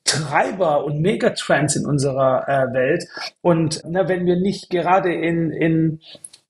Treiber 0.03 0.86
und 0.86 1.01
Megatrends 1.01 1.76
in 1.76 1.86
unserer 1.86 2.47
äh, 2.47 2.74
Welt. 2.74 3.05
Und 3.41 3.82
na, 3.88 4.07
wenn 4.07 4.26
wir 4.26 4.36
nicht 4.36 4.70
gerade 4.70 5.13
in, 5.13 5.51
in 5.51 5.99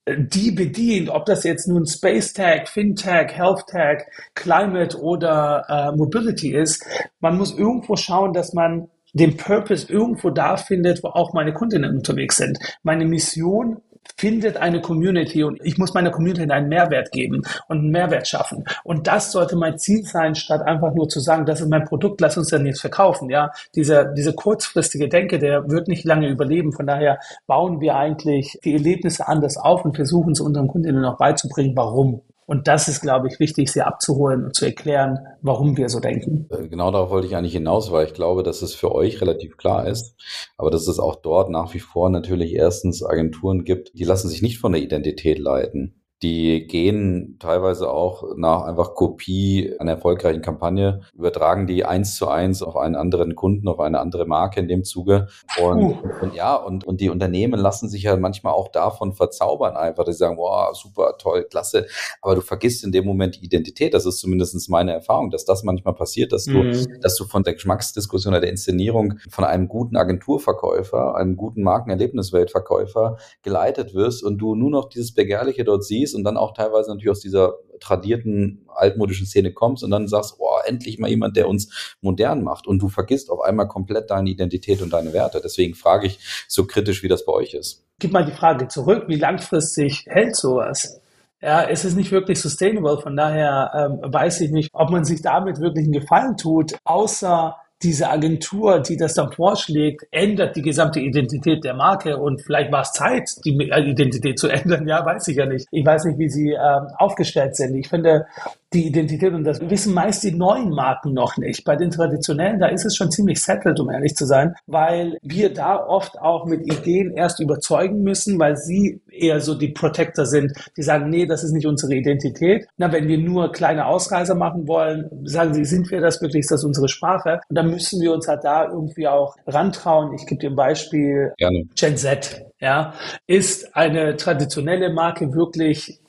die 0.08 0.52
bedient, 0.52 1.08
ob 1.08 1.26
das 1.26 1.42
jetzt 1.42 1.66
nun 1.66 1.86
Space 1.86 2.32
Tag, 2.32 2.68
FinTech, 2.68 3.32
Health 3.32 3.66
Tag, 3.66 4.06
Climate 4.34 5.00
oder 5.00 5.64
äh, 5.68 5.96
Mobility 5.96 6.54
ist, 6.54 6.84
man 7.18 7.36
muss 7.36 7.58
irgendwo 7.58 7.96
schauen, 7.96 8.32
dass 8.32 8.52
man 8.52 8.88
den 9.16 9.36
Purpose 9.36 9.90
irgendwo 9.90 10.30
da 10.30 10.56
findet, 10.56 11.02
wo 11.02 11.08
auch 11.08 11.32
meine 11.32 11.52
Kundinnen 11.52 11.96
unterwegs 11.96 12.36
sind. 12.36 12.58
Meine 12.82 13.06
Mission 13.06 13.80
findet 14.16 14.56
eine 14.56 14.80
Community 14.80 15.42
und 15.42 15.58
ich 15.64 15.78
muss 15.78 15.94
meiner 15.94 16.10
Community 16.10 16.50
einen 16.50 16.68
Mehrwert 16.68 17.10
geben 17.12 17.42
und 17.68 17.78
einen 17.78 17.90
Mehrwert 17.90 18.28
schaffen. 18.28 18.64
Und 18.84 19.06
das 19.06 19.32
sollte 19.32 19.56
mein 19.56 19.78
Ziel 19.78 20.04
sein, 20.04 20.34
statt 20.34 20.62
einfach 20.62 20.94
nur 20.94 21.08
zu 21.08 21.20
sagen, 21.20 21.44
das 21.44 21.60
ist 21.60 21.68
mein 21.68 21.84
Produkt, 21.84 22.20
lass 22.20 22.38
uns 22.38 22.48
dann 22.48 22.66
jetzt 22.66 22.80
verkaufen. 22.80 23.30
Ja, 23.30 23.50
diese, 23.74 24.12
diese 24.16 24.34
kurzfristige 24.34 25.08
Denke, 25.08 25.38
der 25.38 25.68
wird 25.68 25.88
nicht 25.88 26.04
lange 26.04 26.28
überleben. 26.28 26.72
Von 26.72 26.86
daher 26.86 27.18
bauen 27.46 27.80
wir 27.80 27.96
eigentlich 27.96 28.58
die 28.64 28.74
Erlebnisse 28.74 29.26
anders 29.26 29.56
auf 29.56 29.84
und 29.84 29.96
versuchen 29.96 30.32
es 30.32 30.40
unseren 30.40 30.68
Kundinnen 30.68 31.04
auch 31.04 31.18
beizubringen, 31.18 31.76
warum. 31.76 32.22
Und 32.46 32.68
das 32.68 32.86
ist, 32.86 33.00
glaube 33.00 33.26
ich, 33.28 33.40
wichtig, 33.40 33.72
sie 33.72 33.82
abzuholen 33.82 34.44
und 34.44 34.54
zu 34.54 34.66
erklären, 34.66 35.18
warum 35.42 35.76
wir 35.76 35.88
so 35.88 35.98
denken. 35.98 36.46
Äh, 36.50 36.68
genau 36.68 36.92
darauf 36.92 37.10
wollte 37.10 37.26
ich 37.26 37.34
eigentlich 37.34 37.52
hinaus, 37.52 37.90
weil 37.90 38.06
ich 38.06 38.14
glaube, 38.14 38.44
dass 38.44 38.62
es 38.62 38.74
für 38.74 38.94
euch 38.94 39.20
relativ 39.20 39.56
klar 39.56 39.88
ist, 39.88 40.14
aber 40.56 40.70
dass 40.70 40.86
es 40.86 41.00
auch 41.00 41.16
dort 41.16 41.50
nach 41.50 41.74
wie 41.74 41.80
vor 41.80 42.08
natürlich 42.08 42.54
erstens 42.54 43.04
Agenturen 43.04 43.64
gibt, 43.64 43.98
die 43.98 44.04
lassen 44.04 44.28
sich 44.28 44.42
nicht 44.42 44.58
von 44.58 44.72
der 44.72 44.82
Identität 44.82 45.38
leiten 45.38 46.00
die 46.22 46.66
gehen 46.66 47.36
teilweise 47.38 47.90
auch 47.90 48.24
nach 48.36 48.62
einfach 48.62 48.94
Kopie 48.94 49.74
einer 49.78 49.92
erfolgreichen 49.92 50.40
Kampagne, 50.40 51.02
übertragen 51.14 51.66
die 51.66 51.84
eins 51.84 52.16
zu 52.16 52.28
eins 52.28 52.62
auf 52.62 52.76
einen 52.76 52.96
anderen 52.96 53.34
Kunden, 53.34 53.68
auf 53.68 53.80
eine 53.80 54.00
andere 54.00 54.24
Marke 54.26 54.60
in 54.60 54.68
dem 54.68 54.84
Zuge. 54.84 55.28
Und, 55.62 55.82
uh. 55.82 55.98
und 56.22 56.34
ja, 56.34 56.54
und, 56.54 56.84
und 56.84 57.00
die 57.02 57.10
Unternehmen 57.10 57.60
lassen 57.60 57.88
sich 57.88 58.04
ja 58.04 58.16
manchmal 58.16 58.54
auch 58.54 58.68
davon 58.68 59.12
verzaubern 59.12 59.76
einfach. 59.76 60.04
Die 60.04 60.14
sagen, 60.14 60.38
wow, 60.38 60.74
super, 60.74 61.16
toll, 61.18 61.44
klasse. 61.50 61.86
Aber 62.22 62.34
du 62.34 62.40
vergisst 62.40 62.82
in 62.82 62.92
dem 62.92 63.04
Moment 63.04 63.36
die 63.36 63.44
Identität. 63.44 63.92
Das 63.92 64.06
ist 64.06 64.18
zumindest 64.18 64.56
meine 64.70 64.92
Erfahrung, 64.92 65.30
dass 65.30 65.44
das 65.44 65.64
manchmal 65.64 65.94
passiert, 65.94 66.32
dass 66.32 66.46
du, 66.46 66.62
mhm. 66.62 67.00
dass 67.02 67.16
du 67.16 67.24
von 67.24 67.42
der 67.42 67.54
Geschmacksdiskussion 67.54 68.32
oder 68.32 68.40
der 68.40 68.50
Inszenierung 68.50 69.18
von 69.28 69.44
einem 69.44 69.68
guten 69.68 69.96
Agenturverkäufer, 69.96 71.14
einem 71.14 71.36
guten 71.36 71.62
Markenerlebnisweltverkäufer 71.62 73.18
geleitet 73.42 73.94
wirst 73.94 74.24
und 74.24 74.38
du 74.38 74.54
nur 74.54 74.70
noch 74.70 74.88
dieses 74.88 75.12
Begehrliche 75.12 75.64
dort 75.64 75.84
siehst 75.84 76.15
und 76.16 76.24
dann 76.24 76.36
auch 76.36 76.54
teilweise 76.54 76.90
natürlich 76.90 77.10
aus 77.10 77.20
dieser 77.20 77.54
tradierten 77.80 78.66
altmodischen 78.74 79.26
Szene 79.26 79.52
kommst 79.52 79.84
und 79.84 79.90
dann 79.90 80.08
sagst, 80.08 80.36
oh, 80.38 80.58
endlich 80.66 80.98
mal 80.98 81.08
jemand, 81.08 81.36
der 81.36 81.48
uns 81.48 81.96
modern 82.00 82.42
macht 82.42 82.66
und 82.66 82.80
du 82.80 82.88
vergisst 82.88 83.30
auf 83.30 83.40
einmal 83.40 83.68
komplett 83.68 84.10
deine 84.10 84.30
Identität 84.30 84.82
und 84.82 84.92
deine 84.92 85.12
Werte. 85.12 85.40
Deswegen 85.42 85.74
frage 85.74 86.06
ich 86.06 86.18
so 86.48 86.66
kritisch, 86.66 87.02
wie 87.02 87.08
das 87.08 87.24
bei 87.24 87.32
euch 87.32 87.54
ist. 87.54 87.84
Gib 87.98 88.12
mal 88.12 88.24
die 88.24 88.32
Frage 88.32 88.68
zurück, 88.68 89.04
wie 89.08 89.16
langfristig 89.16 90.04
hält 90.06 90.36
sowas? 90.36 91.00
Ja, 91.40 91.64
es 91.68 91.84
ist 91.84 91.96
nicht 91.96 92.12
wirklich 92.12 92.40
sustainable, 92.40 92.98
von 93.00 93.14
daher 93.14 93.70
ähm, 93.74 94.12
weiß 94.12 94.40
ich 94.40 94.50
nicht, 94.50 94.70
ob 94.72 94.90
man 94.90 95.04
sich 95.04 95.20
damit 95.22 95.60
wirklich 95.60 95.84
einen 95.84 95.92
Gefallen 95.92 96.36
tut, 96.36 96.76
außer 96.84 97.56
diese 97.82 98.08
Agentur, 98.08 98.80
die 98.80 98.96
das 98.96 99.14
dann 99.14 99.32
vorschlägt, 99.32 100.06
ändert 100.10 100.56
die 100.56 100.62
gesamte 100.62 101.00
Identität 101.00 101.62
der 101.62 101.74
Marke 101.74 102.16
und 102.16 102.40
vielleicht 102.40 102.72
war 102.72 102.82
es 102.82 102.92
Zeit, 102.92 103.30
die 103.44 103.50
Identität 103.50 104.38
zu 104.38 104.48
ändern. 104.48 104.88
Ja, 104.88 105.04
weiß 105.04 105.28
ich 105.28 105.36
ja 105.36 105.46
nicht. 105.46 105.66
Ich 105.70 105.84
weiß 105.84 106.04
nicht, 106.06 106.18
wie 106.18 106.30
sie 106.30 106.52
ähm, 106.52 106.88
aufgestellt 106.96 107.54
sind. 107.54 107.74
Ich 107.74 107.88
finde, 107.88 108.26
die 108.72 108.86
Identität 108.86 109.32
und 109.32 109.44
das 109.44 109.60
wissen 109.60 109.94
meist 109.94 110.24
die 110.24 110.32
neuen 110.32 110.70
Marken 110.70 111.12
noch 111.12 111.36
nicht. 111.36 111.64
Bei 111.64 111.76
den 111.76 111.90
traditionellen, 111.90 112.58
da 112.58 112.66
ist 112.66 112.84
es 112.84 112.96
schon 112.96 113.10
ziemlich 113.10 113.42
settled, 113.42 113.78
um 113.78 113.90
ehrlich 113.90 114.14
zu 114.16 114.26
sein, 114.26 114.54
weil 114.66 115.18
wir 115.22 115.54
da 115.54 115.76
oft 115.76 116.18
auch 116.20 116.46
mit 116.46 116.66
Ideen 116.66 117.12
erst 117.12 117.40
überzeugen 117.40 118.02
müssen, 118.02 118.38
weil 118.38 118.56
sie 118.56 119.00
eher 119.10 119.40
so 119.40 119.54
die 119.54 119.68
Protector 119.68 120.26
sind, 120.26 120.52
die 120.76 120.82
sagen, 120.82 121.08
nee, 121.10 121.26
das 121.26 121.44
ist 121.44 121.52
nicht 121.52 121.66
unsere 121.66 121.94
Identität. 121.94 122.66
Na, 122.76 122.92
wenn 122.92 123.06
wir 123.08 123.18
nur 123.18 123.52
kleine 123.52 123.86
Ausreißer 123.86 124.34
machen 124.34 124.66
wollen, 124.66 125.08
sagen 125.24 125.54
sie, 125.54 125.64
sind 125.64 125.90
wir 125.90 126.00
das 126.00 126.20
wirklich, 126.20 126.40
ist 126.40 126.50
das 126.50 126.64
unsere 126.64 126.88
Sprache? 126.88 127.40
Und 127.48 127.56
dann 127.56 127.70
müssen 127.70 128.00
wir 128.00 128.12
uns 128.12 128.26
halt 128.26 128.44
da 128.44 128.64
irgendwie 128.68 129.06
auch 129.06 129.36
rantrauen. 129.46 130.12
Ich 130.14 130.26
gebe 130.26 130.40
dir 130.40 130.50
ein 130.50 130.56
Beispiel. 130.56 131.32
Gerne. 131.38 131.64
Gen 131.76 131.96
Z, 131.96 132.44
ja, 132.60 132.94
ist 133.26 133.76
eine 133.76 134.16
traditionelle 134.16 134.92
Marke 134.92 135.32
wirklich 135.32 136.00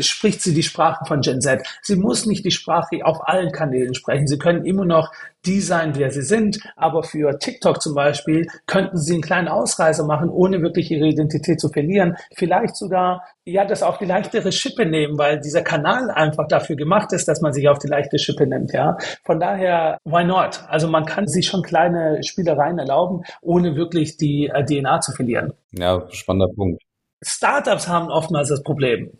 spricht 0.00 0.42
sie 0.42 0.54
die 0.54 0.62
Sprache 0.62 1.04
von 1.06 1.20
Gen 1.20 1.40
Z. 1.40 1.62
Sie 1.82 1.96
muss 1.96 2.26
nicht 2.26 2.44
die 2.44 2.50
Sprache 2.50 3.04
auf 3.04 3.26
allen 3.28 3.52
Kanälen 3.52 3.94
sprechen. 3.94 4.26
Sie 4.26 4.38
können 4.38 4.64
immer 4.64 4.84
noch 4.84 5.12
die 5.46 5.60
sein, 5.60 5.92
wer 5.96 6.10
sie 6.10 6.22
sind. 6.22 6.58
Aber 6.76 7.02
für 7.02 7.38
TikTok 7.38 7.80
zum 7.80 7.94
Beispiel 7.94 8.46
könnten 8.66 8.98
sie 8.98 9.14
einen 9.14 9.22
kleinen 9.22 9.48
Ausreißer 9.48 10.04
machen, 10.04 10.28
ohne 10.28 10.60
wirklich 10.60 10.90
ihre 10.90 11.06
Identität 11.06 11.60
zu 11.60 11.68
verlieren. 11.68 12.16
Vielleicht 12.34 12.76
sogar, 12.76 13.22
ja, 13.44 13.64
das 13.64 13.82
auf 13.82 13.98
die 13.98 14.04
leichtere 14.04 14.52
Schippe 14.52 14.86
nehmen, 14.86 15.18
weil 15.18 15.40
dieser 15.40 15.62
Kanal 15.62 16.10
einfach 16.10 16.48
dafür 16.48 16.76
gemacht 16.76 17.12
ist, 17.12 17.28
dass 17.28 17.40
man 17.40 17.52
sich 17.52 17.68
auf 17.68 17.78
die 17.78 17.88
leichte 17.88 18.18
Schippe 18.18 18.46
nimmt, 18.46 18.72
ja. 18.72 18.96
Von 19.24 19.40
daher, 19.40 19.98
why 20.04 20.24
not? 20.24 20.64
Also 20.68 20.88
man 20.88 21.04
kann 21.04 21.26
sich 21.26 21.46
schon 21.46 21.62
kleine 21.62 22.22
Spielereien 22.22 22.78
erlauben, 22.78 23.22
ohne 23.40 23.76
wirklich 23.76 24.16
die 24.16 24.50
äh, 24.52 24.64
DNA 24.64 25.00
zu 25.00 25.12
verlieren. 25.12 25.52
Ja, 25.72 26.04
spannender 26.10 26.52
Punkt. 26.54 26.82
Startups 27.22 27.88
haben 27.88 28.08
oftmals 28.08 28.48
das 28.48 28.62
Problem 28.62 29.10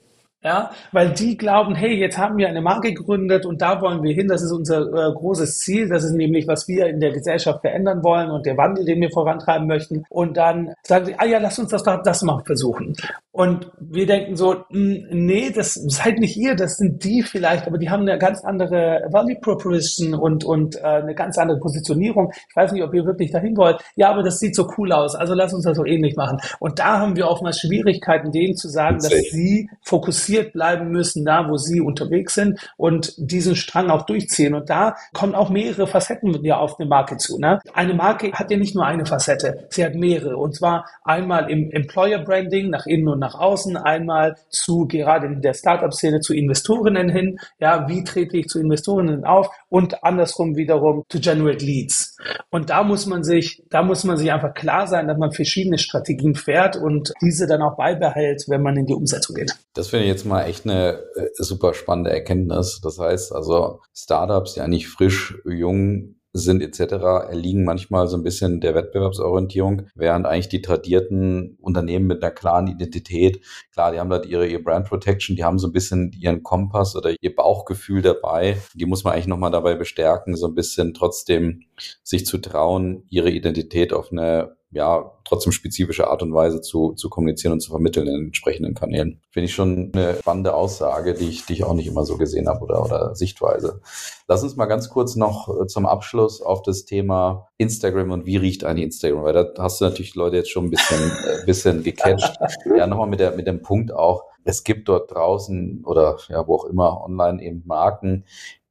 ja, 0.47 0.71
weil 0.93 1.11
die 1.11 1.37
glauben, 1.37 1.75
hey, 1.75 1.99
jetzt 1.99 2.19
haben 2.19 2.37
wir 2.37 2.47
eine 2.47 2.61
Marke 2.61 2.95
gegründet 2.95 3.45
und 3.45 3.61
da 3.61 3.81
wollen 3.81 4.05
wir 4.05 4.15
hin, 4.15 4.29
das 4.29 4.45
ist 4.45 4.53
unser 4.53 4.83
äh, 4.83 5.13
großes 5.13 5.59
Ziel, 5.59 5.89
das 5.89 6.05
ist 6.05 6.13
nämlich, 6.13 6.47
was 6.47 6.69
wir 6.69 6.87
in 6.87 7.01
der 7.01 7.11
Gesellschaft 7.11 7.63
verändern 7.63 8.05
wollen 8.05 8.31
und 8.31 8.47
der 8.47 8.57
Wandel, 8.57 8.85
den 8.85 9.01
wir 9.01 9.11
vorantreiben 9.11 9.67
möchten 9.67 10.05
und 10.09 10.37
dann 10.37 10.73
sagen 10.85 11.07
sie, 11.07 11.15
ah 11.19 11.27
ja, 11.27 11.39
lass 11.39 11.59
uns 11.59 11.71
das 11.71 11.83
doch 11.83 12.01
das 12.05 12.23
mal 12.23 12.41
versuchen. 12.47 12.95
Und 13.33 13.73
wir 13.81 14.07
denken 14.07 14.37
so, 14.37 14.65
hm, 14.71 15.09
nee, 15.11 15.51
das 15.51 15.75
seid 15.75 16.21
nicht 16.21 16.37
ihr, 16.37 16.55
das 16.55 16.77
sind 16.77 17.03
die 17.03 17.23
vielleicht, 17.23 17.67
aber 17.67 17.77
die 17.77 17.91
haben 17.91 18.03
eine 18.03 18.17
ganz 18.17 18.45
andere 18.45 19.09
Value 19.11 19.41
Proposition 19.41 20.15
und, 20.15 20.45
und 20.45 20.77
äh, 20.77 20.85
eine 20.85 21.15
ganz 21.15 21.37
andere 21.39 21.59
Positionierung. 21.59 22.33
Ich 22.49 22.55
weiß 22.55 22.71
nicht, 22.71 22.85
ob 22.85 22.95
ihr 22.95 23.05
wirklich 23.05 23.33
dahin 23.33 23.57
wollt. 23.57 23.81
Ja, 23.97 24.11
aber 24.11 24.23
das 24.23 24.39
sieht 24.39 24.55
so 24.55 24.69
cool 24.79 24.93
aus, 24.93 25.17
also 25.17 25.35
lass 25.35 25.53
uns 25.53 25.65
das 25.65 25.77
so 25.77 25.85
ähnlich 25.85 26.15
machen. 26.15 26.39
Und 26.61 26.79
da 26.79 27.01
haben 27.01 27.17
wir 27.17 27.27
oftmals 27.27 27.61
Schwierigkeiten, 27.61 28.31
denen 28.31 28.57
zu 28.57 28.69
sagen, 28.69 28.99
dass 28.99 29.13
sie 29.13 29.69
fokussieren 29.83 30.36
fokussiert 30.37 30.53
bleiben 30.53 30.91
müssen, 30.91 31.25
da 31.25 31.49
wo 31.49 31.57
sie 31.57 31.81
unterwegs 31.81 32.35
sind 32.35 32.59
und 32.77 33.15
diesen 33.17 33.57
Strang 33.57 33.91
auch 33.91 34.07
durchziehen. 34.07 34.55
Und 34.55 34.69
da 34.71 34.97
kommen 35.13 35.35
auch 35.35 35.51
mehrere 35.51 35.87
Facetten 35.87 36.45
ja 36.45 36.59
auf 36.59 36.79
eine 36.79 36.89
Marke 36.89 37.17
zu. 37.17 37.39
Ne? 37.39 37.61
Eine 37.73 37.95
Marke 37.95 38.33
hat 38.33 38.51
ja 38.51 38.57
nicht 38.57 38.75
nur 38.75 38.85
eine 38.85 39.07
Facette, 39.07 39.67
sie 39.71 39.85
hat 39.85 39.95
mehrere. 39.95 40.37
Und 40.37 40.55
zwar 40.55 40.87
einmal 41.05 41.51
im 41.51 41.71
Employer 41.71 42.19
Branding 42.19 42.71
nach 42.71 42.87
innen 42.87 43.09
und 43.09 43.19
nach 43.19 43.35
außen, 43.35 43.77
einmal 43.77 44.37
zu 44.51 44.87
gerade 44.87 45.27
in 45.27 45.43
der 45.43 45.55
Startup-Szene 45.55 46.21
zu 46.21 46.35
Investorinnen 46.35 47.09
hin. 47.09 47.39
Ja, 47.59 47.89
wie 47.89 48.05
trete 48.05 48.37
ich 48.37 48.49
zu 48.49 48.61
Investorinnen 48.61 49.25
auf? 49.25 49.49
Und 49.69 50.05
andersrum 50.05 50.57
wiederum 50.57 51.05
to 51.09 51.19
generate 51.19 51.65
leads. 51.65 52.17
Und 52.51 52.71
da 52.71 52.83
muss 52.83 53.07
man 53.07 53.23
sich, 53.23 53.63
da 53.71 53.83
muss 53.83 54.05
man 54.05 54.17
sich 54.17 54.33
einfach 54.33 54.55
klar 54.55 54.87
sein, 54.87 55.09
dass 55.09 55.19
man 55.19 55.33
verschiedene 55.33 55.79
Strategien 55.79 56.35
fährt 56.35 56.77
und 56.77 57.13
diese 57.21 57.47
dann 57.47 57.63
auch 57.63 57.77
beibehält, 57.77 58.45
wenn 58.49 58.63
man 58.63 58.77
in 58.77 58.87
die 58.87 58.95
Umsetzung 58.95 59.37
geht. 59.37 59.57
Das 59.75 59.89
finde 59.89 60.05
ich 60.07 60.09
jetzt 60.17 60.27
mal 60.27 60.45
echt 60.45 60.65
eine 60.65 61.03
äh, 61.15 61.29
super 61.35 61.75
spannende 61.75 62.11
Erkenntnis. 62.11 62.81
Das 62.83 62.99
heißt 62.99 63.33
also, 63.33 63.81
Startups, 63.95 64.55
die 64.55 64.61
eigentlich 64.61 64.89
frisch, 64.89 65.39
jung 65.45 66.17
sind 66.33 66.63
etc., 66.63 66.93
erliegen 67.31 67.65
manchmal 67.65 68.09
so 68.09 68.17
ein 68.17 68.23
bisschen 68.23 68.61
der 68.61 68.75
Wettbewerbsorientierung, 68.75 69.89
während 69.95 70.27
eigentlich 70.27 70.49
die 70.49 70.63
tradierten 70.63 71.57
Unternehmen 71.61 72.07
mit 72.07 72.23
einer 72.23 72.33
klaren 72.33 72.67
Identität, 72.67 73.41
klar, 73.73 73.93
die 73.93 73.99
haben 73.99 74.11
da 74.11 74.23
ihre, 74.23 74.47
ihre 74.47 74.63
Brand 74.63 74.87
Protection, 74.87 75.37
die 75.37 75.45
haben 75.45 75.59
so 75.59 75.69
ein 75.69 75.73
bisschen 75.73 76.13
ihren 76.13 76.43
Kompass 76.43 76.95
oder 76.95 77.15
ihr 77.21 77.35
Bauchgefühl 77.35 78.03
dabei. 78.03 78.59
Die 78.75 78.87
muss 78.87 79.05
man 79.05 79.15
eigentlich 79.15 79.27
nochmal 79.27 79.51
dabei 79.51 79.75
bestärken, 79.75 80.37
so 80.37 80.47
ein 80.47 80.55
bisschen 80.55 80.95
trotzdem 80.95 81.63
sich 82.03 82.27
zu 82.27 82.39
trauen, 82.39 83.05
ihre 83.09 83.31
Identität 83.31 83.93
auf 83.93 84.13
eine 84.13 84.56
ja, 84.71 85.13
trotzdem 85.25 85.53
spezifische 85.53 86.09
Art 86.09 86.23
und 86.23 86.35
Weise 86.35 86.61
zu, 86.61 86.93
zu 86.93 87.09
kommunizieren 87.09 87.53
und 87.53 87.61
zu 87.61 87.71
vermitteln 87.71 88.07
in 88.07 88.15
den 88.15 88.27
entsprechenden 88.27 88.75
Kanälen. 88.75 89.21
Finde 89.31 89.47
ich 89.47 89.55
schon 89.55 89.93
eine 89.95 90.17
spannende 90.17 90.55
Aussage, 90.55 91.15
die 91.15 91.29
ich, 91.29 91.47
die 91.47 91.55
ich 91.55 91.65
auch 91.65 91.75
nicht 91.75 91.87
immer 91.87 92.05
so 92.05 92.17
gesehen 92.17 92.49
habe 92.49 92.65
oder, 92.65 92.85
oder 92.85 93.15
Sichtweise. 93.15 93.81
Lass 94.27 94.43
uns 94.43 94.57
mal 94.57 94.67
ganz 94.67 94.91
kurz 94.91 95.15
noch 95.15 95.49
äh, 95.49 95.67
zum 95.67 95.87
Abschluss 95.87 96.43
auf 96.43 96.63
das 96.63 96.85
Thema 96.85 97.49
Instagram 97.59 98.11
und 98.11 98.27
wie 98.27 98.37
riecht 98.37 98.65
eigentlich 98.65 98.87
Instagram, 98.87 99.23
weil 99.23 99.33
da 99.33 99.53
hast 99.59 99.81
du 99.81 99.85
natürlich 99.85 100.15
Leute 100.15 100.37
jetzt 100.37 100.51
schon 100.51 100.67
ein 100.67 100.71
bisschen, 100.71 101.01
äh, 101.01 101.47
bisschen 101.47 101.83
gecatcht. 101.83 102.37
Ja, 102.77 102.87
nochmal 102.87 103.09
mit, 103.09 103.21
der, 103.21 103.37
mit 103.37 103.47
dem 103.47 103.63
Punkt 103.63 103.93
auch, 103.93 104.25
es 104.45 104.65
gibt 104.65 104.89
dort 104.89 105.13
draußen 105.13 105.85
oder 105.85 106.19
ja, 106.29 106.47
wo 106.47 106.57
auch 106.57 106.65
immer 106.65 107.03
online 107.05 107.43
eben 107.43 107.63
Marken, 107.67 108.25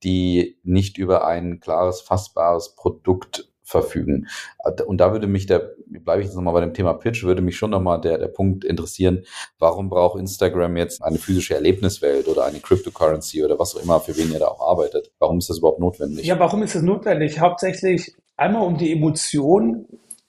die 0.04 0.58
nicht 0.64 0.98
über 0.98 1.26
ein 1.26 1.60
klares, 1.60 2.02
fassbares 2.02 2.76
Produkt 2.76 3.50
verfügen. 3.66 4.28
Und 4.86 5.01
da 5.01 5.11
würde 5.11 5.28
mich 5.28 5.47
der, 5.47 5.72
bleibe 5.88 6.22
ich 6.22 6.28
jetzt 6.28 6.36
nochmal 6.36 6.53
bei 6.53 6.61
dem 6.61 6.74
Thema 6.74 6.93
Pitch, 6.93 7.24
würde 7.24 7.41
mich 7.41 7.57
schon 7.57 7.72
nochmal 7.72 7.99
der, 7.99 8.18
der 8.18 8.28
Punkt 8.28 8.63
interessieren, 8.63 9.26
warum 9.59 9.89
braucht 9.89 10.20
Instagram 10.20 10.78
jetzt 10.78 11.03
eine 11.03 11.18
physische 11.18 11.55
Erlebniswelt 11.55 12.28
oder 12.28 12.45
eine 12.45 12.59
Cryptocurrency 12.59 13.43
oder 13.43 13.59
was 13.59 13.76
auch 13.76 13.82
immer, 13.82 13.99
für 13.99 14.16
wen 14.16 14.32
ihr 14.32 14.39
da 14.39 14.47
auch 14.47 14.61
arbeitet? 14.61 15.11
Warum 15.20 15.39
ist 15.39 15.49
das 15.49 15.57
überhaupt 15.57 15.80
notwendig? 15.80 16.26
Ja, 16.26 16.39
warum 16.39 16.63
ist 16.63 16.76
das 16.76 16.84
notwendig? 16.84 17.39
Hauptsächlich 17.39 18.16
einmal 18.38 18.61
um 18.61 18.78
die 18.78 18.91
Emotion 18.91 19.88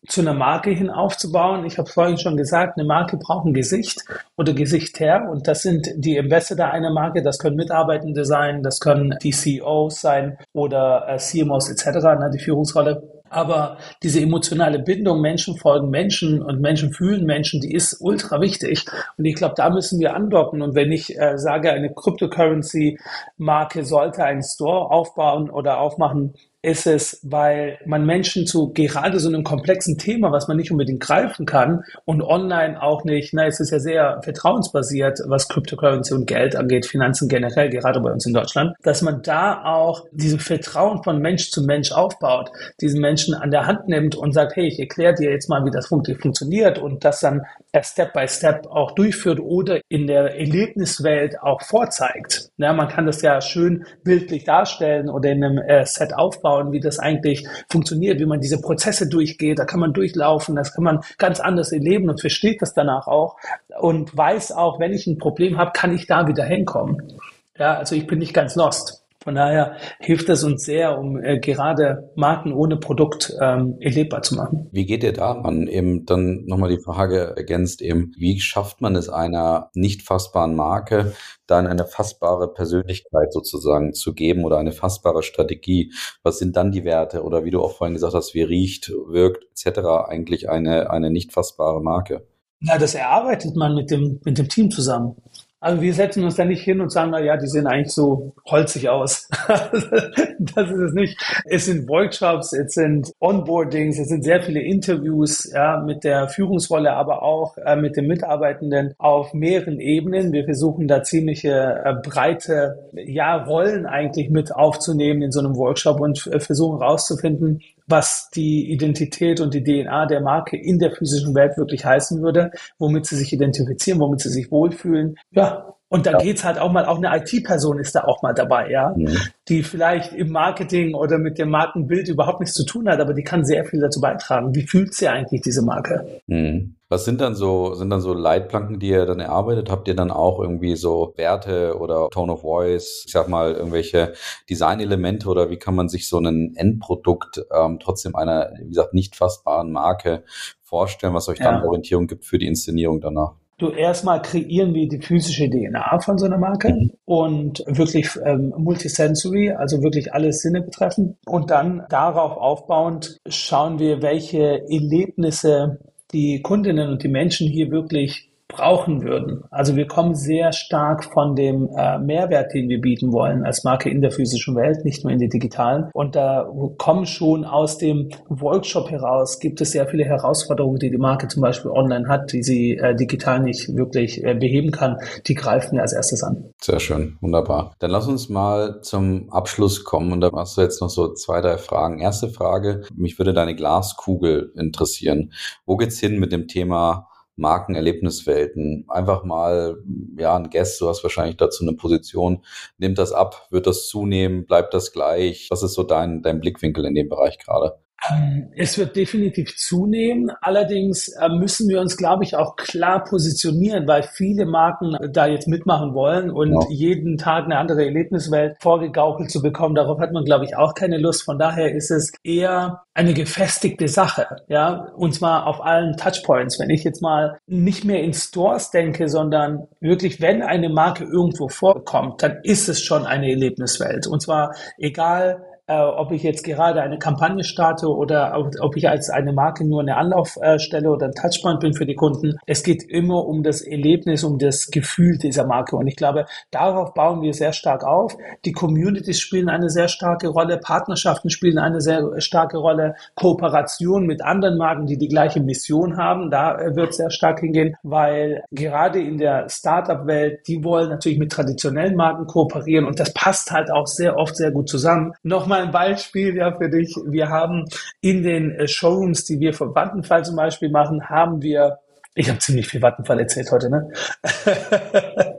zu 0.08 0.20
einer 0.20 0.34
Marke 0.34 0.70
hin 0.70 0.90
aufzubauen. 0.90 1.64
Ich 1.66 1.78
habe 1.78 1.88
vorhin 1.88 2.18
schon 2.18 2.36
gesagt, 2.36 2.78
eine 2.78 2.86
Marke 2.86 3.16
braucht 3.16 3.46
ein 3.46 3.54
Gesicht 3.54 4.04
oder 4.36 4.52
Gesichter 4.52 5.28
und 5.30 5.48
das 5.48 5.62
sind 5.62 5.88
die 5.96 6.18
Ambassador 6.18 6.70
einer 6.70 6.92
Marke. 6.92 7.22
Das 7.22 7.38
können 7.38 7.56
Mitarbeitende 7.56 8.24
sein, 8.24 8.62
das 8.62 8.80
können 8.80 9.16
die 9.22 9.32
CEOs 9.32 10.00
sein 10.00 10.38
oder 10.52 11.06
äh, 11.08 11.18
CMOs 11.18 11.70
etc., 11.70 11.86
ne, 12.18 12.30
die 12.32 12.38
Führungsrolle. 12.38 13.15
Aber 13.28 13.78
diese 14.02 14.20
emotionale 14.20 14.78
Bindung, 14.78 15.20
Menschen 15.20 15.56
folgen 15.56 15.90
Menschen 15.90 16.42
und 16.42 16.60
Menschen 16.60 16.92
fühlen 16.92 17.24
Menschen, 17.24 17.60
die 17.60 17.74
ist 17.74 17.98
ultra 18.00 18.40
wichtig. 18.40 18.84
Und 19.16 19.24
ich 19.24 19.34
glaube, 19.34 19.54
da 19.56 19.70
müssen 19.70 19.98
wir 20.00 20.14
andocken. 20.14 20.62
Und 20.62 20.74
wenn 20.74 20.92
ich 20.92 21.18
äh, 21.18 21.36
sage, 21.38 21.72
eine 21.72 21.92
Cryptocurrency-Marke 21.92 23.84
sollte 23.84 24.24
einen 24.24 24.42
Store 24.42 24.90
aufbauen 24.90 25.50
oder 25.50 25.80
aufmachen, 25.80 26.34
ist 26.66 26.88
es, 26.88 27.20
weil 27.22 27.78
man 27.86 28.04
Menschen 28.04 28.44
zu 28.44 28.72
gerade 28.72 29.20
so 29.20 29.28
einem 29.28 29.44
komplexen 29.44 29.98
Thema, 29.98 30.32
was 30.32 30.48
man 30.48 30.56
nicht 30.56 30.72
unbedingt 30.72 30.98
greifen 30.98 31.46
kann 31.46 31.84
und 32.04 32.22
online 32.22 32.82
auch 32.82 33.04
nicht, 33.04 33.32
na, 33.32 33.46
es 33.46 33.60
ist 33.60 33.70
ja 33.70 33.78
sehr 33.78 34.20
vertrauensbasiert, 34.24 35.20
was 35.28 35.48
Cryptocurrency 35.48 36.12
und 36.12 36.26
Geld 36.26 36.56
angeht, 36.56 36.86
Finanzen 36.86 37.28
generell, 37.28 37.70
gerade 37.70 38.00
bei 38.00 38.10
uns 38.10 38.26
in 38.26 38.34
Deutschland, 38.34 38.74
dass 38.82 39.00
man 39.00 39.22
da 39.22 39.62
auch 39.62 40.06
diese 40.10 40.40
Vertrauen 40.40 41.04
von 41.04 41.20
Mensch 41.20 41.52
zu 41.52 41.62
Mensch 41.62 41.92
aufbaut, 41.92 42.50
diesen 42.80 43.00
Menschen 43.00 43.34
an 43.34 43.52
der 43.52 43.66
Hand 43.66 43.86
nimmt 43.86 44.16
und 44.16 44.32
sagt, 44.32 44.56
hey, 44.56 44.66
ich 44.66 44.80
erkläre 44.80 45.14
dir 45.14 45.30
jetzt 45.30 45.48
mal, 45.48 45.64
wie 45.64 45.70
das 45.70 45.86
funktioniert 45.86 46.80
und 46.80 47.04
das 47.04 47.20
dann 47.20 47.42
Step 47.82 48.12
by 48.12 48.26
Step 48.28 48.66
auch 48.66 48.92
durchführt 48.92 49.40
oder 49.40 49.80
in 49.88 50.06
der 50.06 50.38
Erlebniswelt 50.38 51.40
auch 51.40 51.62
vorzeigt. 51.62 52.50
Ja, 52.56 52.72
man 52.72 52.88
kann 52.88 53.06
das 53.06 53.22
ja 53.22 53.40
schön 53.40 53.84
bildlich 54.04 54.44
darstellen 54.44 55.08
oder 55.08 55.30
in 55.30 55.44
einem 55.44 55.58
äh, 55.58 55.84
Set 55.84 56.14
aufbauen, 56.14 56.72
wie 56.72 56.80
das 56.80 56.98
eigentlich 56.98 57.46
funktioniert, 57.70 58.20
wie 58.20 58.26
man 58.26 58.40
diese 58.40 58.60
Prozesse 58.60 59.08
durchgeht. 59.08 59.58
Da 59.58 59.64
kann 59.64 59.80
man 59.80 59.92
durchlaufen, 59.92 60.56
das 60.56 60.74
kann 60.74 60.84
man 60.84 61.00
ganz 61.18 61.40
anders 61.40 61.72
erleben 61.72 62.08
und 62.08 62.20
versteht 62.20 62.62
das 62.62 62.74
danach 62.74 63.06
auch 63.06 63.36
und 63.80 64.16
weiß 64.16 64.52
auch, 64.52 64.80
wenn 64.80 64.92
ich 64.92 65.06
ein 65.06 65.18
Problem 65.18 65.58
habe, 65.58 65.72
kann 65.72 65.94
ich 65.94 66.06
da 66.06 66.26
wieder 66.26 66.44
hinkommen. 66.44 67.12
Ja, 67.58 67.76
also 67.78 67.94
ich 67.94 68.06
bin 68.06 68.18
nicht 68.18 68.34
ganz 68.34 68.54
lost. 68.54 69.05
Von 69.26 69.34
daher 69.34 69.74
hilft 69.98 70.28
es 70.28 70.44
uns 70.44 70.62
sehr, 70.62 70.96
um 70.96 71.20
äh, 71.20 71.40
gerade 71.40 72.12
Marken 72.14 72.52
ohne 72.52 72.76
Produkt 72.76 73.34
ähm, 73.42 73.74
erlebbar 73.80 74.22
zu 74.22 74.36
machen. 74.36 74.68
Wie 74.70 74.86
geht 74.86 75.02
ihr 75.02 75.12
daran? 75.12 75.66
Eben 75.66 76.06
dann 76.06 76.44
nochmal 76.46 76.70
die 76.70 76.80
Frage 76.80 77.34
ergänzt 77.36 77.82
eben, 77.82 78.12
wie 78.16 78.38
schafft 78.38 78.80
man 78.80 78.94
es 78.94 79.08
einer 79.08 79.70
nicht 79.74 80.02
fassbaren 80.02 80.54
Marke, 80.54 81.12
dann 81.48 81.66
eine 81.66 81.86
fassbare 81.86 82.52
Persönlichkeit 82.52 83.32
sozusagen 83.32 83.94
zu 83.94 84.14
geben 84.14 84.44
oder 84.44 84.58
eine 84.58 84.70
fassbare 84.70 85.24
Strategie? 85.24 85.92
Was 86.22 86.38
sind 86.38 86.56
dann 86.56 86.70
die 86.70 86.84
Werte 86.84 87.24
oder 87.24 87.44
wie 87.44 87.50
du 87.50 87.60
auch 87.60 87.72
vorhin 87.72 87.94
gesagt 87.94 88.14
hast, 88.14 88.32
wie 88.32 88.42
riecht, 88.42 88.92
wirkt 89.08 89.44
etc. 89.50 90.06
eigentlich 90.06 90.48
eine, 90.48 90.88
eine 90.90 91.10
nicht 91.10 91.32
fassbare 91.32 91.82
Marke? 91.82 92.24
Na, 92.60 92.78
das 92.78 92.94
erarbeitet 92.94 93.56
man 93.56 93.74
mit 93.74 93.90
dem, 93.90 94.20
mit 94.24 94.38
dem 94.38 94.48
Team 94.48 94.70
zusammen. 94.70 95.16
Also 95.58 95.80
wir 95.80 95.94
setzen 95.94 96.22
uns 96.22 96.36
da 96.36 96.44
nicht 96.44 96.62
hin 96.62 96.82
und 96.82 96.92
sagen, 96.92 97.12
na 97.12 97.20
ja, 97.20 97.36
die 97.38 97.46
sehen 97.46 97.66
eigentlich 97.66 97.92
so 97.92 98.34
holzig 98.44 98.90
aus. 98.90 99.26
das 99.48 100.70
ist 100.70 100.78
es 100.78 100.92
nicht. 100.92 101.18
Es 101.46 101.64
sind 101.64 101.88
Workshops, 101.88 102.52
es 102.52 102.74
sind 102.74 103.10
Onboardings, 103.20 103.98
es 103.98 104.08
sind 104.08 104.22
sehr 104.22 104.42
viele 104.42 104.60
Interviews 104.60 105.50
ja, 105.52 105.82
mit 105.84 106.04
der 106.04 106.28
Führungsrolle, 106.28 106.92
aber 106.92 107.22
auch 107.22 107.56
äh, 107.56 107.74
mit 107.74 107.96
den 107.96 108.06
Mitarbeitenden 108.06 108.94
auf 108.98 109.32
mehreren 109.32 109.80
Ebenen. 109.80 110.32
Wir 110.32 110.44
versuchen 110.44 110.88
da 110.88 111.02
ziemliche 111.02 111.82
äh, 111.84 111.94
breite 112.02 112.90
ja, 112.92 113.36
Rollen 113.36 113.86
eigentlich 113.86 114.28
mit 114.28 114.54
aufzunehmen 114.54 115.22
in 115.22 115.32
so 115.32 115.40
einem 115.40 115.56
Workshop 115.56 116.00
und 116.00 116.26
äh, 116.26 116.38
versuchen 116.38 116.80
herauszufinden, 116.80 117.62
was 117.86 118.30
die 118.34 118.70
Identität 118.72 119.40
und 119.40 119.54
die 119.54 119.62
DNA 119.62 120.06
der 120.06 120.20
Marke 120.20 120.56
in 120.56 120.78
der 120.78 120.92
physischen 120.92 121.34
Welt 121.34 121.56
wirklich 121.56 121.84
heißen 121.84 122.22
würde, 122.22 122.50
womit 122.78 123.06
sie 123.06 123.16
sich 123.16 123.32
identifizieren, 123.32 124.00
womit 124.00 124.20
sie 124.20 124.30
sich 124.30 124.50
wohlfühlen. 124.50 125.16
Ja, 125.30 125.75
und 125.96 126.06
da 126.06 126.12
ja. 126.12 126.18
geht's 126.18 126.44
halt 126.44 126.58
auch 126.58 126.70
mal, 126.70 126.84
auch 126.84 126.98
eine 126.98 127.16
IT-Person 127.16 127.78
ist 127.78 127.94
da 127.94 128.04
auch 128.04 128.22
mal 128.22 128.34
dabei, 128.34 128.70
ja, 128.70 128.92
mhm. 128.94 129.16
die 129.48 129.62
vielleicht 129.62 130.12
im 130.12 130.30
Marketing 130.30 130.94
oder 130.94 131.16
mit 131.16 131.38
dem 131.38 131.48
Markenbild 131.48 132.08
überhaupt 132.08 132.40
nichts 132.40 132.54
zu 132.54 132.66
tun 132.66 132.86
hat, 132.86 133.00
aber 133.00 133.14
die 133.14 133.22
kann 133.22 133.46
sehr 133.46 133.64
viel 133.64 133.80
dazu 133.80 134.00
beitragen. 134.00 134.54
Wie 134.54 134.66
fühlt 134.66 134.92
sie 134.92 135.08
eigentlich 135.08 135.40
diese 135.40 135.62
Marke? 135.62 136.20
Mhm. 136.26 136.74
Was 136.90 137.06
sind 137.06 137.22
dann 137.22 137.34
so, 137.34 137.74
sind 137.74 137.88
dann 137.88 138.02
so 138.02 138.12
Leitplanken, 138.12 138.78
die 138.78 138.90
ihr 138.90 139.06
dann 139.06 139.20
erarbeitet? 139.20 139.70
Habt 139.70 139.88
ihr 139.88 139.96
dann 139.96 140.10
auch 140.10 140.38
irgendwie 140.38 140.76
so 140.76 141.14
Werte 141.16 141.78
oder 141.78 142.10
Tone 142.10 142.34
of 142.34 142.42
Voice, 142.42 143.04
ich 143.06 143.12
sag 143.12 143.28
mal, 143.28 143.54
irgendwelche 143.54 144.12
Designelemente 144.50 145.28
oder 145.28 145.48
wie 145.48 145.56
kann 145.56 145.74
man 145.74 145.88
sich 145.88 146.08
so 146.08 146.18
ein 146.18 146.54
Endprodukt 146.56 147.40
ähm, 147.52 147.78
trotzdem 147.82 148.14
einer, 148.14 148.52
wie 148.60 148.68
gesagt, 148.68 148.92
nicht 148.92 149.16
fassbaren 149.16 149.72
Marke 149.72 150.24
vorstellen, 150.62 151.14
was 151.14 151.28
euch 151.28 151.38
dann 151.38 151.62
ja. 151.62 151.64
Orientierung 151.64 152.06
gibt 152.06 152.26
für 152.26 152.38
die 152.38 152.46
Inszenierung 152.46 153.00
danach? 153.00 153.32
Du 153.58 153.70
erstmal 153.70 154.22
kreieren 154.22 154.74
wir 154.74 154.88
die 154.88 155.00
physische 155.00 155.48
DNA 155.48 156.00
von 156.00 156.18
so 156.18 156.26
einer 156.26 156.38
Marke 156.38 156.72
mhm. 156.72 156.90
und 157.04 157.64
wirklich 157.66 158.08
ähm, 158.24 158.52
multisensory, 158.56 159.50
also 159.50 159.82
wirklich 159.82 160.12
alle 160.12 160.32
Sinne 160.32 160.62
betreffen. 160.62 161.16
Und 161.26 161.50
dann 161.50 161.84
darauf 161.88 162.36
aufbauend 162.36 163.18
schauen 163.28 163.78
wir, 163.78 164.02
welche 164.02 164.62
Erlebnisse 164.68 165.78
die 166.12 166.40
Kundinnen 166.42 166.90
und 166.90 167.02
die 167.02 167.08
Menschen 167.08 167.48
hier 167.48 167.70
wirklich 167.70 168.25
brauchen 168.48 169.02
würden. 169.02 169.42
Also 169.50 169.76
wir 169.76 169.86
kommen 169.86 170.14
sehr 170.14 170.52
stark 170.52 171.04
von 171.04 171.34
dem 171.34 171.68
äh, 171.76 171.98
Mehrwert, 171.98 172.54
den 172.54 172.68
wir 172.68 172.80
bieten 172.80 173.12
wollen 173.12 173.44
als 173.44 173.64
Marke 173.64 173.90
in 173.90 174.00
der 174.00 174.12
physischen 174.12 174.54
Welt, 174.54 174.84
nicht 174.84 175.04
nur 175.04 175.12
in 175.12 175.18
der 175.18 175.28
digitalen. 175.28 175.90
Und 175.92 176.14
da 176.14 176.48
kommen 176.78 177.06
schon 177.06 177.44
aus 177.44 177.78
dem 177.78 178.10
Workshop 178.28 178.90
heraus, 178.90 179.40
gibt 179.40 179.60
es 179.60 179.72
sehr 179.72 179.86
viele 179.88 180.04
Herausforderungen, 180.04 180.78
die 180.78 180.90
die 180.90 180.98
Marke 180.98 181.28
zum 181.28 181.42
Beispiel 181.42 181.70
online 181.70 182.08
hat, 182.08 182.32
die 182.32 182.42
sie 182.42 182.76
äh, 182.76 182.94
digital 182.94 183.40
nicht 183.40 183.74
wirklich 183.74 184.22
äh, 184.24 184.34
beheben 184.34 184.70
kann. 184.70 184.96
Die 185.26 185.34
greifen 185.34 185.74
wir 185.74 185.82
als 185.82 185.92
erstes 185.92 186.22
an. 186.22 186.50
Sehr 186.60 186.78
schön, 186.78 187.18
wunderbar. 187.20 187.74
Dann 187.80 187.90
lass 187.90 188.06
uns 188.06 188.28
mal 188.28 188.80
zum 188.82 189.28
Abschluss 189.30 189.84
kommen 189.84 190.12
und 190.12 190.20
da 190.20 190.30
hast 190.32 190.56
du 190.56 190.62
jetzt 190.62 190.80
noch 190.80 190.90
so 190.90 191.12
zwei, 191.14 191.40
drei 191.40 191.58
Fragen. 191.58 191.98
Erste 191.98 192.28
Frage, 192.28 192.82
mich 192.94 193.18
würde 193.18 193.34
deine 193.34 193.56
Glaskugel 193.56 194.52
interessieren. 194.56 195.32
Wo 195.64 195.76
geht's 195.76 195.98
hin 195.98 196.18
mit 196.18 196.32
dem 196.32 196.46
Thema 196.46 197.08
Markenerlebniswelten. 197.36 198.84
Einfach 198.88 199.24
mal, 199.24 199.82
ja, 200.18 200.36
ein 200.36 200.50
Guest, 200.50 200.80
du 200.80 200.88
hast 200.88 201.02
wahrscheinlich 201.02 201.36
dazu 201.36 201.64
eine 201.64 201.76
Position. 201.76 202.44
Nimmt 202.78 202.98
das 202.98 203.12
ab? 203.12 203.46
Wird 203.50 203.66
das 203.66 203.88
zunehmen? 203.88 204.46
Bleibt 204.46 204.74
das 204.74 204.92
gleich? 204.92 205.48
Was 205.50 205.62
ist 205.62 205.74
so 205.74 205.82
dein, 205.82 206.22
dein 206.22 206.40
Blickwinkel 206.40 206.84
in 206.86 206.94
dem 206.94 207.08
Bereich 207.08 207.38
gerade? 207.38 207.78
Ähm, 208.10 208.48
es 208.56 208.78
wird 208.78 208.96
definitiv 208.96 209.56
zunehmen. 209.56 210.30
Allerdings 210.40 211.08
äh, 211.08 211.28
müssen 211.28 211.68
wir 211.68 211.80
uns, 211.80 211.96
glaube 211.96 212.24
ich, 212.24 212.36
auch 212.36 212.56
klar 212.56 213.04
positionieren, 213.04 213.86
weil 213.86 214.02
viele 214.02 214.46
Marken 214.46 214.96
da 215.12 215.26
jetzt 215.26 215.48
mitmachen 215.48 215.94
wollen 215.94 216.30
und 216.30 216.52
ja. 216.52 216.60
jeden 216.70 217.16
Tag 217.16 217.44
eine 217.44 217.58
andere 217.58 217.84
Erlebniswelt 217.84 218.56
vorgegaukelt 218.60 219.30
zu 219.30 219.40
bekommen. 219.42 219.74
Darauf 219.74 219.98
hat 219.98 220.12
man, 220.12 220.24
glaube 220.24 220.44
ich, 220.44 220.56
auch 220.56 220.74
keine 220.74 220.98
Lust. 220.98 221.24
Von 221.24 221.38
daher 221.38 221.74
ist 221.74 221.90
es 221.90 222.12
eher 222.22 222.82
eine 222.96 223.12
gefestigte 223.12 223.88
Sache, 223.88 224.26
ja, 224.48 224.88
und 224.96 225.14
zwar 225.14 225.46
auf 225.46 225.62
allen 225.62 225.98
Touchpoints. 225.98 226.58
Wenn 226.58 226.70
ich 226.70 226.82
jetzt 226.82 227.02
mal 227.02 227.38
nicht 227.46 227.84
mehr 227.84 228.02
in 228.02 228.14
Stores 228.14 228.70
denke, 228.70 229.08
sondern 229.08 229.68
wirklich, 229.80 230.22
wenn 230.22 230.42
eine 230.42 230.70
Marke 230.70 231.04
irgendwo 231.04 231.48
vorkommt, 231.48 232.22
dann 232.22 232.38
ist 232.42 232.70
es 232.70 232.82
schon 232.82 233.04
eine 233.04 233.30
Erlebniswelt. 233.30 234.06
Und 234.06 234.22
zwar 234.22 234.54
egal, 234.78 235.44
äh, 235.66 235.78
ob 235.78 236.12
ich 236.12 236.22
jetzt 236.22 236.44
gerade 236.44 236.80
eine 236.80 236.98
Kampagne 236.98 237.44
starte 237.44 237.88
oder 237.88 238.34
ob, 238.38 238.50
ob 238.60 238.76
ich 238.76 238.88
als 238.88 239.10
eine 239.10 239.32
Marke 239.32 239.66
nur 239.66 239.80
eine 239.80 239.96
Anlaufstelle 239.96 240.90
oder 240.90 241.06
ein 241.06 241.12
Touchpoint 241.12 241.60
bin 241.60 241.74
für 241.74 241.86
die 241.86 241.94
Kunden. 241.94 242.36
Es 242.46 242.62
geht 242.62 242.84
immer 242.88 243.26
um 243.26 243.42
das 243.42 243.62
Erlebnis, 243.62 244.24
um 244.24 244.38
das 244.38 244.68
Gefühl 244.68 245.18
dieser 245.18 245.46
Marke. 245.46 245.76
Und 245.76 245.86
ich 245.86 245.96
glaube, 245.96 246.26
darauf 246.50 246.94
bauen 246.94 247.22
wir 247.22 247.34
sehr 247.34 247.52
stark 247.52 247.84
auf. 247.84 248.16
Die 248.44 248.52
Communities 248.52 249.20
spielen 249.20 249.48
eine 249.48 249.68
sehr 249.68 249.88
starke 249.88 250.28
Rolle, 250.28 250.58
Partnerschaften 250.58 251.30
spielen 251.30 251.58
eine 251.58 251.80
sehr 251.80 252.20
starke 252.20 252.58
Rolle, 252.58 252.94
Kooperation 253.14 254.06
mit 254.06 254.22
anderen 254.22 254.58
Marken, 254.58 254.86
die 254.86 254.98
die 254.98 255.08
gleiche 255.08 255.40
Mission 255.40 255.96
haben, 255.96 256.30
da 256.30 256.58
äh, 256.58 256.76
wird 256.76 256.94
sehr 256.94 257.10
stark 257.10 257.40
hingehen, 257.40 257.76
weil 257.82 258.44
gerade 258.52 259.00
in 259.00 259.18
der 259.18 259.48
Startup-Welt, 259.48 260.46
die 260.46 260.62
wollen 260.62 260.90
natürlich 260.90 261.18
mit 261.18 261.32
traditionellen 261.32 261.96
Marken 261.96 262.26
kooperieren 262.26 262.84
und 262.84 263.00
das 263.00 263.12
passt 263.12 263.50
halt 263.50 263.70
auch 263.70 263.86
sehr 263.86 264.16
oft 264.16 264.36
sehr 264.36 264.50
gut 264.50 264.68
zusammen. 264.68 265.12
Nochmal 265.22 265.55
mal 265.56 265.64
ein 265.64 265.72
Beispiel 265.72 266.36
ja 266.36 266.52
für 266.56 266.68
dich. 266.68 266.94
Wir 267.06 267.28
haben 267.28 267.64
in 268.00 268.22
den 268.22 268.52
äh, 268.52 268.68
Showrooms, 268.68 269.24
die 269.24 269.40
wir 269.40 269.54
für 269.54 269.74
Vattenfall 269.74 270.24
zum 270.24 270.36
Beispiel 270.36 270.70
machen, 270.70 271.08
haben 271.08 271.42
wir 271.42 271.78
ich 272.18 272.30
habe 272.30 272.38
ziemlich 272.38 272.66
viel 272.66 272.80
Vattenfall 272.80 273.20
erzählt 273.20 273.50
heute, 273.52 273.68
ne? 273.68 273.92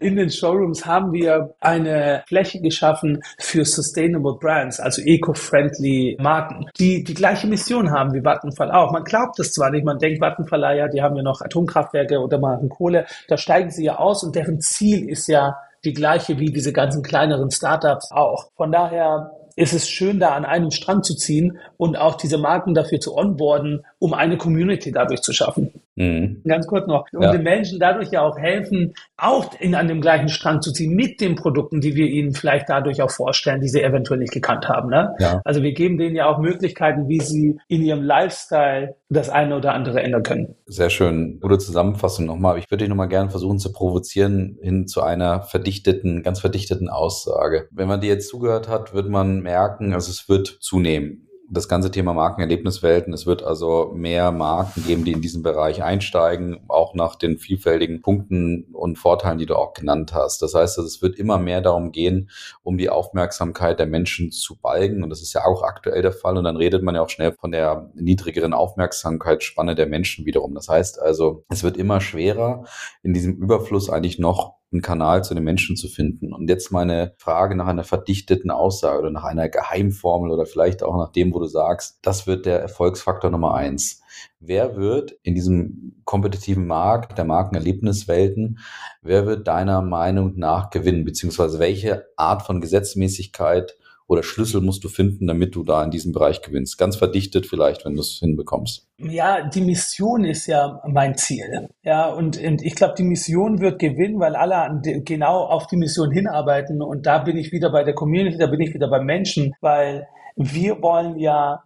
In 0.00 0.16
den 0.16 0.30
Showrooms 0.30 0.86
haben 0.86 1.12
wir 1.12 1.54
eine 1.60 2.24
Fläche 2.26 2.58
geschaffen 2.58 3.20
für 3.38 3.66
Sustainable 3.66 4.38
Brands, 4.40 4.80
also 4.80 5.02
eco-friendly 5.02 6.16
Marken, 6.18 6.70
die 6.78 7.04
die 7.04 7.12
gleiche 7.12 7.46
Mission 7.46 7.90
haben 7.90 8.14
wie 8.14 8.24
Vattenfall 8.24 8.70
auch. 8.70 8.92
Man 8.92 9.04
glaubt 9.04 9.38
es 9.40 9.52
zwar 9.52 9.70
nicht, 9.70 9.84
man 9.84 9.98
denkt 9.98 10.22
Vattenfall, 10.22 10.64
ah 10.64 10.72
ja, 10.72 10.88
die 10.88 11.02
haben 11.02 11.16
ja 11.16 11.22
noch 11.22 11.42
Atomkraftwerke 11.42 12.18
oder 12.18 12.38
machen 12.38 12.70
Kohle, 12.70 13.04
da 13.28 13.36
steigen 13.36 13.70
sie 13.70 13.84
ja 13.84 13.96
aus 13.96 14.24
und 14.24 14.34
deren 14.34 14.58
Ziel 14.58 15.10
ist 15.10 15.28
ja 15.28 15.54
die 15.84 15.92
gleiche 15.92 16.38
wie 16.38 16.50
diese 16.50 16.72
ganzen 16.72 17.02
kleineren 17.02 17.50
Startups 17.50 18.10
auch. 18.10 18.50
Von 18.56 18.72
daher 18.72 19.30
ist 19.56 19.72
es 19.72 19.88
schön, 19.88 20.20
da 20.20 20.34
an 20.34 20.44
einem 20.44 20.70
Strang 20.70 21.02
zu 21.02 21.16
ziehen 21.16 21.58
und 21.78 21.96
auch 21.96 22.16
diese 22.16 22.38
Marken 22.38 22.74
dafür 22.74 23.00
zu 23.00 23.16
onboarden, 23.16 23.84
um 23.98 24.12
eine 24.12 24.36
Community 24.36 24.92
dadurch 24.92 25.22
zu 25.22 25.32
schaffen. 25.32 25.72
Mhm. 25.96 26.42
Ganz 26.46 26.66
kurz 26.66 26.86
noch. 26.86 27.06
Und 27.12 27.22
ja. 27.22 27.32
den 27.32 27.42
Menschen 27.42 27.80
dadurch 27.80 28.10
ja 28.10 28.20
auch 28.20 28.36
helfen, 28.36 28.92
auch 29.16 29.58
in 29.58 29.74
einem 29.74 30.02
gleichen 30.02 30.28
Strang 30.28 30.60
zu 30.60 30.72
ziehen 30.72 30.94
mit 30.94 31.22
den 31.22 31.36
Produkten, 31.36 31.80
die 31.80 31.96
wir 31.96 32.06
ihnen 32.06 32.34
vielleicht 32.34 32.68
dadurch 32.68 33.00
auch 33.00 33.10
vorstellen, 33.10 33.62
die 33.62 33.68
sie 33.68 33.82
eventuell 33.82 34.20
nicht 34.20 34.32
gekannt 34.32 34.68
haben. 34.68 34.90
Ne? 34.90 35.14
Ja. 35.18 35.40
Also 35.44 35.62
wir 35.62 35.72
geben 35.72 35.96
denen 35.96 36.14
ja 36.14 36.26
auch 36.26 36.38
Möglichkeiten, 36.38 37.08
wie 37.08 37.20
sie 37.20 37.58
in 37.68 37.82
ihrem 37.82 38.02
Lifestyle 38.02 38.96
das 39.08 39.28
eine 39.28 39.56
oder 39.56 39.72
andere 39.72 40.02
ändern 40.02 40.22
können. 40.22 40.56
Sehr 40.66 40.90
schön. 40.90 41.38
Gute 41.40 41.58
Zusammenfassung 41.58 42.26
nochmal. 42.26 42.58
Ich 42.58 42.70
würde 42.70 42.84
dich 42.84 42.88
nochmal 42.88 43.08
gerne 43.08 43.30
versuchen 43.30 43.58
zu 43.58 43.72
provozieren 43.72 44.58
hin 44.60 44.88
zu 44.88 45.02
einer 45.02 45.42
verdichteten, 45.42 46.22
ganz 46.22 46.40
verdichteten 46.40 46.88
Aussage. 46.88 47.68
Wenn 47.70 47.88
man 47.88 48.00
dir 48.00 48.08
jetzt 48.08 48.28
zugehört 48.28 48.68
hat, 48.68 48.94
wird 48.94 49.08
man 49.08 49.40
merken, 49.40 49.92
also 49.94 50.10
es 50.10 50.28
wird 50.28 50.58
zunehmen 50.60 51.25
das 51.48 51.68
ganze 51.68 51.90
Thema 51.90 52.12
Markenerlebniswelten. 52.12 53.12
Es 53.12 53.26
wird 53.26 53.42
also 53.42 53.92
mehr 53.94 54.32
Marken 54.32 54.84
geben, 54.84 55.04
die 55.04 55.12
in 55.12 55.20
diesen 55.20 55.42
Bereich 55.42 55.82
einsteigen, 55.82 56.60
auch 56.68 56.94
nach 56.94 57.14
den 57.14 57.38
vielfältigen 57.38 58.02
Punkten 58.02 58.66
und 58.72 58.96
Vorteilen, 58.96 59.38
die 59.38 59.46
du 59.46 59.56
auch 59.56 59.72
genannt 59.72 60.12
hast. 60.12 60.42
Das 60.42 60.54
heißt, 60.54 60.78
es 60.78 61.02
wird 61.02 61.16
immer 61.18 61.38
mehr 61.38 61.60
darum 61.60 61.92
gehen, 61.92 62.30
um 62.62 62.78
die 62.78 62.90
Aufmerksamkeit 62.90 63.78
der 63.78 63.86
Menschen 63.86 64.32
zu 64.32 64.56
balgen. 64.56 65.02
Und 65.02 65.10
das 65.10 65.22
ist 65.22 65.32
ja 65.32 65.44
auch 65.44 65.62
aktuell 65.62 66.02
der 66.02 66.12
Fall. 66.12 66.36
Und 66.36 66.44
dann 66.44 66.56
redet 66.56 66.82
man 66.82 66.94
ja 66.94 67.02
auch 67.02 67.10
schnell 67.10 67.32
von 67.32 67.52
der 67.52 67.90
niedrigeren 67.94 68.52
Aufmerksamkeitsspanne 68.52 69.74
der 69.74 69.86
Menschen 69.86 70.26
wiederum. 70.26 70.54
Das 70.54 70.68
heißt 70.68 71.00
also, 71.00 71.44
es 71.48 71.62
wird 71.62 71.76
immer 71.76 72.00
schwerer, 72.00 72.64
in 73.02 73.14
diesem 73.14 73.36
Überfluss 73.36 73.88
eigentlich 73.88 74.18
noch 74.18 74.55
einen 74.72 74.82
Kanal 74.82 75.22
zu 75.22 75.34
den 75.34 75.44
Menschen 75.44 75.76
zu 75.76 75.88
finden. 75.88 76.32
Und 76.32 76.48
jetzt 76.48 76.72
meine 76.72 77.14
Frage 77.18 77.54
nach 77.54 77.68
einer 77.68 77.84
verdichteten 77.84 78.50
Aussage 78.50 78.98
oder 78.98 79.10
nach 79.10 79.24
einer 79.24 79.48
Geheimformel 79.48 80.30
oder 80.30 80.46
vielleicht 80.46 80.82
auch 80.82 80.96
nach 80.96 81.12
dem, 81.12 81.32
wo 81.32 81.38
du 81.38 81.46
sagst, 81.46 81.98
das 82.02 82.26
wird 82.26 82.46
der 82.46 82.60
Erfolgsfaktor 82.60 83.30
Nummer 83.30 83.54
eins. 83.54 84.02
Wer 84.40 84.76
wird 84.76 85.16
in 85.22 85.34
diesem 85.34 86.02
kompetitiven 86.04 86.66
Markt 86.66 87.16
der 87.16 87.24
Markenerlebniswelten, 87.24 88.58
wer 89.02 89.26
wird 89.26 89.46
deiner 89.46 89.82
Meinung 89.82 90.36
nach 90.36 90.70
gewinnen, 90.70 91.04
beziehungsweise 91.04 91.58
welche 91.58 92.06
Art 92.16 92.42
von 92.42 92.60
Gesetzmäßigkeit 92.60 93.76
oder 94.08 94.22
Schlüssel 94.22 94.60
musst 94.60 94.84
du 94.84 94.88
finden, 94.88 95.26
damit 95.26 95.54
du 95.54 95.64
da 95.64 95.82
in 95.82 95.90
diesem 95.90 96.12
Bereich 96.12 96.40
gewinnst? 96.42 96.78
Ganz 96.78 96.96
verdichtet 96.96 97.46
vielleicht, 97.46 97.84
wenn 97.84 97.94
du 97.94 98.00
es 98.00 98.18
hinbekommst. 98.20 98.86
Ja, 98.98 99.48
die 99.48 99.60
Mission 99.60 100.24
ist 100.24 100.46
ja 100.46 100.80
mein 100.86 101.16
Ziel. 101.16 101.68
Ja, 101.82 102.08
und, 102.08 102.40
und 102.40 102.62
ich 102.62 102.74
glaube, 102.74 102.94
die 102.96 103.02
Mission 103.02 103.60
wird 103.60 103.78
gewinnen, 103.78 104.20
weil 104.20 104.36
alle 104.36 104.80
genau 105.04 105.44
auf 105.44 105.66
die 105.66 105.76
Mission 105.76 106.12
hinarbeiten. 106.12 106.82
Und 106.82 107.06
da 107.06 107.18
bin 107.18 107.36
ich 107.36 107.52
wieder 107.52 107.70
bei 107.70 107.82
der 107.82 107.94
Community, 107.94 108.38
da 108.38 108.46
bin 108.46 108.60
ich 108.60 108.74
wieder 108.74 108.88
beim 108.88 109.04
Menschen, 109.04 109.54
weil 109.60 110.06
wir 110.36 110.80
wollen 110.82 111.18
ja 111.18 111.62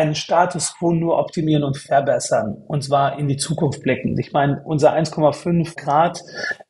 einen 0.00 0.14
Status 0.14 0.74
quo 0.76 0.92
nur 0.92 1.18
optimieren 1.18 1.62
und 1.62 1.76
verbessern, 1.76 2.62
und 2.66 2.82
zwar 2.82 3.18
in 3.18 3.28
die 3.28 3.36
Zukunft 3.36 3.82
blicken. 3.82 4.18
Ich 4.18 4.32
meine, 4.32 4.62
unser 4.64 4.94
1,5 4.94 5.76
Grad 5.76 6.20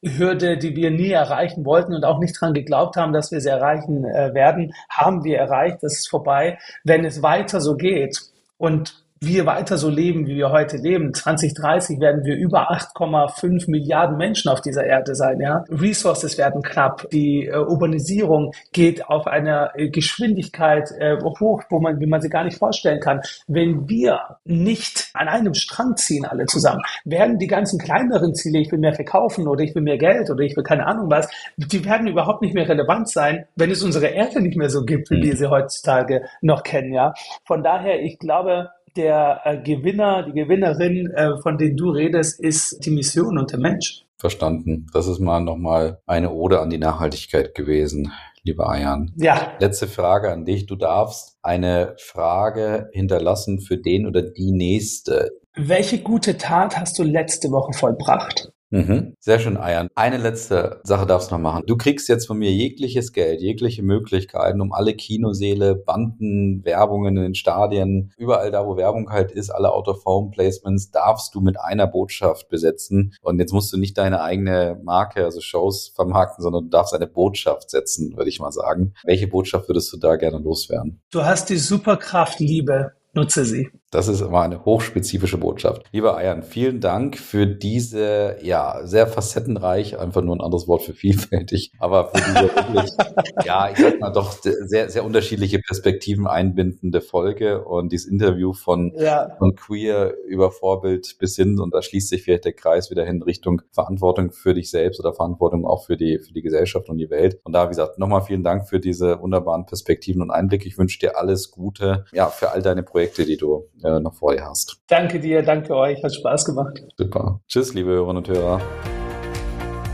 Hürde, 0.03 0.59
die 0.59 0.75
wir 0.77 0.91
nie 0.91 1.11
erreichen 1.11 1.65
wollten 1.65 1.95
und 1.95 2.05
auch 2.05 2.19
nicht 2.19 2.41
dran 2.41 2.53
geglaubt 2.53 2.97
haben, 2.97 3.13
dass 3.13 3.31
wir 3.31 3.41
sie 3.41 3.49
erreichen 3.49 4.05
äh, 4.05 4.35
werden, 4.35 4.73
haben 4.89 5.25
wir 5.25 5.39
erreicht. 5.39 5.79
Das 5.83 5.95
ist 5.95 6.09
vorbei. 6.09 6.59
Wenn 6.85 7.05
es 7.05 7.23
weiter 7.23 7.61
so 7.61 7.77
geht 7.77 8.19
und 8.59 9.05
wir 9.23 9.45
weiter 9.45 9.77
so 9.77 9.91
leben, 9.91 10.27
wie 10.27 10.37
wir 10.37 10.51
heute 10.51 10.79
leben, 10.79 11.13
2030 11.13 12.01
werden 12.01 12.25
wir 12.25 12.37
über 12.37 12.73
8,5 12.73 13.71
Milliarden 13.71 14.17
Menschen 14.17 14.51
auf 14.51 14.63
dieser 14.63 14.85
Erde 14.85 15.15
sein. 15.15 15.39
Ja? 15.41 15.63
Resources 15.69 16.39
werden 16.39 16.63
knapp. 16.63 17.07
Die 17.11 17.47
äh, 17.47 17.59
Urbanisierung 17.59 18.53
geht 18.73 19.05
auf 19.07 19.27
einer 19.27 19.73
äh, 19.75 19.91
Geschwindigkeit 19.91 20.91
äh, 20.99 21.19
hoch, 21.21 21.63
wo 21.69 21.81
man, 21.81 22.01
wie 22.01 22.07
man 22.07 22.23
sie 22.23 22.31
gar 22.31 22.45
nicht 22.45 22.57
vorstellen 22.57 23.01
kann. 23.01 23.21
Wenn 23.47 23.91
wir 23.91 24.39
nicht 24.45 25.11
an 25.13 25.29
einem 25.29 25.53
Strang 25.53 25.97
ziehen, 25.97 26.25
alle 26.25 26.47
zusammen, 26.47 26.81
werden 27.05 27.39
die 27.39 27.47
ganzen 27.47 27.79
kleineren 27.79 28.35
Ziele, 28.35 28.61
ich 28.61 28.73
will 28.73 28.79
mehr 28.79 28.95
verkaufen 28.95 29.47
oder 29.49 29.63
ich 29.63 29.75
will 29.75 29.83
mehr 29.83 29.99
Geld 29.99 30.31
oder 30.31 30.45
ich 30.45 30.57
will 30.57 30.65
keine 30.65 30.87
Ahnung 30.87 31.11
was, 31.11 31.29
die 31.59 31.85
werden 31.85 32.07
überhaupt 32.07 32.41
nicht 32.41 32.55
mehr 32.55 32.69
relevant 32.69 33.11
sein, 33.11 33.45
wenn 33.55 33.71
es 33.71 33.83
unsere 33.83 34.07
Erde 34.07 34.41
nicht 34.41 34.57
mehr 34.57 34.71
so 34.71 34.83
gibt, 34.87 35.11
wie 35.11 35.19
mhm. 35.19 35.25
wir 35.25 35.37
sie 35.37 35.51
heutzutage 35.51 36.23
noch 36.41 36.63
kennen. 36.63 36.95
Ja? 36.95 37.13
Von 37.45 37.63
daher, 37.63 38.01
ich 38.01 38.19
glaube, 38.19 38.71
der 39.01 39.41
äh, 39.45 39.57
Gewinner, 39.59 40.25
die 40.25 40.33
Gewinnerin, 40.33 41.11
äh, 41.15 41.39
von 41.43 41.57
denen 41.59 41.77
du 41.77 41.91
redest, 41.91 42.41
ist 42.41 42.85
die 42.85 42.91
Mission 42.91 43.39
und 43.39 43.53
der 43.53 43.59
Mensch. 43.59 44.05
Verstanden. 44.19 44.87
Das 44.93 45.07
ist 45.07 45.19
mal 45.19 45.41
nochmal 45.41 46.01
eine 46.07 46.31
Ode 46.31 46.61
an 46.61 46.69
die 46.69 46.79
Nachhaltigkeit 46.79 47.55
gewesen, 47.55 48.13
lieber 48.43 48.69
Ayan. 48.69 49.13
Ja. 49.17 49.53
Letzte 49.59 49.87
Frage 49.89 50.31
an 50.31 50.45
dich. 50.45 50.67
Du 50.67 50.77
darfst 50.77 51.39
eine 51.43 51.95
Frage 51.99 52.91
hinterlassen 52.93 53.61
für 53.61 53.79
den 53.79 54.07
oder 54.07 54.23
die 54.23 54.53
nächste. 54.53 55.31
Welche 55.57 56.03
gute 56.03 56.37
Tat 56.37 56.77
hast 56.77 56.99
du 56.99 57.03
letzte 57.03 57.51
Woche 57.51 57.73
vollbracht? 57.73 58.53
Mhm. 58.71 59.15
Sehr 59.19 59.41
schön, 59.41 59.57
Eiern. 59.57 59.89
Eine 59.97 60.17
letzte 60.17 60.81
Sache 60.85 61.05
darfst 61.05 61.31
du 61.31 61.35
noch 61.35 61.43
machen. 61.43 61.65
Du 61.67 61.77
kriegst 61.77 62.09
jetzt 62.09 62.27
von 62.27 62.39
mir 62.39 62.53
jegliches 62.53 63.13
Geld, 63.13 63.41
jegliche 63.41 63.83
Möglichkeiten, 63.83 64.61
um 64.61 64.73
alle 64.73 64.95
Kinoseele, 64.95 65.75
Banden, 65.75 66.65
Werbungen 66.65 67.17
in 67.17 67.23
den 67.23 67.35
Stadien, 67.35 68.13
überall 68.17 68.53
da, 68.53 68.67
wo 68.67 68.77
Werbung 68.77 69.11
halt 69.11 69.33
ist, 69.33 69.51
alle 69.51 69.73
Out-of-Home-Placements, 69.73 70.93
darfst 70.93 71.35
du 71.35 71.41
mit 71.41 71.59
einer 71.59 71.89
Botschaft 71.89 72.49
besetzen. 72.49 73.15
Und 73.23 73.41
jetzt 73.41 73.53
musst 73.53 73.73
du 73.73 73.77
nicht 73.77 73.99
deine 73.99 74.23
eigene 74.23 74.81
Marke, 74.85 75.25
also 75.25 75.41
Shows 75.41 75.93
vermarkten, 75.95 76.43
sondern 76.43 76.65
du 76.65 76.71
darfst 76.71 76.95
eine 76.95 77.09
Botschaft 77.09 77.71
setzen, 77.71 78.17
würde 78.17 78.31
ich 78.31 78.39
mal 78.39 78.53
sagen. 78.53 78.95
Welche 79.05 79.27
Botschaft 79.27 79.69
würdest 79.69 79.93
du 79.93 79.97
da 79.97 80.15
gerne 80.15 80.39
loswerden? 80.39 81.01
Du 81.11 81.25
hast 81.25 81.51
die 81.51 81.57
Superkraft 81.57 82.39
Liebe. 82.39 82.93
Nutze 83.13 83.45
sie. 83.45 83.69
Das 83.91 84.07
ist 84.07 84.21
immer 84.21 84.43
eine 84.43 84.65
hochspezifische 84.65 85.37
Botschaft. 85.37 85.83
Lieber 85.91 86.17
Ayan, 86.17 86.45
vielen 86.45 86.81
Dank 86.81 87.19
für 87.19 87.47
diese, 87.47 88.37
ja, 88.41 88.87
sehr 88.87 89.09
facettenreich, 89.09 89.99
einfach 89.99 90.23
nur 90.23 90.37
ein 90.37 90.41
anderes 90.41 90.69
Wort 90.69 90.83
für 90.83 90.95
vielfältig, 90.95 91.73
aber 91.81 92.09
für 92.09 92.23
diese 92.23 92.55
wirklich, 92.55 92.93
ja, 93.45 93.69
ich 93.69 93.79
sag 93.79 93.99
mal 93.99 94.13
doch 94.13 94.33
sehr, 94.43 94.91
sehr 94.91 95.05
unterschiedliche 95.05 95.59
Perspektiven 95.59 96.29
einbindende 96.29 97.01
Folge 97.01 97.65
und 97.65 97.91
dieses 97.91 98.07
Interview 98.07 98.53
von, 98.53 98.93
ja. 98.97 99.35
von 99.39 99.57
Queer 99.57 100.15
über 100.29 100.53
Vorbild 100.53 101.17
bis 101.19 101.35
hin, 101.35 101.59
und 101.59 101.75
da 101.75 101.83
schließt 101.83 102.11
sich 102.11 102.23
vielleicht 102.23 102.45
der 102.45 102.53
Kreis 102.53 102.91
wieder 102.93 103.05
hin 103.05 103.23
Richtung 103.23 103.63
Verantwortung 103.73 104.31
für 104.31 104.55
dich 104.55 104.71
selbst 104.71 105.01
oder 105.01 105.13
Verantwortung 105.15 105.67
auch 105.67 105.87
für 105.87 105.97
die, 105.97 106.21
für 106.21 106.33
die 106.33 106.43
Gesellschaft 106.43 106.89
und 106.89 106.99
die 106.99 107.11
Welt. 107.11 107.41
Und 107.43 107.55
da, 107.55 107.65
wie 107.65 107.71
gesagt, 107.71 107.99
nochmal 107.99 108.23
vielen 108.23 108.45
Dank 108.45 108.69
für 108.69 108.79
diese 108.79 109.21
wunderbaren 109.21 109.67
Perspektiven 109.67 110.23
und 110.23 110.31
Einblicke. 110.31 110.69
Ich 110.69 110.79
wünsche 110.79 111.01
dir 111.01 111.19
alles 111.19 111.51
Gute, 111.51 112.05
ja, 112.13 112.27
für 112.29 112.53
all 112.53 112.63
deine 112.63 112.85
Projekte, 112.85 113.25
die 113.25 113.37
du 113.37 113.69
äh, 113.85 114.01
noch 114.01 114.15
vor 114.15 114.35
dir 114.35 114.45
hast. 114.45 114.81
Danke 114.89 115.21
dir, 115.21 115.43
danke 115.43 115.75
euch, 115.75 116.03
hat 116.03 116.15
Spaß 116.15 116.45
gemacht. 116.45 116.81
Super. 116.97 117.41
Tschüss, 117.49 117.75
liebe 117.75 117.91
Hörerinnen 117.91 118.19
und 118.19 118.29
Hörer. 118.29 118.61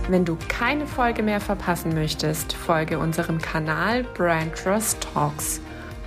Wenn 0.09 0.25
du 0.25 0.37
keine 0.49 0.87
Folge 0.87 1.23
mehr 1.23 1.41
verpassen 1.41 1.93
möchtest, 1.93 2.53
folge 2.53 2.99
unserem 2.99 3.39
Kanal 3.39 4.05
Brand 4.15 4.55
Trust 4.55 5.01
Talks. 5.13 5.61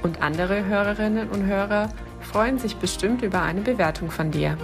Und 0.03 0.21
andere 0.21 0.65
Hörerinnen 0.65 1.29
und 1.29 1.45
Hörer 1.45 1.89
freuen 2.21 2.57
sich 2.57 2.77
bestimmt 2.77 3.21
über 3.21 3.41
eine 3.41 3.61
Bewertung 3.61 4.09
von 4.09 4.31
dir. 4.31 4.57